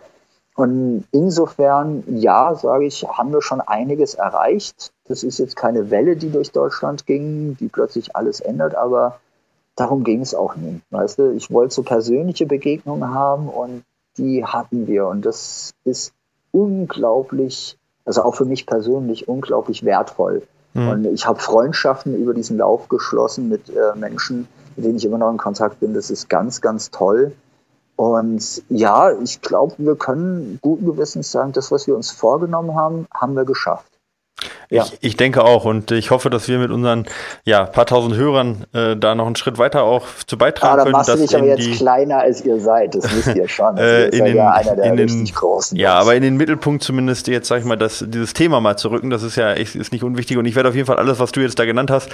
[0.56, 4.92] Und insofern, ja, sage ich, haben wir schon einiges erreicht.
[5.08, 9.20] Das ist jetzt keine Welle, die durch Deutschland ging, die plötzlich alles ändert, aber
[9.76, 10.82] darum ging es auch nie.
[10.90, 13.84] Weißt du, ich wollte so persönliche Begegnungen haben und
[14.18, 15.08] die hatten wir.
[15.08, 16.14] Und das ist
[16.52, 20.44] unglaublich, also auch für mich persönlich unglaublich wertvoll.
[20.74, 20.88] Mhm.
[20.90, 25.18] Und ich habe Freundschaften über diesen Lauf geschlossen mit äh, Menschen, mit denen ich immer
[25.18, 25.94] noch in Kontakt bin.
[25.94, 27.34] Das ist ganz, ganz toll.
[27.95, 33.08] Und ja, ich glaube, wir können guten Gewissens sagen, das, was wir uns vorgenommen haben,
[33.14, 33.93] haben wir geschafft.
[34.69, 34.84] Ja.
[34.84, 37.06] Ich, ich, denke auch und ich hoffe, dass wir mit unseren
[37.44, 40.91] ja, paar tausend Hörern äh, da noch einen Schritt weiter auch zu beitragen ah, können.
[40.94, 43.77] machst du dich aber jetzt kleiner als ihr seid, das wisst ihr schon.
[43.84, 45.77] Äh, in den, ja einer der den, richtig großen.
[45.77, 48.90] Ja, aber in den Mittelpunkt zumindest jetzt, sag ich mal, das, dieses Thema mal zu
[48.90, 51.19] rücken, das ist ja echt, ist nicht unwichtig und ich werde auf jeden Fall alles,
[51.19, 52.10] was du jetzt da genannt hast,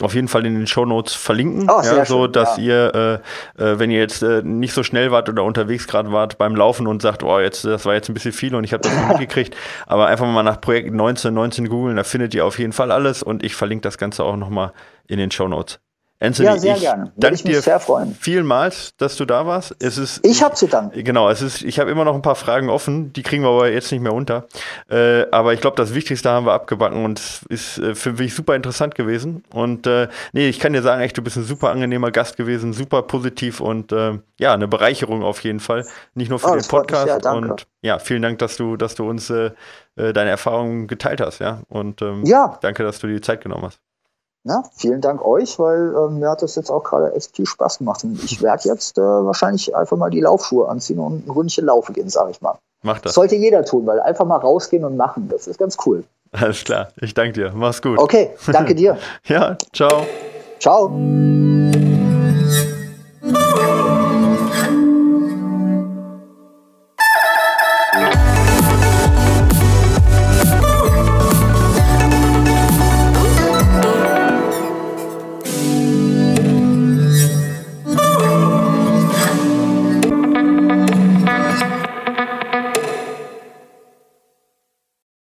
[0.00, 3.20] auf jeden Fall in den Show Notes verlinken, oh, ja, so schön, dass ihr,
[3.58, 6.54] äh, äh, wenn ihr jetzt äh, nicht so schnell wart oder unterwegs gerade wart beim
[6.54, 8.92] Laufen und sagt, oh, jetzt, das war jetzt ein bisschen viel und ich habe das
[8.92, 9.56] nicht mitgekriegt,
[9.86, 13.42] aber einfach mal nach Projekt 1919 googeln, da findet ihr auf jeden Fall alles und
[13.42, 14.72] ich verlinke das Ganze auch nochmal
[15.06, 15.80] in den Show Notes.
[16.22, 17.12] Anthony, ja, sehr ich gerne.
[17.16, 18.14] danke ich dir sehr freuen.
[18.14, 19.74] vielmals, dass du da warst.
[19.80, 21.02] Es ist, ich habe zu danken.
[21.02, 23.70] Genau, es ist, ich habe immer noch ein paar Fragen offen, die kriegen wir aber
[23.70, 24.46] jetzt nicht mehr unter.
[24.90, 28.34] Äh, aber ich glaube, das Wichtigste haben wir abgebacken und es ist äh, für mich
[28.34, 29.44] super interessant gewesen.
[29.54, 32.74] Und äh, nee, ich kann dir sagen, echt, du bist ein super angenehmer Gast gewesen,
[32.74, 35.86] super positiv und äh, ja, eine Bereicherung auf jeden Fall.
[36.14, 37.22] Nicht nur für oh, den Podcast.
[37.22, 39.52] Sehr, und ja, vielen Dank, dass du, dass du uns äh,
[39.96, 41.62] äh, deine Erfahrungen geteilt hast, ja.
[41.68, 42.58] Und ähm, ja.
[42.60, 43.80] danke, dass du dir die Zeit genommen hast.
[44.42, 47.78] Na, vielen Dank euch, weil ähm, mir hat das jetzt auch gerade echt viel Spaß
[47.78, 48.02] gemacht.
[48.04, 51.92] Und ich werde jetzt äh, wahrscheinlich einfach mal die Laufschuhe anziehen und ein Ründchen laufen
[51.92, 52.58] gehen, sage ich mal.
[52.82, 53.02] Mach das.
[53.02, 53.14] das.
[53.14, 56.04] Sollte jeder tun, weil einfach mal rausgehen und machen, das ist ganz cool.
[56.32, 57.52] Alles klar, ich danke dir.
[57.54, 57.98] Mach's gut.
[57.98, 58.96] Okay, danke dir.
[59.26, 60.06] ja, ciao.
[60.58, 60.90] Ciao.